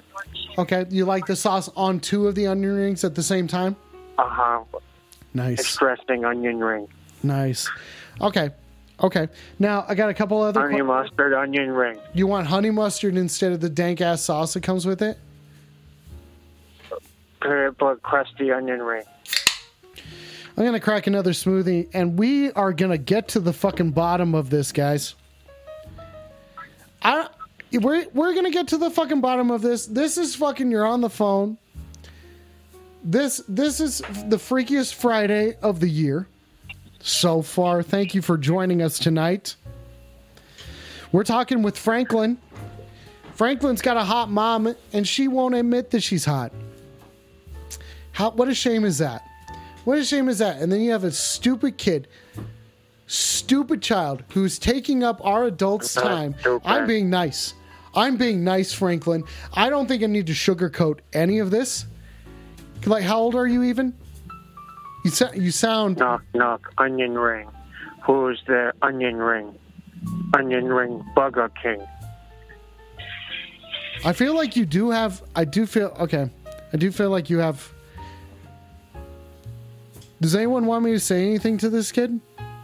[0.60, 3.76] Okay, you like the sauce on two of the onion rings at the same time?
[4.20, 4.64] Uh huh.
[5.34, 6.88] Nice, Dressing onion ring.
[7.24, 7.70] nice.
[8.20, 8.50] Okay,
[9.02, 9.30] okay.
[9.60, 10.60] Now I got a couple other.
[10.60, 11.98] Honey que- mustard onion ring.
[12.14, 15.18] you want honey mustard instead of the dank ass sauce that comes with it?
[17.40, 19.04] Butter crusty onion ring.
[20.58, 24.50] I'm gonna crack another smoothie, and we are gonna get to the fucking bottom of
[24.50, 25.16] this, guys.
[27.02, 27.28] I
[27.74, 29.86] we're we're gonna get to the fucking bottom of this.
[29.88, 30.70] This is fucking.
[30.70, 31.58] You're on the phone.
[33.04, 36.28] This this is the freakiest Friday of the year
[37.00, 37.82] so far.
[37.82, 39.56] Thank you for joining us tonight.
[41.12, 42.38] We're talking with Franklin.
[43.34, 46.54] Franklin's got a hot mom, and she won't admit that she's hot.
[48.12, 48.32] How?
[48.32, 49.24] What a shame is that?
[49.84, 50.62] What a shame is that?
[50.62, 52.08] And then you have a stupid kid,
[53.08, 56.36] stupid child who's taking up our adults' time.
[56.64, 57.56] I'm being nice.
[57.96, 59.24] I'm being nice, Franklin.
[59.54, 61.88] I don't think I need to sugarcoat any of this.
[62.86, 63.94] Like, how old are you even?
[65.04, 65.42] You sound.
[65.42, 65.98] You sound.
[65.98, 67.50] Knock knock onion ring.
[68.04, 68.74] Who's there?
[68.82, 69.54] Onion ring.
[70.34, 71.04] Onion ring.
[71.16, 71.82] Burger King.
[74.04, 75.22] I feel like you do have.
[75.36, 76.30] I do feel okay.
[76.74, 77.72] I do feel like you have.
[80.20, 82.20] Does anyone want me to say anything to this kid?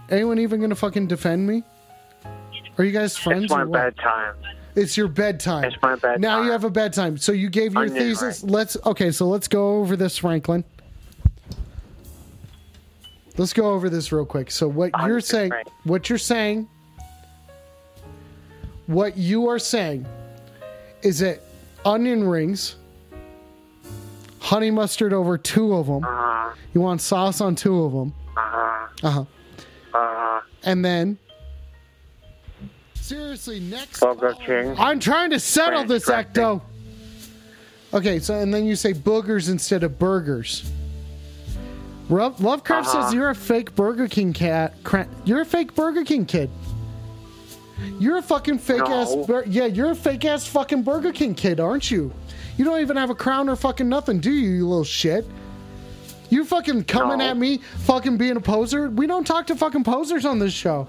[0.10, 1.64] Anyone even gonna fucking defend me?
[2.78, 3.46] Are you guys friends?
[3.46, 4.36] It's my bedtime.
[4.78, 5.64] It's your bedtime.
[5.64, 6.22] It's my bedtime.
[6.22, 7.18] Now you have a bedtime.
[7.18, 8.44] So you gave your Onion thesis.
[8.44, 9.10] Let's okay.
[9.10, 10.64] So let's go over this, Franklin.
[13.38, 14.52] Let's go over this real quick.
[14.52, 15.66] So what you're Onion saying, ring.
[15.86, 16.70] what you're saying,
[18.86, 20.06] what you are saying,
[21.02, 21.42] is that
[21.84, 22.76] onion rings,
[24.38, 26.04] honey mustard over two of them.
[26.04, 28.14] Uh You want sauce on two of them.
[28.38, 28.88] Uh huh.
[29.02, 29.20] Uh huh.
[29.22, 29.26] Uh
[29.96, 30.42] huh.
[30.64, 31.18] And then.
[33.08, 34.02] Seriously, next.
[34.02, 34.76] Burger King.
[34.78, 36.32] I'm trying to settle Ranch this dressing.
[36.34, 36.62] ecto.
[37.94, 40.70] Okay, so and then you say boogers instead of burgers.
[42.10, 43.04] Love, Lovecraft Uh-huh.
[43.06, 44.74] says you're a fake Burger King cat.
[44.84, 46.50] Cra- You're a fake Burger King kid.
[48.00, 49.16] You're a fucking fake ass.
[49.26, 52.12] Bur- yeah, you're a fake ass fucking Burger King kid, aren't you?
[52.58, 55.26] You don't even have a crown or fucking nothing, do you, you little shit?
[56.30, 57.26] You fucking coming No.
[57.30, 58.90] at me, fucking being a poser?
[58.90, 60.88] We don't talk to fucking posers on this show.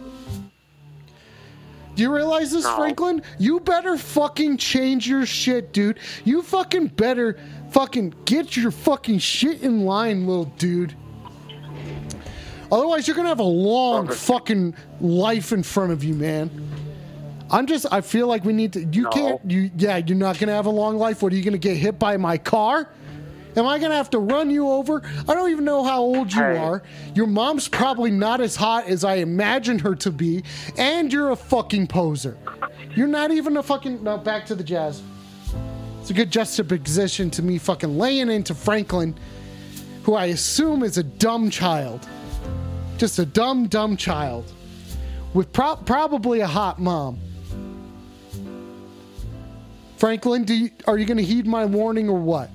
[1.99, 2.77] Do you realize this, No.
[2.77, 3.23] Franklin?
[3.41, 5.99] You better fucking change your shit, dude.
[6.25, 7.37] You fucking better
[7.71, 10.95] fucking get your fucking shit in line, little dude.
[12.71, 16.49] Otherwise, you're gonna have a long fucking life in front of you, man.
[17.51, 17.85] I'm just.
[17.91, 18.85] I feel like we need to.
[18.85, 19.11] You No.
[19.11, 19.41] can't.
[19.51, 19.97] You yeah.
[19.97, 21.21] You're not gonna have a long life.
[21.21, 22.89] What are you gonna get hit by my car?
[23.59, 25.03] Am I gonna have to run you over?
[25.29, 26.57] I don't even know how old you Hey.
[26.57, 26.83] are.
[27.15, 30.45] Your mom's probably not as hot as I imagined her to be,
[30.77, 32.37] and you're a fucking poser.
[32.95, 34.05] You're not even a fucking.
[34.05, 35.03] No, back to the jazz.
[36.01, 39.17] It's a good juxtaposition to me fucking laying into Franklin,
[40.05, 42.07] who I assume is a dumb child.
[42.97, 44.51] Just a dumb, dumb child.
[45.35, 47.19] With pro- probably a hot mom.
[49.97, 52.51] Franklin, do you, are you going to heed my warning or what?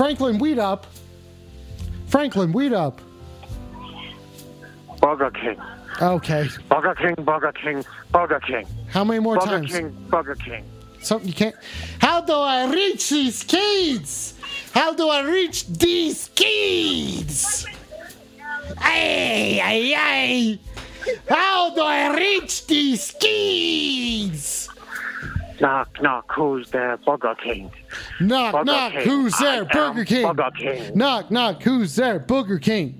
[0.00, 0.86] Franklin, weed up.
[2.06, 3.02] Franklin, weed up.
[4.98, 5.60] Burger King.
[6.00, 6.48] Okay.
[6.70, 7.14] Burger King.
[7.22, 7.84] Burger King.
[8.10, 8.66] Burger King.
[8.88, 9.72] How many more Burger times?
[9.72, 9.90] King.
[10.08, 10.64] Burger King.
[11.02, 11.54] Something you can't.
[11.98, 14.38] How do I reach these kids?
[14.72, 17.66] How do I reach these kids?
[18.78, 20.58] Ay, ay, ay.
[21.28, 24.69] How do I reach these kids?
[25.60, 26.96] Knock, knock, who's there?
[26.96, 27.70] Burger King.
[28.20, 29.02] Knock, Burger knock, King.
[29.02, 29.64] who's there?
[29.66, 30.26] Burger King.
[30.34, 30.92] Burger King.
[30.96, 32.18] Knock, knock, who's there?
[32.18, 32.96] Burger King.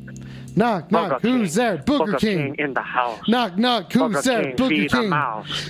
[0.57, 1.65] Knock, knock, Burger who's King.
[1.65, 1.77] there?
[1.78, 2.39] Burger, King.
[2.39, 2.55] King.
[2.59, 3.20] in the house.
[3.28, 4.53] Knock, knock, who's there?
[4.53, 5.11] King, Burger King.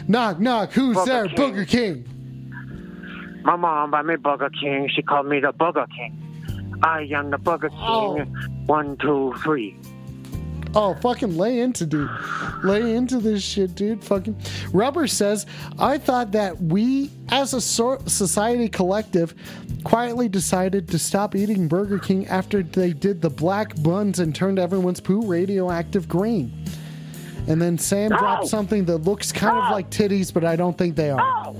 [0.08, 1.26] Knock, knock, who's there?
[1.26, 1.36] King.
[1.36, 3.40] Burger King.
[3.44, 4.88] My mom buy me Burger King.
[4.94, 6.16] She called me the Burger King.
[6.82, 8.16] I am the Burger oh.
[8.16, 8.36] King.
[8.36, 8.48] Oh.
[8.66, 9.76] One, two, three.
[10.74, 12.10] Oh, fucking lay into dude.
[12.62, 14.04] Lay into this shit, dude.
[14.04, 14.36] Fucking.
[14.72, 15.46] Rubber says,
[15.78, 19.34] I thought that we, as a sor- society collective,
[19.82, 24.58] quietly decided to stop eating Burger King after they did the black buns and turned
[24.60, 26.52] everyone's poo radioactive green.
[27.48, 30.94] And then Sam dropped something that looks kind of like titties, but I don't think
[30.94, 31.54] they are.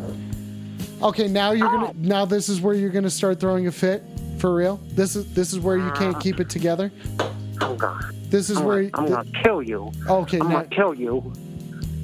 [1.02, 1.92] Okay, now you're gonna.
[1.96, 4.04] Now this is where you're gonna start throwing a fit
[4.38, 4.78] for real.
[4.92, 6.92] This is this is where you can't keep it together.
[7.18, 8.82] Oh, I'm gonna, This is I'm, where.
[8.84, 9.90] gonna, I'm gonna kill you.
[10.08, 11.32] okay, I'm now, gonna kill you.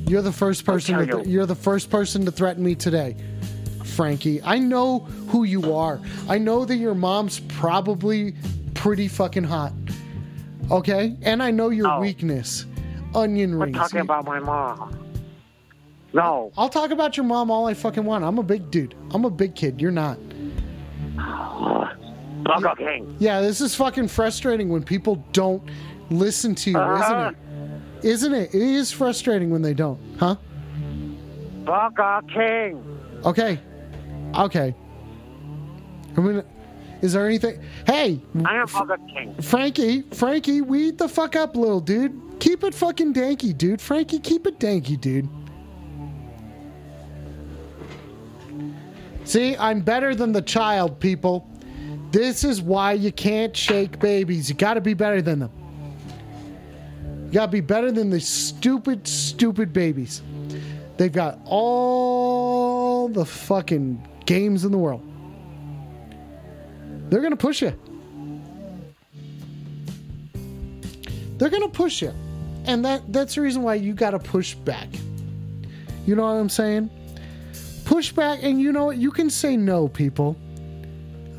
[0.07, 0.99] you're the first person.
[0.99, 1.33] To th- you.
[1.33, 3.17] you're the first person to threaten me today,
[3.85, 4.43] Frankie.
[4.43, 5.01] I know
[5.31, 6.01] who you are.
[6.29, 8.35] I know that your mom's probably
[8.75, 9.73] pretty fucking hot.
[10.71, 12.01] Okay, and I know your Oh.
[12.01, 12.67] weakness.
[13.15, 13.75] Onion rings.
[13.77, 14.99] We're talking about my mom.
[16.13, 16.51] No.
[16.59, 18.25] I'll talk about your mom all I fucking want.
[18.25, 18.95] I'm a big dude.
[19.13, 19.81] I'm a big kid.
[19.81, 20.19] You're not.
[22.45, 23.17] Burger King.
[23.19, 25.63] Yeah, this is fucking frustrating when people don't
[26.11, 27.31] listen to you, Uh-huh.
[27.33, 27.35] isn't
[28.03, 28.07] it?
[28.07, 28.55] Isn't it?
[28.55, 30.37] It is frustrating when they don't, huh?
[31.65, 33.01] Burger King.
[33.25, 33.59] Okay.
[34.35, 34.75] Okay.
[36.17, 36.43] I mean,
[37.03, 37.61] is there anything?
[37.87, 39.35] Hey, I am Burger King.
[39.43, 42.21] Frankie, Frankie, weed the fuck up, little dude.
[42.39, 43.81] Keep it fucking danky, dude.
[43.81, 45.29] Frankie, keep it danky, dude.
[49.25, 51.49] See, I'm better than the child, people.
[52.13, 54.49] This is why you can't shake babies.
[54.49, 55.51] You gotta be better than them.
[57.27, 60.23] You gotta be better than the stupid, stupid babies.
[60.97, 65.03] They've got all the fucking games in the world.
[67.11, 67.73] They're gonna push you.
[71.39, 72.13] They're gonna push you.
[72.65, 74.89] And that that's the reason why you gotta push back.
[76.07, 76.91] You know what I'm saying?
[77.85, 78.97] Push back and you know what?
[78.99, 80.37] You can say no, people.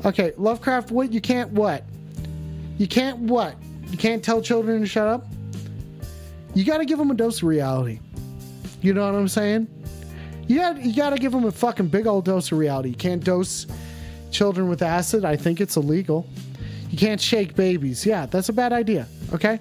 [0.04, 1.84] Okay, Lovecraft, what you can't what?
[2.76, 3.56] You can't what?
[3.90, 5.26] You can't tell children to shut up?
[6.58, 8.00] You gotta give them a dose of reality.
[8.82, 9.68] You know what I'm saying?
[10.48, 12.88] You got you got to give them a fucking big old dose of reality.
[12.88, 13.68] You can't dose
[14.32, 15.24] children with acid.
[15.24, 16.26] I think it's illegal.
[16.90, 18.04] You can't shake babies.
[18.04, 19.06] Yeah, that's a bad idea.
[19.32, 19.60] Okay?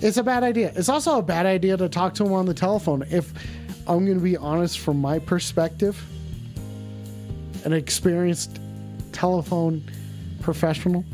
[0.00, 0.72] It's a bad idea.
[0.74, 3.04] It's also a bad idea to talk to them on the telephone.
[3.08, 3.32] If
[3.86, 6.04] I'm going to be honest from my perspective,
[7.64, 8.58] an experienced
[9.12, 9.84] telephone
[10.40, 11.04] professional.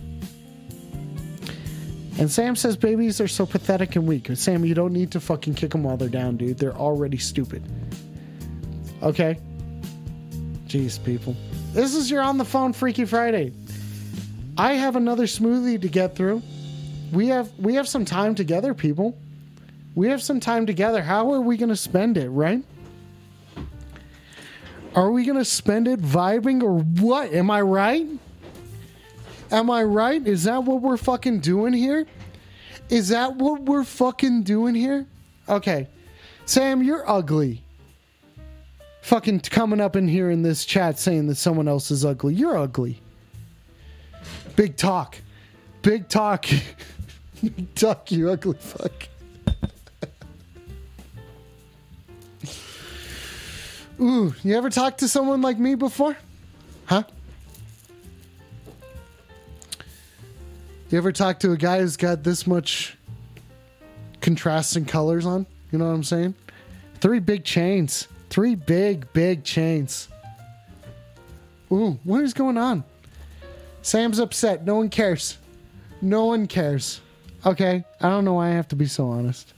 [2.18, 4.28] And Sam says babies are so pathetic and weak.
[4.34, 6.58] Sam, you don't need to fucking kick them while they're down, dude.
[6.58, 7.62] They're already stupid.
[9.02, 9.38] Okay?
[10.66, 11.36] Jeez, people.
[11.72, 13.52] This is your on the phone Freaky Friday.
[14.56, 16.42] I have another smoothie to get through.
[17.12, 19.18] We have we have some time together, people.
[19.94, 21.02] We have some time together.
[21.02, 22.62] How are we going to spend it, right?
[24.94, 27.32] Are we going to spend it vibing or what?
[27.32, 28.06] Am I right?
[29.54, 30.26] Am I right?
[30.26, 32.08] Is that what we're fucking doing here?
[32.88, 35.06] Is that what we're fucking doing here?
[35.48, 35.86] Okay.
[36.44, 37.62] Sam, you're ugly.
[39.02, 42.34] Fucking coming up in here in this chat saying that someone else is ugly.
[42.34, 43.00] You're ugly.
[44.56, 45.18] Big talk.
[45.82, 46.46] Big talk.
[47.76, 49.06] Talk, you ugly fuck.
[54.00, 56.16] Ooh, you ever talked to someone like me before?
[56.86, 57.04] Huh?
[60.94, 62.96] You ever talk to a guy who's got this much
[64.20, 65.44] contrasting colors on?
[65.72, 66.36] You know what I'm saying?
[67.00, 68.06] Three big chains.
[68.30, 70.06] Three big, big chains.
[71.72, 72.84] Ooh, what is going on?
[73.82, 74.64] Sam's upset.
[74.64, 75.36] No one cares.
[76.00, 77.00] No one cares.
[77.44, 79.52] Okay, I don't know why I have to be so honest.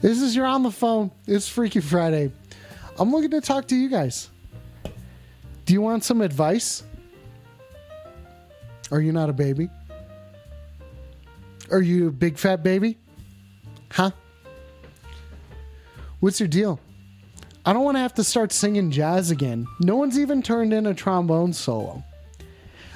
[0.00, 1.12] This is your on the phone.
[1.28, 2.32] It's Freaky Friday.
[2.98, 4.28] I'm looking to talk to you guys.
[5.66, 6.82] Do you want some advice?
[8.90, 9.70] Are you not a baby?
[11.72, 12.98] Are you a big fat baby?
[13.90, 14.10] Huh?
[16.20, 16.78] What's your deal?
[17.64, 19.66] I don't want to have to start singing jazz again.
[19.80, 22.04] No one's even turned in a trombone solo.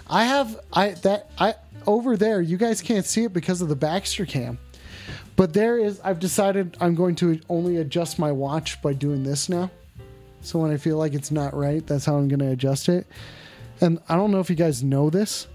[0.09, 1.55] I have I that I
[1.87, 4.59] over there, you guys can't see it because of the Baxter cam.
[5.37, 9.49] But there is I've decided I'm going to only adjust my watch by doing this
[9.49, 9.71] now.
[10.43, 13.07] So when I feel like it's not right, that's how I'm going to adjust it.
[13.81, 15.49] And I don't know if you guys know this,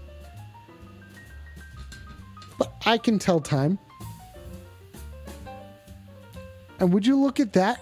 [2.62, 3.76] but I can tell time.
[6.78, 7.80] And would you look at that?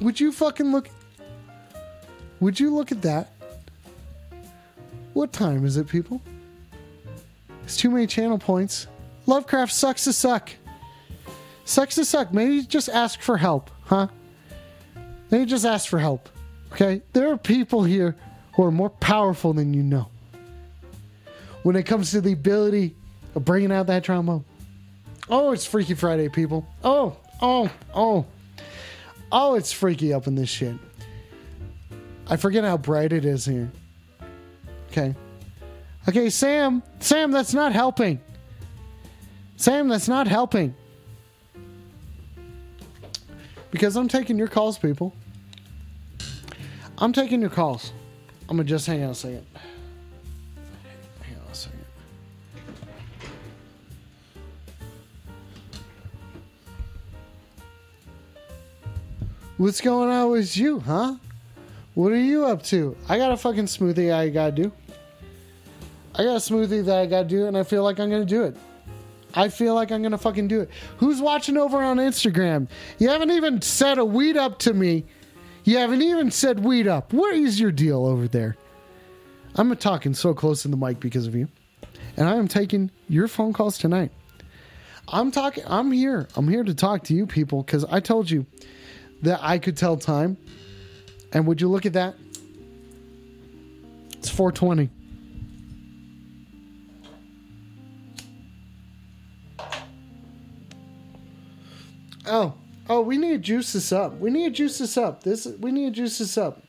[0.00, 0.88] Would you fucking look?
[2.40, 3.32] Would you look at that?
[5.12, 6.20] What time is it, people?
[7.62, 8.88] It's too many channel points.
[9.26, 10.50] Lovecraft sucks to suck.
[11.64, 12.34] Sucks to suck.
[12.34, 14.08] Maybe just ask for help, huh?
[15.30, 16.28] Maybe just ask for help.
[16.72, 17.02] Okay?
[17.12, 18.16] There are people here
[18.54, 20.08] who are more powerful than you know.
[21.62, 22.95] When it comes to the ability
[23.36, 24.42] of bringing out that trauma.
[25.28, 26.66] Oh, it's Freaky Friday, people.
[26.82, 28.26] Oh, oh, oh.
[29.30, 30.74] Oh, it's freaky up in this shit.
[32.28, 33.70] I forget how bright it is here.
[34.90, 35.14] Okay.
[36.08, 36.82] Okay, Sam.
[37.00, 38.20] Sam, that's not helping.
[39.56, 40.74] Sam, that's not helping.
[43.70, 45.12] Because I'm taking your calls, people.
[46.98, 47.92] I'm taking your calls.
[48.48, 49.46] I'm gonna just hang out a second.
[59.58, 61.14] What's going on with you, huh?
[61.94, 62.94] What are you up to?
[63.08, 64.70] I got a fucking smoothie I gotta do.
[66.14, 68.42] I got a smoothie that I gotta do, and I feel like I'm gonna do
[68.42, 68.54] it.
[69.32, 70.70] I feel like I'm gonna fucking do it.
[70.98, 72.68] Who's watching over on Instagram?
[72.98, 75.06] You haven't even said a weed up to me.
[75.64, 77.14] You haven't even said weed up.
[77.14, 78.58] What is your deal over there?
[79.54, 81.48] I'm talking so close to the mic because of you.
[82.18, 84.12] And I am taking your phone calls tonight.
[85.08, 86.28] I'm talking I'm here.
[86.36, 88.44] I'm here to talk to you people because I told you
[89.26, 90.36] that I could tell time.
[91.32, 92.14] And would you look at that?
[94.18, 94.88] It's 420.
[102.28, 102.54] Oh,
[102.88, 104.18] oh, we need to juice this up.
[104.18, 105.22] We need to juice this up.
[105.22, 106.62] This we need to juice this up.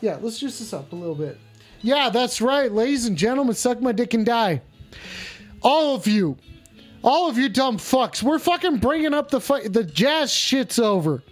[0.00, 1.38] Yeah, let's juice this up a little bit.
[1.82, 3.54] Yeah, that's right, ladies and gentlemen.
[3.54, 4.62] Suck my dick and die.
[5.60, 6.36] All of you,
[7.04, 8.22] all of you dumb fucks.
[8.22, 11.22] We're fucking bringing up the fu- the jazz shit's over.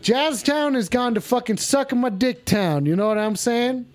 [0.00, 2.86] Jazztown has gone to fucking suck my dick town.
[2.86, 3.86] You know what I'm saying?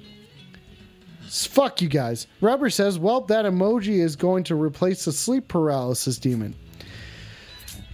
[1.27, 2.27] Fuck you guys.
[2.41, 6.53] Rubber says, well, that emoji is going to replace the sleep paralysis demon.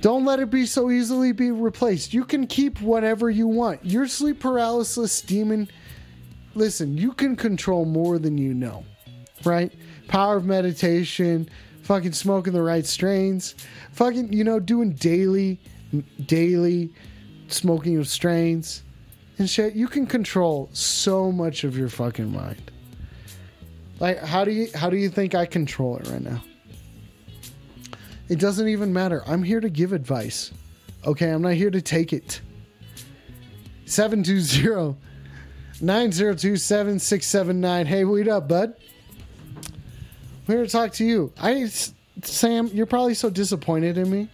[0.02, 2.14] Don't let it be so easily be replaced.
[2.14, 3.86] You can keep whatever you want.
[3.86, 5.70] Your sleep paralysis demon,
[6.56, 8.84] listen, you can control more than you know,
[9.44, 9.72] right?
[10.08, 11.48] Power of meditation,
[11.88, 13.56] fucking smoking the right strains,
[13.94, 15.58] fucking, you know, doing daily,
[16.26, 16.94] daily
[17.48, 18.84] smoking of strains
[19.38, 19.74] and shit.
[19.74, 22.72] You can control so much of your fucking mind.
[24.02, 26.44] Like, how do you, how do you think I control it right now?
[28.28, 29.24] It doesn't even matter.
[29.26, 30.52] I'm here to give advice.
[31.06, 32.42] Okay, I'm not here to take it.
[33.86, 34.98] 720
[35.80, 37.86] 902 7679.
[37.86, 38.74] Hey, wait up, bud.
[40.48, 41.34] I'm here to talk to you.
[41.42, 41.66] I,
[42.24, 44.30] Sam, you're probably so disappointed in me.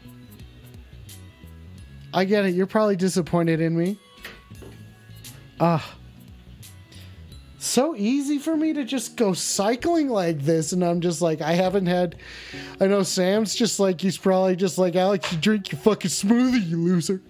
[2.14, 2.54] I get it.
[2.54, 3.98] You're probably disappointed in me.
[5.60, 5.96] Ah.
[7.58, 11.54] so easy for me to just go cycling like this and i'm just like i
[11.54, 12.18] haven't had
[12.82, 16.68] i know sam's just like he's probably just like alex you drink your fucking smoothie
[16.68, 17.22] you loser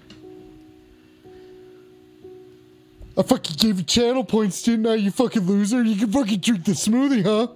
[3.18, 6.64] i fucking gave you channel points didn't i you fucking loser you can fucking drink
[6.64, 7.53] the smoothie huh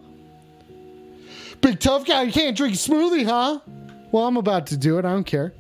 [1.62, 3.60] big tough guy you can't drink smoothie huh
[4.12, 5.54] well i'm about to do it i don't care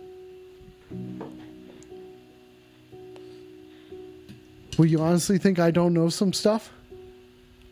[4.78, 6.72] Will you honestly think I don't know some stuff?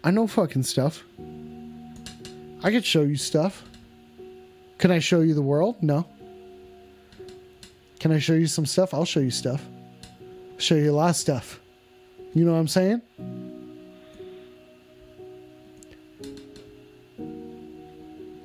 [0.03, 1.03] I know fucking stuff.
[2.61, 3.63] I could show you stuff.
[4.77, 5.81] Can I show you the world?
[5.81, 6.05] No.
[7.99, 8.93] Can I show you some stuff?
[8.93, 9.61] I'll show you stuff.
[10.57, 11.59] show you a lot of stuff.
[12.33, 13.01] You know what I'm saying?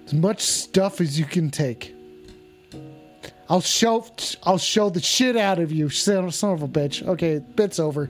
[0.07, 1.95] As much stuff as you can take.
[3.49, 4.07] I'll show
[4.45, 7.07] I'll show the shit out of you, son of a bitch.
[7.07, 8.09] Okay, bit's over.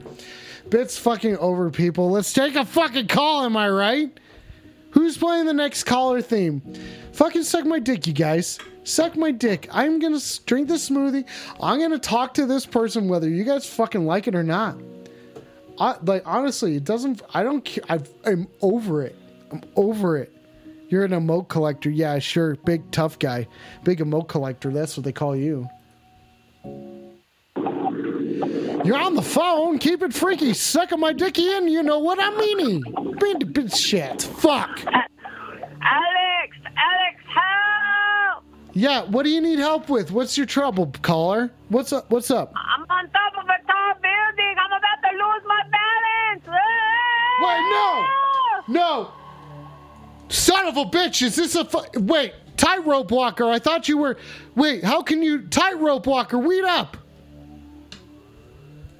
[0.69, 2.09] Bit's fucking over, people.
[2.09, 4.19] Let's take a fucking call, am I right?
[4.95, 6.61] Who's playing the next caller theme?
[7.11, 8.59] Fucking suck my dick, you guys.
[8.85, 9.67] Suck my dick.
[9.69, 11.25] I'm gonna drink the smoothie.
[11.59, 14.77] I'm gonna talk to this person whether you guys fucking like it or not.
[15.77, 17.21] I, like honestly, it doesn't.
[17.33, 17.83] I don't care.
[17.89, 19.17] I've, I'm over it.
[19.51, 20.31] I'm over it.
[20.87, 21.89] You're an emote collector.
[21.89, 22.55] Yeah, sure.
[22.55, 23.47] Big tough guy.
[23.83, 24.71] Big emote collector.
[24.71, 25.67] That's what they call you.
[28.85, 29.79] You're on the phone.
[29.79, 30.53] Keep it freaky.
[30.53, 31.67] Sucking my dick in.
[31.67, 32.83] You know what I mean?
[33.19, 34.21] Bit, bit shit.
[34.21, 34.79] Fuck.
[34.85, 38.43] Alex, Alex, help!
[38.73, 39.03] Yeah.
[39.05, 40.11] What do you need help with?
[40.11, 41.51] What's your trouble, caller?
[41.69, 42.09] What's up?
[42.11, 42.53] What's up?
[42.55, 44.55] I'm on top of a tall building.
[44.59, 46.45] I'm about to lose my balance.
[47.41, 48.05] Wait, no,
[48.67, 49.11] no.
[50.29, 51.21] Son of a bitch!
[51.21, 52.33] Is this a fu- wait?
[52.57, 53.45] Tightrope walker.
[53.45, 54.17] I thought you were.
[54.55, 54.83] Wait.
[54.83, 56.37] How can you tightrope walker?
[56.37, 56.97] Weed up.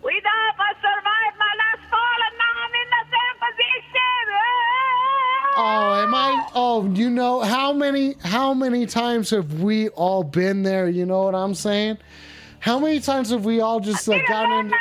[0.05, 0.21] We.
[0.23, 4.25] I survived my last fall, and now I'm in the same position.
[5.57, 6.47] Oh, am I?
[6.53, 8.15] Oh, you know how many?
[8.23, 10.87] How many times have we all been there?
[10.87, 11.97] You know what I'm saying?
[12.59, 14.73] How many times have we all just like gotten in?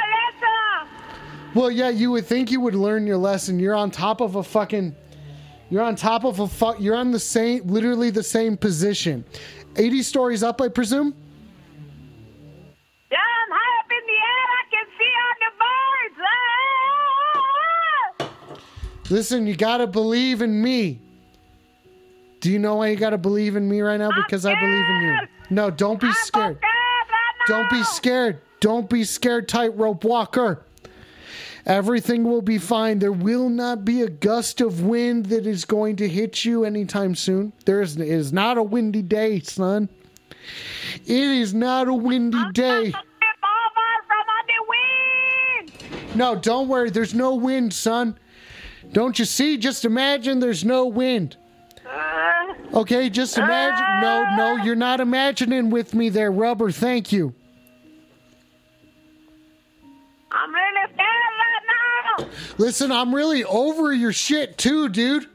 [1.55, 3.59] Well, yeah, you would think you would learn your lesson.
[3.59, 4.95] You're on top of a fucking.
[5.71, 6.81] You're on top of a fuck.
[6.81, 9.25] You're on the same, literally the same position.
[9.77, 11.15] 80 stories up, I presume.
[19.11, 21.01] Listen, you gotta believe in me.
[22.41, 24.11] Do you know why you gotta believe in me right now?
[24.15, 25.17] Because I believe in you.
[25.51, 26.59] No, don't be scared.
[27.47, 28.41] Don't be scared.
[28.61, 30.65] Don't be scared, tightrope walker.
[31.67, 32.99] Everything will be fine.
[32.99, 37.15] There will not be a gust of wind that is going to hit you anytime
[37.15, 37.53] soon.
[37.65, 39.89] There is is not a windy day, son.
[41.07, 42.93] It is not a windy day.
[46.15, 46.91] No, don't worry.
[46.91, 48.19] There's no wind, son.
[48.95, 49.57] Don't you see?
[49.57, 51.37] Just imagine there's no wind.
[52.73, 54.01] Okay, just imagine.
[54.01, 56.71] No, no, you're not imagining with me there, rubber.
[56.71, 57.35] Thank you.
[60.31, 62.27] I'm really scared right now.
[62.57, 65.27] Listen, I'm really over your shit too, dude.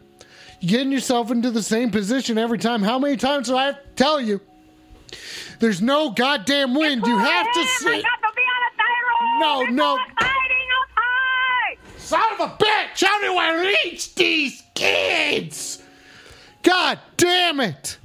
[0.62, 2.82] You're getting yourself into the same position every time.
[2.82, 4.40] How many times do I have to tell you?
[5.60, 7.06] There's no goddamn wind.
[7.06, 8.06] You have to sit.
[9.40, 10.00] No, no.
[12.10, 13.06] Son of a bitch!
[13.06, 15.80] How do I reach these kids?
[16.64, 18.00] God damn it!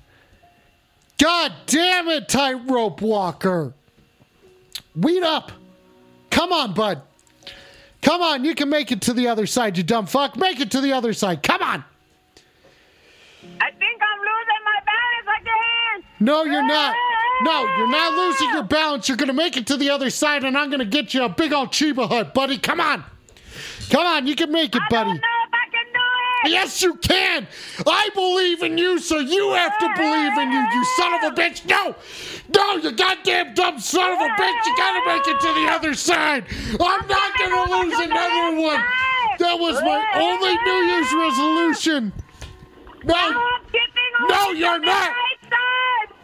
[1.19, 3.73] God damn it, tightrope walker!
[4.95, 5.53] Weed up!
[6.31, 7.01] Come on, bud.
[8.03, 10.37] Come on, you can make it to the other side, you dumb fuck.
[10.37, 11.43] Make it to the other side.
[11.43, 11.83] Come on.
[13.59, 16.11] I think I'm losing my balance again.
[16.21, 16.95] No, you're not.
[17.41, 19.09] No, you're not losing your balance.
[19.09, 21.55] You're gonna make it to the other side, and I'm gonna get you a big
[21.55, 22.59] old Cheba Hut, buddy.
[22.59, 23.03] Come on.
[23.91, 25.21] Come on, you can make it, buddy.
[26.47, 27.47] Yes, you can.
[27.87, 31.35] I believe in you, so you have to believe in you, you son of a
[31.35, 31.67] bitch.
[31.67, 31.95] No,
[32.55, 34.67] no, you goddamn dumb son of a bitch.
[34.67, 36.45] You gotta make it to the other side.
[36.81, 38.85] I'm not gonna lose another one.
[39.39, 42.13] That was my only New Year's resolution.
[43.05, 43.31] No,
[44.29, 45.11] no, you're not.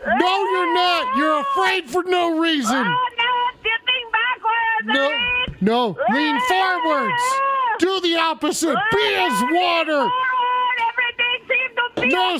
[0.06, 1.16] No, you're not.
[1.16, 2.84] You're afraid for no reason.
[2.84, 4.86] No, not dipping backwards.
[4.86, 7.22] No, no, lean forwards.
[7.78, 8.76] Do the opposite.
[8.92, 10.08] Be as water.
[12.06, 12.38] No,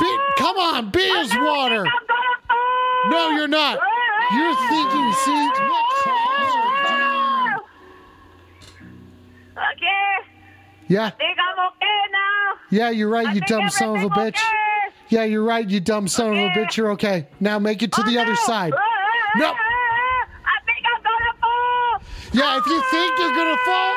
[0.00, 1.84] be, come on, be as water.
[3.08, 3.78] No, you're not.
[4.34, 5.48] You're thinking, see,
[9.52, 10.28] Okay.
[10.88, 12.54] yeah, I think I'm okay now.
[12.70, 14.28] yeah, you're right, you dumb son of a bitch.
[14.36, 14.94] okay.
[15.08, 16.76] Yeah, you're right, you dumb son of a bitch.
[16.76, 17.28] You're okay.
[17.38, 18.72] Now make it to the other side.
[19.36, 19.46] No.
[19.46, 19.54] I
[20.64, 22.00] think I'm gonna fall.
[22.34, 23.94] Yeah, if you think you're gonna fall.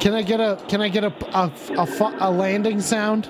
[0.00, 3.28] Can I get a can I get a a, a, a landing sound?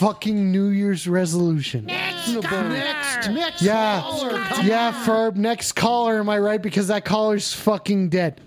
[0.00, 1.84] Fucking New Year's resolution.
[1.84, 3.62] Next, next, next.
[3.62, 4.32] Yeah, caller,
[4.62, 4.94] yeah, on.
[4.94, 5.36] Ferb.
[5.36, 6.60] Next caller, am I right?
[6.60, 8.40] Because that caller's fucking dead.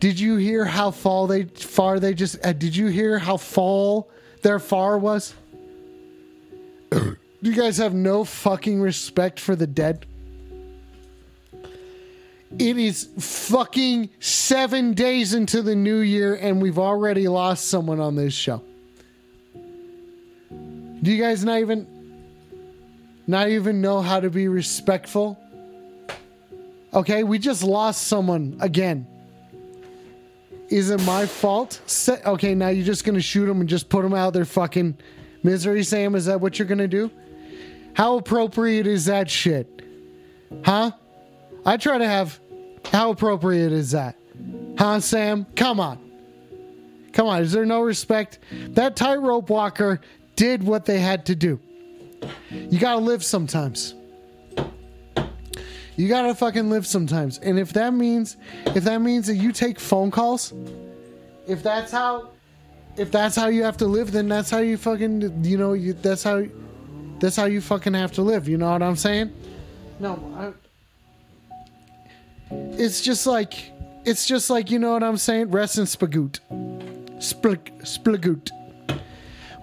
[0.00, 2.44] Did you hear how fall they far they just?
[2.44, 4.10] Uh, did you hear how fall
[4.42, 5.34] their far was?
[6.90, 10.04] Do you guys have no fucking respect for the dead?
[12.58, 18.16] It is fucking seven days into the new year, and we've already lost someone on
[18.16, 18.62] this show.
[21.06, 21.86] Do you guys not even
[23.28, 25.38] not even know how to be respectful?
[26.92, 29.06] Okay, we just lost someone again.
[30.68, 31.80] Is it my fault?
[31.86, 34.98] Se- okay, now you're just gonna shoot them and just put them out their fucking
[35.44, 36.16] misery, Sam?
[36.16, 37.08] Is that what you're gonna do?
[37.94, 39.82] How appropriate is that shit?
[40.64, 40.90] Huh?
[41.64, 42.40] I try to have.
[42.86, 44.16] How appropriate is that?
[44.76, 45.46] Huh, Sam?
[45.54, 46.00] Come on.
[47.12, 47.42] Come on.
[47.42, 48.40] Is there no respect?
[48.70, 50.00] That tightrope walker
[50.36, 51.58] did what they had to do.
[52.50, 53.94] You gotta live sometimes.
[55.96, 57.38] You gotta fucking live sometimes.
[57.38, 58.36] And if that means,
[58.66, 60.52] if that means that you take phone calls,
[61.48, 62.30] if that's how,
[62.96, 65.94] if that's how you have to live, then that's how you fucking, you know, you,
[65.94, 66.44] that's how,
[67.18, 68.48] that's how you fucking have to live.
[68.48, 69.32] You know what I'm saying?
[69.98, 70.52] No, I,
[72.78, 73.72] it's just like,
[74.04, 75.50] it's just like, you know what I'm saying?
[75.50, 76.40] Rest in spagoot.
[77.18, 78.50] Splagoot.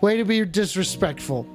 [0.03, 1.47] Way to be disrespectful.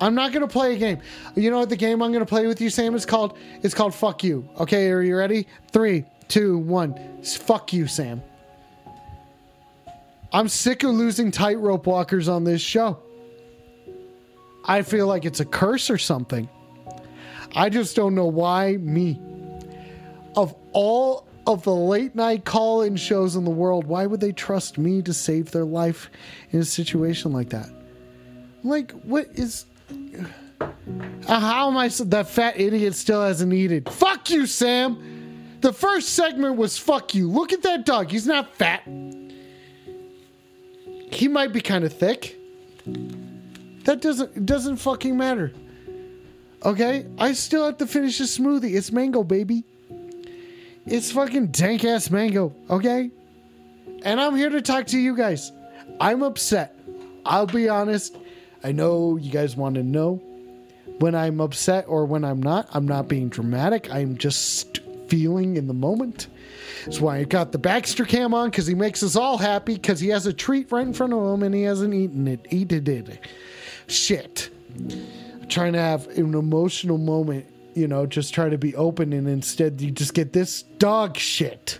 [0.00, 0.98] I'm not gonna play a game.
[1.36, 3.38] You know what the game I'm gonna play with you, Sam, is called?
[3.62, 4.48] It's called Fuck You.
[4.58, 5.46] Okay, are you ready?
[5.70, 7.22] Three, two, one.
[7.22, 8.20] Fuck you, Sam.
[10.32, 12.98] I'm sick of losing tightrope walkers on this show.
[14.64, 16.48] I feel like it's a curse or something.
[17.54, 19.20] I just don't know why me.
[20.34, 24.32] Of all of the late night call in shows in the world, why would they
[24.32, 26.10] trust me to save their life
[26.50, 27.70] in a situation like that?
[28.62, 29.64] Like, what is.
[30.60, 31.88] Uh, how am I.
[31.88, 33.84] so- That fat idiot still hasn't eaten.
[33.84, 35.56] Fuck you, Sam!
[35.60, 37.28] The first segment was fuck you.
[37.30, 38.10] Look at that dog.
[38.10, 38.82] He's not fat.
[41.10, 42.36] He might be kind of thick.
[43.84, 45.52] That doesn't doesn't fucking matter.
[46.64, 47.06] Okay?
[47.18, 48.74] I still have to finish the smoothie.
[48.76, 49.64] It's mango, baby.
[50.86, 53.10] It's fucking dank ass mango, okay?
[54.04, 55.52] And I'm here to talk to you guys.
[56.00, 56.76] I'm upset.
[57.24, 58.16] I'll be honest.
[58.64, 60.16] I know you guys want to know
[60.98, 62.68] when I'm upset or when I'm not.
[62.72, 63.92] I'm not being dramatic.
[63.92, 66.28] I'm just feeling in the moment.
[66.84, 70.00] That's why I got the Baxter cam on because he makes us all happy because
[70.00, 72.46] he has a treat right in front of him and he hasn't eaten it.
[72.50, 73.20] Eaten it.
[73.88, 74.50] Shit.
[74.74, 79.28] I'm trying to have an emotional moment, you know, just try to be open and
[79.28, 81.78] instead you just get this dog shit.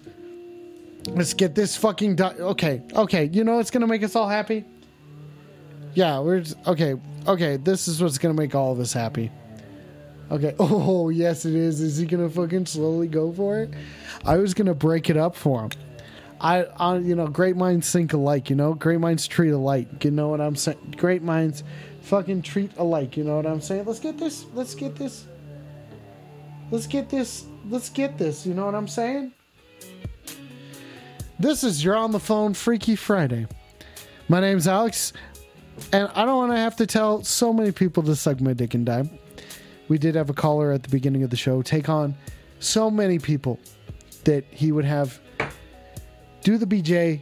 [1.06, 2.38] Let's get this fucking dog.
[2.38, 3.30] Okay, okay.
[3.32, 4.64] You know what's gonna make us all happy?
[5.94, 6.94] Yeah, we're okay.
[7.26, 9.30] Okay, this is what's gonna make all of us happy.
[10.30, 10.54] Okay.
[10.60, 11.80] Oh yes, it is.
[11.80, 13.70] Is he gonna fucking slowly go for it?
[14.24, 15.70] I was gonna break it up for him.
[16.40, 18.50] I, I, you know, great minds think alike.
[18.50, 20.04] You know, great minds treat alike.
[20.04, 20.94] You know what I'm saying?
[20.96, 21.62] Great minds,
[22.00, 23.16] fucking treat alike.
[23.16, 23.84] You know what I'm saying?
[23.84, 24.46] Let's get this.
[24.54, 25.26] Let's get this.
[26.70, 27.44] Let's get this.
[27.68, 28.44] Let's get this.
[28.46, 29.32] You know what I'm saying?
[31.38, 33.46] This is You're on the Phone Freaky Friday.
[34.28, 35.12] My name's Alex,
[35.92, 38.74] and I don't want to have to tell so many people to suck my dick
[38.74, 39.10] and die.
[39.88, 42.14] We did have a caller at the beginning of the show take on
[42.60, 43.58] so many people
[44.24, 45.20] that he would have
[46.42, 47.20] do the BJ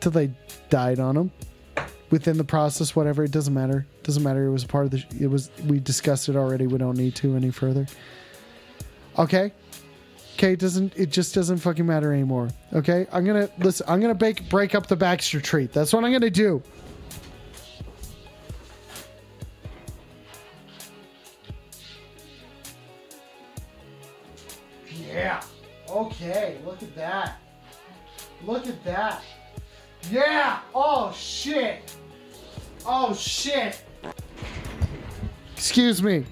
[0.00, 0.30] till they
[0.70, 1.32] died on him.
[2.10, 3.86] Within the process, whatever, it doesn't matter.
[4.02, 4.46] Doesn't matter.
[4.46, 5.04] It was part of the.
[5.20, 5.50] It was.
[5.66, 6.66] We discussed it already.
[6.66, 7.86] We don't need to any further.
[9.18, 9.52] Okay.
[10.34, 10.54] Okay.
[10.54, 10.96] It doesn't.
[10.96, 12.48] It just doesn't fucking matter anymore.
[12.72, 13.06] Okay.
[13.12, 13.86] I'm gonna listen.
[13.86, 15.74] I'm gonna bake, break up the Baxter treat.
[15.74, 16.62] That's what I'm gonna do.
[25.98, 26.58] Okay.
[26.64, 27.38] Look at that.
[28.44, 29.22] Look at that.
[30.12, 30.60] Yeah.
[30.72, 31.96] Oh shit.
[32.86, 33.82] Oh shit.
[35.56, 36.24] Excuse me.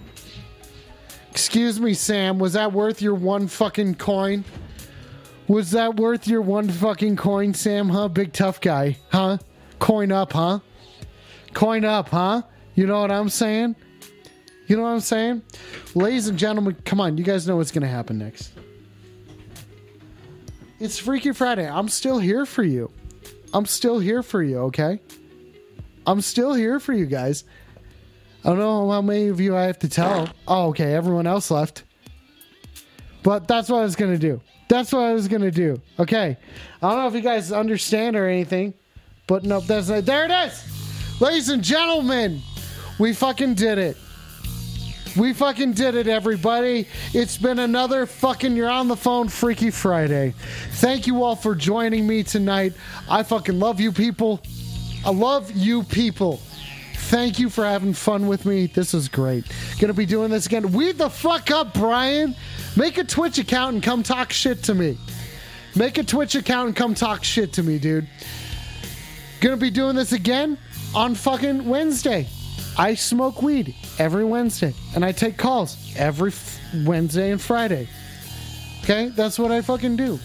[1.32, 2.38] Excuse me, Sam.
[2.38, 4.44] Was that worth your one fucking coin?
[5.48, 7.88] Was that worth your one fucking coin, Sam?
[7.88, 8.06] Huh?
[8.06, 8.96] Big tough guy.
[9.10, 9.38] Huh?
[9.80, 10.60] Coin up, huh?
[11.54, 12.42] Coin up, huh?
[12.76, 13.74] You know what I'm saying?
[14.68, 15.42] You know what I'm saying?
[15.94, 17.18] Ladies and gentlemen, come on.
[17.18, 18.55] You guys know what's going to happen next.
[20.78, 21.66] It's Freaky Friday.
[21.66, 22.90] I'm still here for you.
[23.54, 25.00] I'm still here for you, okay?
[26.06, 27.44] I'm still here for you guys.
[28.44, 30.28] I don't know how many of you I have to tell.
[30.46, 31.84] Oh, okay, everyone else left.
[33.22, 34.42] But that's what I was gonna do.
[34.68, 35.80] That's what I was gonna do.
[35.98, 36.36] Okay.
[36.82, 38.74] I don't know if you guys understand or anything,
[39.26, 40.26] but nope, that's not, there.
[40.26, 42.42] It is, ladies and gentlemen.
[42.98, 43.96] We fucking did it.
[45.16, 46.86] We fucking did it, everybody.
[47.14, 50.34] It's been another fucking You're on the Phone Freaky Friday.
[50.72, 52.74] Thank you all for joining me tonight.
[53.08, 54.42] I fucking love you people.
[55.06, 56.36] I love you people.
[56.94, 58.66] Thank you for having fun with me.
[58.66, 59.46] This is great.
[59.78, 60.72] Gonna be doing this again.
[60.72, 62.34] Weed the fuck up, Brian.
[62.76, 64.98] Make a Twitch account and come talk shit to me.
[65.74, 68.06] Make a Twitch account and come talk shit to me, dude.
[69.40, 70.58] Gonna be doing this again
[70.94, 72.26] on fucking Wednesday.
[72.78, 77.88] I smoke weed every Wednesday and I take calls every f- Wednesday and Friday.
[78.82, 79.08] Okay?
[79.08, 80.18] That's what I fucking do.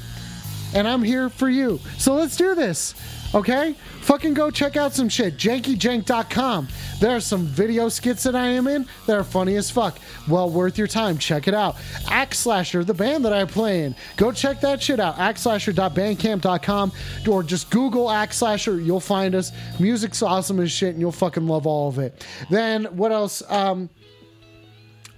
[0.73, 1.79] And I'm here for you.
[1.97, 2.93] So let's do this.
[3.33, 3.75] Okay?
[4.01, 5.37] Fucking go check out some shit.
[5.37, 6.67] JankyJank.com.
[6.99, 9.97] There are some video skits that I am in that are funny as fuck.
[10.27, 11.17] Well worth your time.
[11.17, 11.77] Check it out.
[12.07, 13.95] Axe Slasher, the band that I play in.
[14.17, 15.15] Go check that shit out.
[15.15, 16.91] AxeSlasher.bandcamp.com
[17.29, 18.79] or just Google Axe Slasher.
[18.79, 19.51] You'll find us.
[19.79, 22.25] Music's awesome as shit and you'll fucking love all of it.
[22.49, 23.41] Then what else?
[23.49, 23.89] Um,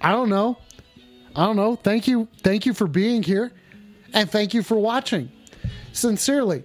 [0.00, 0.58] I don't know.
[1.34, 1.74] I don't know.
[1.74, 2.28] Thank you.
[2.42, 3.50] Thank you for being here.
[4.12, 5.32] And thank you for watching.
[5.92, 6.62] Sincerely.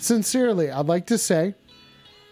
[0.00, 1.54] Sincerely, I'd like to say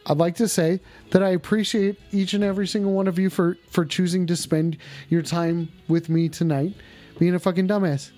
[0.07, 0.81] I'd like to say
[1.11, 4.78] that I appreciate each and every single one of you for for choosing to spend
[5.11, 6.74] your time with me tonight
[7.19, 8.11] being a fucking dumbass.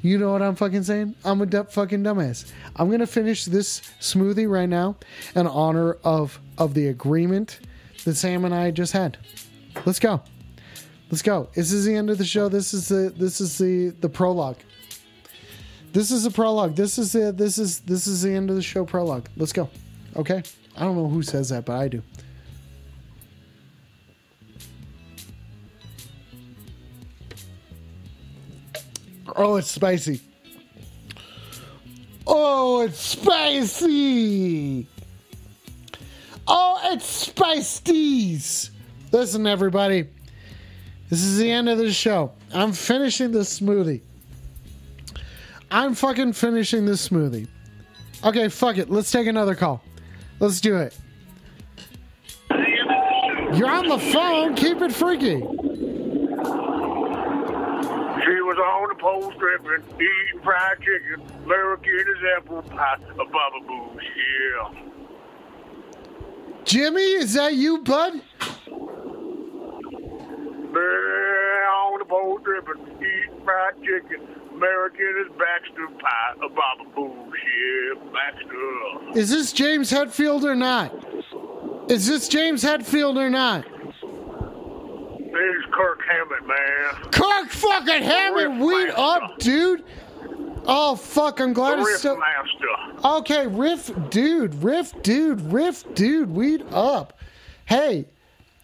[0.00, 1.16] You know what I'm fucking saying?
[1.24, 2.52] I'm a du- fucking dumbass.
[2.76, 4.96] I'm gonna finish this smoothie right now
[5.34, 7.58] in honor of of the agreement
[8.04, 9.18] that Sam and I just had.
[9.84, 10.22] Let's go.
[11.10, 11.48] Let's go.
[11.54, 12.48] This is the end of the show.
[12.48, 14.58] This is the this is the the prologue.
[15.92, 16.74] This is a prologue.
[16.74, 19.28] This is the this is this is the end of the show prologue.
[19.36, 19.68] Let's go.
[20.16, 20.42] Okay?
[20.76, 22.02] I don't know who says that, but I do.
[29.34, 30.20] Oh, it's spicy.
[32.26, 34.86] Oh, it's spicy.
[36.46, 38.70] Oh, it's spicies.
[39.10, 40.08] Listen, everybody.
[41.08, 42.32] This is the end of the show.
[42.52, 44.00] I'm finishing the smoothie.
[45.72, 47.48] I'm fucking finishing this smoothie.
[48.22, 48.90] Okay, fuck it.
[48.90, 49.82] Let's take another call.
[50.38, 50.94] Let's do it.
[53.54, 54.54] You're on the phone.
[54.54, 55.40] Keep it freaky.
[58.20, 63.60] She was on the post tripping, eating fried chicken, American as apple pie, a baba
[63.66, 64.82] boo, yeah.
[66.64, 68.20] Jimmy, is that you, bud?
[68.68, 68.76] Yeah,
[71.80, 79.18] on the post tripping, eating fried chicken, American as Baxter pie, a baba yeah, Baxter.
[79.18, 80.92] Is this James Hetfield or not?
[81.90, 83.64] Is this James Hetfield or not?
[83.64, 87.10] This is Kirk Hammett, man.
[87.10, 89.82] Kirk fucking Hammett, weed up, dude.
[90.64, 91.40] Oh fuck!
[91.40, 92.18] I'm glad The it's still.
[92.18, 93.08] Master.
[93.16, 97.18] Okay, riff, dude, riff, dude, riff, dude, weed up.
[97.64, 98.06] Hey,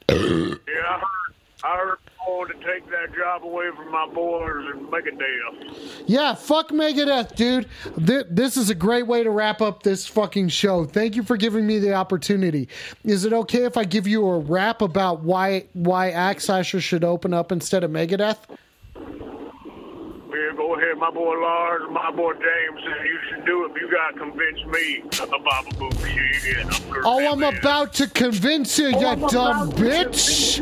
[0.08, 1.34] Yeah, I heard,
[1.64, 1.98] I heard
[2.28, 6.02] to take that job away from my boys and Megadeth.
[6.06, 7.66] yeah, fuck Megadeth, dude.
[8.06, 10.84] Th- this is a great way to wrap up this fucking show.
[10.84, 12.68] Thank you for giving me the opportunity.
[13.04, 17.04] Is it okay if I give you a rap about why why Axe Slasher should
[17.04, 18.38] open up instead of Megadeth?
[20.30, 20.98] Yeah, go ahead.
[20.98, 23.72] My boy Lars my boy James said you should do it.
[23.80, 26.66] You gotta convince me about boo shit.
[26.66, 27.60] I'm Oh, I'm Hammett.
[27.60, 30.58] about to oh, convince you, you dumb bitch.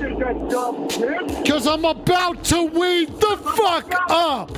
[1.48, 4.50] Cause I'm about to weed the fuck up.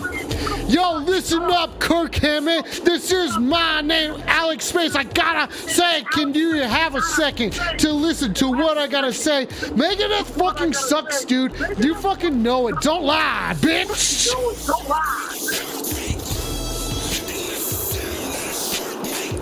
[0.69, 2.67] Yo, listen up, Kirk Hammett.
[2.85, 4.95] This is my name, Alex Space.
[4.95, 9.47] I gotta say, can you have a second to listen to what I gotta say?
[9.47, 11.55] Megadeth fucking sucks, dude.
[11.79, 12.79] You fucking know it.
[12.83, 14.29] Don't lie, bitch.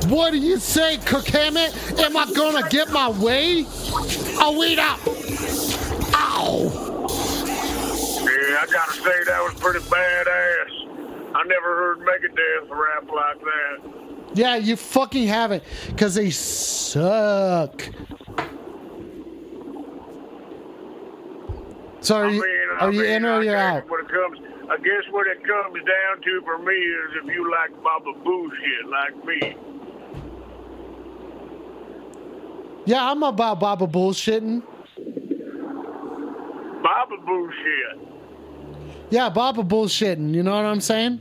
[0.09, 1.75] What do you say, Kirk Hammett?
[1.99, 3.65] Am I gonna get my way?
[3.67, 5.01] Oh, I'll weed up.
[6.15, 6.71] Ow.
[8.23, 11.35] Yeah, I gotta say that was pretty badass.
[11.35, 13.81] I never heard Megadeth rap like that.
[14.35, 17.83] Yeah, you fucking haven't, because they suck.
[22.01, 23.91] So are I you, mean, I are you mean, in or you out?
[23.91, 24.39] When it comes,
[24.69, 28.51] I guess what it comes down to for me is if you like Baba Boo
[28.61, 29.57] shit like me.
[32.85, 34.63] Yeah, I'm about Baba bullshitting.
[36.83, 37.99] Baba Boo shit.
[39.11, 40.35] Yeah, Baba bullshitting.
[40.35, 41.21] You know what I'm saying?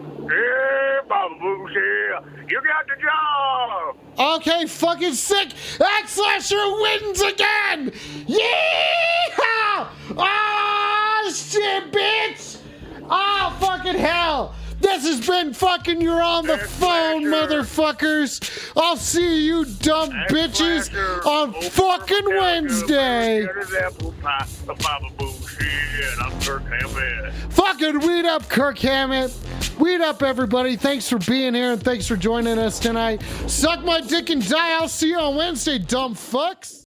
[0.00, 2.50] Yeah, Baba Boo, shit.
[2.50, 3.96] You got the job.
[4.36, 5.52] Okay, fucking sick.
[5.80, 7.92] Axe Slasher wins again.
[8.26, 9.88] Yeah!
[10.18, 12.58] Oh shit, bitch!
[13.10, 14.54] Oh fucking hell!
[14.80, 18.72] This has been fucking you're on the phone, motherfuckers.
[18.76, 20.94] I'll see you dumb bitches
[21.26, 23.46] on fucking Wednesday.
[23.46, 26.04] Get his apple pie, a Baba Boo, shit.
[26.20, 27.32] I'm Kirk Hammett.
[27.52, 29.32] Fucking weed up, Kirk Hammett.
[29.78, 30.76] Weed up, everybody.
[30.76, 33.22] Thanks for being here and thanks for joining us tonight.
[33.46, 34.78] Suck my dick and die.
[34.78, 36.85] I'll see you on Wednesday, dumb fucks.